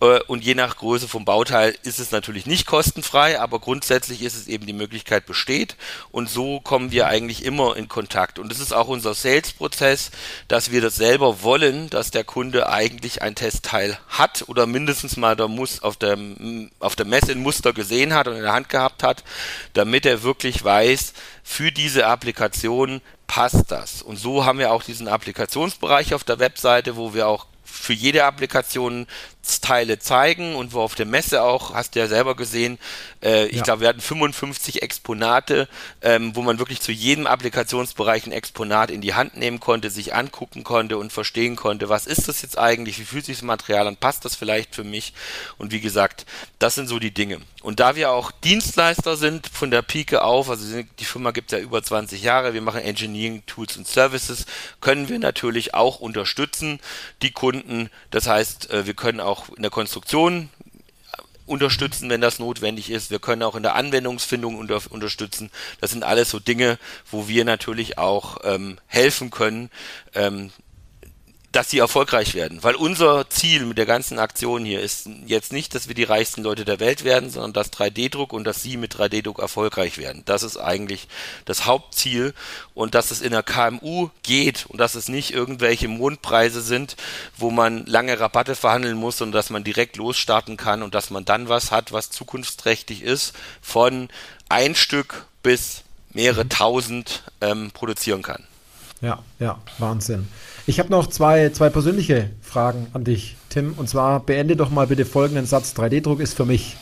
Äh, 0.00 0.20
und 0.26 0.44
je 0.44 0.54
nach 0.54 0.76
Größe 0.76 1.08
vom 1.08 1.24
Bauteil 1.24 1.76
ist 1.82 1.98
es 1.98 2.10
natürlich 2.10 2.46
nicht 2.46 2.66
kostenfrei, 2.66 3.40
aber 3.40 3.58
grundsätzlich 3.58 4.22
ist 4.22 4.34
es 4.34 4.48
eben 4.48 4.66
die 4.66 4.72
Möglichkeit 4.72 5.26
besteht. 5.26 5.76
Und 6.10 6.28
so 6.28 6.60
kommen 6.60 6.90
wir 6.90 7.06
eigentlich 7.06 7.44
immer 7.44 7.76
in 7.76 7.88
Kontakt. 7.88 8.38
Und 8.38 8.50
es 8.50 8.60
ist 8.60 8.72
auch 8.72 8.88
unser 8.88 9.14
Sales-Prozess, 9.14 10.10
dass 10.48 10.70
wir 10.70 10.80
das 10.80 10.96
selber 10.96 11.42
wollen, 11.42 11.90
dass 11.90 12.10
der 12.10 12.24
Kunde 12.24 12.68
eigentlich 12.68 13.22
ein 13.22 13.34
Testteil 13.34 13.98
hat 14.08 14.44
oder 14.48 14.66
mindestens 14.66 15.16
mal 15.16 15.36
der 15.36 15.48
Muss 15.48 15.82
auf 15.82 15.96
der, 15.96 16.18
auf 16.78 16.96
der 16.96 17.06
Messe 17.06 17.32
ein 17.32 17.42
Muster 17.42 17.72
gesehen 17.72 18.14
hat 18.14 18.28
und 18.28 18.36
in 18.36 18.42
der 18.42 18.52
Hand 18.52 18.68
gehabt 18.68 19.02
hat, 19.02 19.24
damit 19.74 20.06
er 20.06 20.22
wirklich 20.22 20.64
weiß, 20.64 21.12
für 21.42 21.72
diese 21.72 22.06
Applikation 22.06 23.00
passt 23.26 23.70
das. 23.70 24.02
Und 24.02 24.16
so 24.16 24.44
haben 24.44 24.58
wir 24.58 24.72
auch 24.72 24.82
diesen 24.82 25.08
Applikationsbereich 25.08 26.14
auf 26.14 26.24
der 26.24 26.38
Webseite, 26.38 26.96
wo 26.96 27.14
wir 27.14 27.28
auch 27.28 27.46
für 27.70 27.92
jede 27.92 28.24
Applikation 28.24 29.06
Teile 29.42 29.98
zeigen 29.98 30.54
und 30.54 30.72
wo 30.72 30.80
auf 30.80 30.94
der 30.94 31.06
Messe 31.06 31.42
auch, 31.42 31.74
hast 31.74 31.94
du 31.94 31.98
ja 31.98 32.08
selber 32.08 32.36
gesehen, 32.36 32.78
äh, 33.22 33.46
ich 33.46 33.58
ja. 33.58 33.62
glaube, 33.62 33.80
wir 33.82 33.88
hatten 33.88 34.00
55 34.00 34.82
Exponate, 34.82 35.68
ähm, 36.02 36.36
wo 36.36 36.42
man 36.42 36.58
wirklich 36.58 36.80
zu 36.80 36.92
jedem 36.92 37.26
Applikationsbereich 37.26 38.26
ein 38.26 38.32
Exponat 38.32 38.90
in 38.90 39.00
die 39.00 39.14
Hand 39.14 39.36
nehmen 39.36 39.60
konnte, 39.60 39.90
sich 39.90 40.14
angucken 40.14 40.62
konnte 40.64 40.98
und 40.98 41.12
verstehen 41.12 41.56
konnte, 41.56 41.88
was 41.88 42.06
ist 42.06 42.28
das 42.28 42.42
jetzt 42.42 42.58
eigentlich, 42.58 42.98
wie 42.98 43.04
fühlt 43.04 43.24
sich 43.24 43.38
das 43.38 43.44
Material 43.44 43.86
an, 43.86 43.96
passt 43.96 44.24
das 44.24 44.36
vielleicht 44.36 44.74
für 44.74 44.84
mich? 44.84 45.14
Und 45.58 45.72
wie 45.72 45.80
gesagt, 45.80 46.26
das 46.58 46.74
sind 46.74 46.86
so 46.86 46.98
die 46.98 47.12
Dinge. 47.12 47.40
Und 47.62 47.78
da 47.78 47.94
wir 47.94 48.10
auch 48.10 48.30
Dienstleister 48.30 49.16
sind 49.16 49.46
von 49.46 49.70
der 49.70 49.82
Pike 49.82 50.22
auf, 50.22 50.48
also 50.48 50.82
die 50.98 51.04
Firma 51.04 51.30
gibt 51.30 51.52
es 51.52 51.58
ja 51.58 51.62
über 51.62 51.82
20 51.82 52.22
Jahre, 52.22 52.54
wir 52.54 52.62
machen 52.62 52.80
Engineering 52.80 53.42
Tools 53.46 53.76
und 53.76 53.86
Services, 53.86 54.46
können 54.80 55.08
wir 55.08 55.18
natürlich 55.18 55.74
auch 55.74 56.00
unterstützen, 56.00 56.80
die 57.20 57.32
Kunden. 57.32 57.90
Das 58.10 58.26
heißt, 58.26 58.70
äh, 58.70 58.86
wir 58.86 58.94
können 58.94 59.20
auch 59.20 59.29
auch 59.30 59.48
in 59.50 59.62
der 59.62 59.70
Konstruktion 59.70 60.50
unterstützen, 61.46 62.08
wenn 62.08 62.20
das 62.20 62.38
notwendig 62.38 62.90
ist. 62.90 63.10
Wir 63.10 63.18
können 63.18 63.42
auch 63.42 63.56
in 63.56 63.62
der 63.62 63.74
Anwendungsfindung 63.74 64.56
unter, 64.56 64.80
unterstützen. 64.90 65.50
Das 65.80 65.90
sind 65.90 66.04
alles 66.04 66.30
so 66.30 66.38
Dinge, 66.38 66.78
wo 67.10 67.28
wir 67.28 67.44
natürlich 67.44 67.98
auch 67.98 68.38
ähm, 68.44 68.78
helfen 68.86 69.30
können, 69.30 69.70
ähm, 70.14 70.52
dass 71.52 71.68
sie 71.68 71.78
erfolgreich 71.78 72.34
werden. 72.34 72.62
Weil 72.62 72.76
unser 72.76 73.28
Ziel 73.28 73.66
mit 73.66 73.76
der 73.76 73.86
ganzen 73.86 74.20
Aktion 74.20 74.64
hier 74.64 74.80
ist 74.80 75.08
jetzt 75.26 75.52
nicht, 75.52 75.74
dass 75.74 75.88
wir 75.88 75.96
die 75.96 76.04
reichsten 76.04 76.42
Leute 76.42 76.64
der 76.64 76.78
Welt 76.78 77.02
werden, 77.02 77.28
sondern 77.28 77.52
dass 77.52 77.72
3D-Druck 77.72 78.32
und 78.32 78.44
dass 78.44 78.62
sie 78.62 78.76
mit 78.76 78.94
3D-Druck 78.94 79.40
erfolgreich 79.40 79.98
werden. 79.98 80.22
Das 80.26 80.44
ist 80.44 80.56
eigentlich 80.56 81.08
das 81.46 81.66
Hauptziel 81.66 82.34
und 82.74 82.94
dass 82.94 83.10
es 83.10 83.20
in 83.20 83.32
der 83.32 83.42
KMU 83.42 84.10
geht 84.22 84.66
und 84.68 84.78
dass 84.78 84.94
es 84.94 85.08
nicht 85.08 85.32
irgendwelche 85.32 85.88
Mondpreise 85.88 86.62
sind, 86.62 86.96
wo 87.36 87.50
man 87.50 87.84
lange 87.86 88.20
Rabatte 88.20 88.54
verhandeln 88.54 88.96
muss 88.96 89.20
und 89.20 89.32
dass 89.32 89.50
man 89.50 89.64
direkt 89.64 89.96
losstarten 89.96 90.56
kann 90.56 90.84
und 90.84 90.94
dass 90.94 91.10
man 91.10 91.24
dann 91.24 91.48
was 91.48 91.72
hat, 91.72 91.90
was 91.92 92.10
zukunftsträchtig 92.10 93.02
ist, 93.02 93.34
von 93.60 94.08
ein 94.48 94.76
Stück 94.76 95.26
bis 95.42 95.82
mehrere 96.12 96.48
tausend 96.48 97.24
ähm, 97.40 97.72
produzieren 97.72 98.22
kann. 98.22 98.44
Ja, 99.00 99.22
ja, 99.38 99.58
Wahnsinn. 99.78 100.28
Ich 100.70 100.78
habe 100.78 100.88
noch 100.88 101.08
zwei, 101.08 101.50
zwei 101.50 101.68
persönliche 101.68 102.30
Fragen 102.40 102.86
an 102.92 103.02
dich, 103.02 103.34
Tim. 103.48 103.74
Und 103.76 103.88
zwar 103.88 104.20
beende 104.20 104.54
doch 104.54 104.70
mal 104.70 104.86
bitte 104.86 105.04
folgenden 105.04 105.44
Satz. 105.44 105.74
3D-Druck 105.76 106.20
ist 106.20 106.34
für 106.34 106.44
mich. 106.44 106.76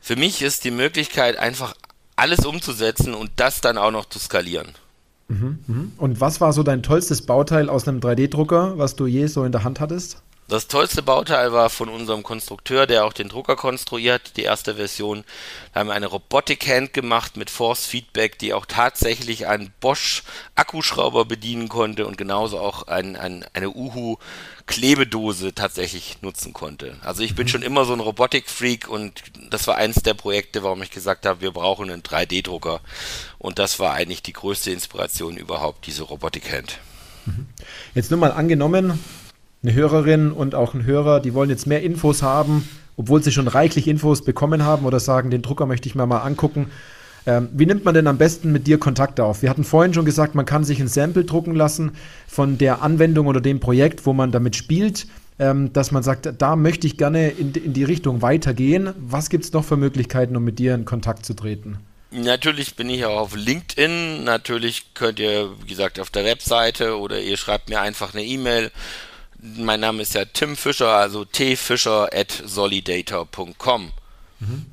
Für 0.00 0.16
mich 0.16 0.40
ist 0.40 0.64
die 0.64 0.70
Möglichkeit, 0.70 1.36
einfach 1.36 1.74
alles 2.16 2.46
umzusetzen 2.46 3.12
und 3.12 3.30
das 3.36 3.60
dann 3.60 3.76
auch 3.76 3.90
noch 3.90 4.06
zu 4.06 4.18
skalieren. 4.18 4.68
Mhm, 5.28 5.58
mhm. 5.66 5.92
Und 5.98 6.22
was 6.22 6.40
war 6.40 6.54
so 6.54 6.62
dein 6.62 6.82
tollstes 6.82 7.26
Bauteil 7.26 7.68
aus 7.68 7.86
einem 7.86 8.00
3D-Drucker, 8.00 8.78
was 8.78 8.96
du 8.96 9.06
je 9.06 9.26
so 9.26 9.44
in 9.44 9.52
der 9.52 9.64
Hand 9.64 9.80
hattest? 9.80 10.22
Das 10.46 10.68
tollste 10.68 11.02
Bauteil 11.02 11.52
war 11.52 11.70
von 11.70 11.88
unserem 11.88 12.22
Konstrukteur, 12.22 12.86
der 12.86 13.06
auch 13.06 13.14
den 13.14 13.30
Drucker 13.30 13.56
konstruiert, 13.56 14.36
die 14.36 14.42
erste 14.42 14.74
Version. 14.74 15.24
Da 15.72 15.80
haben 15.80 15.86
wir 15.86 15.94
eine 15.94 16.06
Robotic-Hand 16.06 16.92
gemacht 16.92 17.38
mit 17.38 17.48
Force 17.48 17.86
Feedback, 17.86 18.38
die 18.38 18.52
auch 18.52 18.66
tatsächlich 18.66 19.46
einen 19.46 19.72
Bosch 19.80 20.22
Akkuschrauber 20.54 21.24
bedienen 21.24 21.70
konnte 21.70 22.06
und 22.06 22.18
genauso 22.18 22.58
auch 22.58 22.88
ein, 22.88 23.16
ein, 23.16 23.46
eine 23.54 23.70
Uhu 23.70 24.18
Klebedose 24.66 25.54
tatsächlich 25.54 26.20
nutzen 26.20 26.52
konnte. 26.52 26.96
Also 27.02 27.22
ich 27.22 27.34
bin 27.34 27.46
mhm. 27.46 27.48
schon 27.48 27.62
immer 27.62 27.86
so 27.86 27.94
ein 27.94 28.00
Robotik-Freak 28.00 28.88
und 28.88 29.22
das 29.50 29.66
war 29.66 29.76
eins 29.76 29.96
der 29.96 30.14
Projekte, 30.14 30.62
warum 30.62 30.82
ich 30.82 30.90
gesagt 30.90 31.24
habe, 31.24 31.40
wir 31.40 31.52
brauchen 31.52 31.90
einen 31.90 32.02
3D-Drucker. 32.02 32.80
Und 33.38 33.58
das 33.58 33.78
war 33.78 33.94
eigentlich 33.94 34.22
die 34.22 34.32
größte 34.34 34.70
Inspiration 34.70 35.38
überhaupt, 35.38 35.86
diese 35.86 36.02
Robotic-Hand. 36.02 36.78
Mhm. 37.26 37.46
Jetzt 37.94 38.10
nur 38.10 38.20
mal 38.20 38.32
angenommen, 38.32 38.98
eine 39.64 39.74
Hörerin 39.74 40.30
und 40.30 40.54
auch 40.54 40.74
ein 40.74 40.84
Hörer, 40.84 41.20
die 41.20 41.34
wollen 41.34 41.50
jetzt 41.50 41.66
mehr 41.66 41.82
Infos 41.82 42.22
haben. 42.22 42.68
obwohl 42.96 43.20
sie 43.20 43.32
schon 43.32 43.48
reichlich 43.48 43.88
Infos 43.88 44.22
bekommen 44.22 44.62
haben 44.62 44.86
oder 44.86 45.00
sagen, 45.00 45.28
den 45.28 45.42
Drucker 45.42 45.66
möchte 45.66 45.88
ich 45.88 45.96
mir 45.96 46.06
mal 46.06 46.20
angucken. 46.20 46.70
Ähm, 47.26 47.48
wie 47.52 47.66
nimmt 47.66 47.84
man 47.84 47.92
denn 47.92 48.06
am 48.06 48.18
besten 48.18 48.52
mit 48.52 48.68
dir 48.68 48.78
Kontakt 48.78 49.18
auf? 49.18 49.42
Wir 49.42 49.50
hatten 49.50 49.64
vorhin 49.64 49.94
schon 49.94 50.04
gesagt, 50.04 50.36
man 50.36 50.46
kann 50.46 50.62
sich 50.62 50.78
ein 50.78 50.86
Sample 50.86 51.24
drucken 51.24 51.56
lassen 51.56 51.92
von 52.28 52.56
der 52.56 52.82
Anwendung 52.82 53.26
oder 53.26 53.40
dem 53.40 53.58
Projekt, 53.58 54.06
wo 54.06 54.12
man 54.12 54.30
damit 54.30 54.54
spielt, 54.54 55.08
ähm, 55.38 55.72
dass 55.72 55.90
man 55.90 56.04
sagt, 56.04 56.32
da 56.38 56.54
möchte 56.54 56.86
ich 56.86 56.96
gerne 56.96 57.30
in, 57.30 57.52
in 57.52 57.72
die 57.72 57.82
Richtung 57.82 58.22
weitergehen. 58.22 58.90
Was 58.98 59.28
gibt 59.28 59.44
es 59.44 59.52
noch 59.52 59.64
für 59.64 59.76
Möglichkeiten, 59.76 60.36
um 60.36 60.44
mit 60.44 60.60
dir 60.60 60.74
in 60.74 60.84
Kontakt 60.84 61.26
zu 61.26 61.34
treten? 61.34 61.78
Natürlich 62.12 62.76
bin 62.76 62.88
ich 62.90 63.04
auch 63.06 63.18
auf 63.18 63.34
LinkedIn. 63.34 64.22
Natürlich 64.22 64.94
könnt 64.94 65.18
ihr, 65.18 65.50
wie 65.62 65.68
gesagt, 65.68 65.98
auf 65.98 66.10
der 66.10 66.24
Webseite 66.24 66.96
oder 66.96 67.20
ihr 67.20 67.36
schreibt 67.36 67.70
mir 67.70 67.80
einfach 67.80 68.14
eine 68.14 68.22
E-Mail. 68.22 68.70
Mein 69.58 69.80
Name 69.80 70.00
ist 70.00 70.14
ja 70.14 70.24
Tim 70.24 70.56
Fischer, 70.56 70.88
also 70.88 71.26
tfischer 71.26 72.08
at 72.14 72.32
solidator.com. 72.46 73.90
Mhm. 74.40 74.66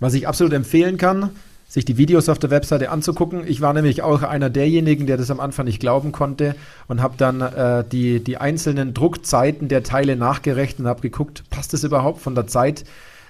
Was 0.00 0.14
ich 0.14 0.26
absolut 0.26 0.52
empfehlen 0.52 0.96
kann, 0.96 1.30
sich 1.68 1.84
die 1.84 1.96
Videos 1.96 2.28
auf 2.28 2.40
der 2.40 2.50
Webseite 2.50 2.90
anzugucken. 2.90 3.46
Ich 3.46 3.60
war 3.60 3.72
nämlich 3.72 4.02
auch 4.02 4.22
einer 4.22 4.50
derjenigen, 4.50 5.06
der 5.06 5.16
das 5.16 5.30
am 5.30 5.38
Anfang 5.38 5.66
nicht 5.66 5.78
glauben 5.78 6.10
konnte 6.10 6.56
und 6.88 7.00
habe 7.00 7.14
dann 7.18 7.40
äh, 7.40 7.84
die, 7.86 8.18
die 8.18 8.36
einzelnen 8.36 8.94
Druckzeiten 8.94 9.68
der 9.68 9.84
Teile 9.84 10.16
nachgerechnet 10.16 10.80
und 10.80 10.88
habe 10.88 11.02
geguckt, 11.02 11.44
passt 11.48 11.72
das 11.72 11.84
überhaupt 11.84 12.20
von 12.22 12.34
der 12.34 12.48
Zeit, 12.48 12.84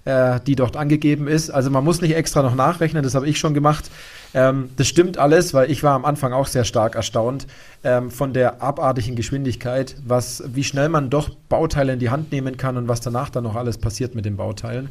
äh, 0.07 0.41
die 0.47 0.57
dort 0.57 0.79
angegeben 0.79 1.29
ist. 1.29 1.51
Also 1.51 1.71
man 1.71 1.85
muss 1.85 2.01
nicht 2.01 2.17
extra 2.17 2.41
noch 2.41 2.55
nachrechnen, 2.55 3.03
das 3.03 3.15
habe 3.15 3.29
ich 3.29 3.39
schon 3.39 3.53
gemacht. 3.53 3.91
Ähm, 4.37 4.69
das 4.77 4.87
stimmt 4.87 5.17
alles, 5.17 5.55
weil 5.55 5.71
ich 5.71 5.83
war 5.83 5.95
am 5.95 6.05
Anfang 6.05 6.35
auch 6.35 6.47
sehr 6.47 6.65
stark 6.65 6.95
erstaunt 6.95 7.47
ähm, 7.83 8.11
von 8.11 8.35
der 8.35 8.63
abartigen 8.63 9.17
Geschwindigkeit, 9.17 9.97
was, 10.05 10.43
wie 10.53 10.63
schnell 10.63 10.91
man 10.91 11.09
doch 11.09 11.31
Bauteile 11.49 11.95
in 11.95 11.99
die 11.99 12.11
Hand 12.11 12.33
nehmen 12.33 12.59
kann 12.59 12.77
und 12.77 12.87
was 12.87 13.01
danach 13.01 13.31
dann 13.31 13.45
noch 13.45 13.57
alles 13.57 13.79
passiert 13.79 14.15
mit 14.15 14.27
den 14.27 14.37
Bauteilen. 14.37 14.91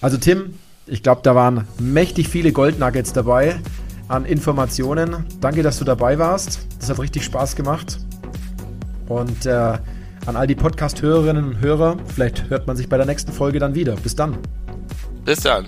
Also 0.00 0.16
Tim, 0.16 0.58
ich 0.88 1.04
glaube, 1.04 1.20
da 1.22 1.36
waren 1.36 1.68
mächtig 1.78 2.28
viele 2.28 2.50
Goldnuggets 2.50 3.12
dabei 3.12 3.60
an 4.08 4.24
Informationen. 4.24 5.26
Danke, 5.40 5.62
dass 5.62 5.78
du 5.78 5.84
dabei 5.84 6.18
warst. 6.18 6.66
Das 6.80 6.90
hat 6.90 6.98
richtig 6.98 7.24
Spaß 7.24 7.54
gemacht. 7.54 8.00
Und 9.06 9.46
äh, 9.46 9.78
an 10.26 10.34
all 10.34 10.48
die 10.48 10.56
Podcast-Hörerinnen 10.56 11.44
und 11.44 11.60
Hörer, 11.60 11.98
vielleicht 12.08 12.50
hört 12.50 12.66
man 12.66 12.76
sich 12.76 12.88
bei 12.88 12.96
der 12.96 13.06
nächsten 13.06 13.30
Folge 13.30 13.60
dann 13.60 13.76
wieder. 13.76 13.94
Bis 13.94 14.16
dann. 14.16 14.38
Bis 15.24 15.38
dann. 15.38 15.66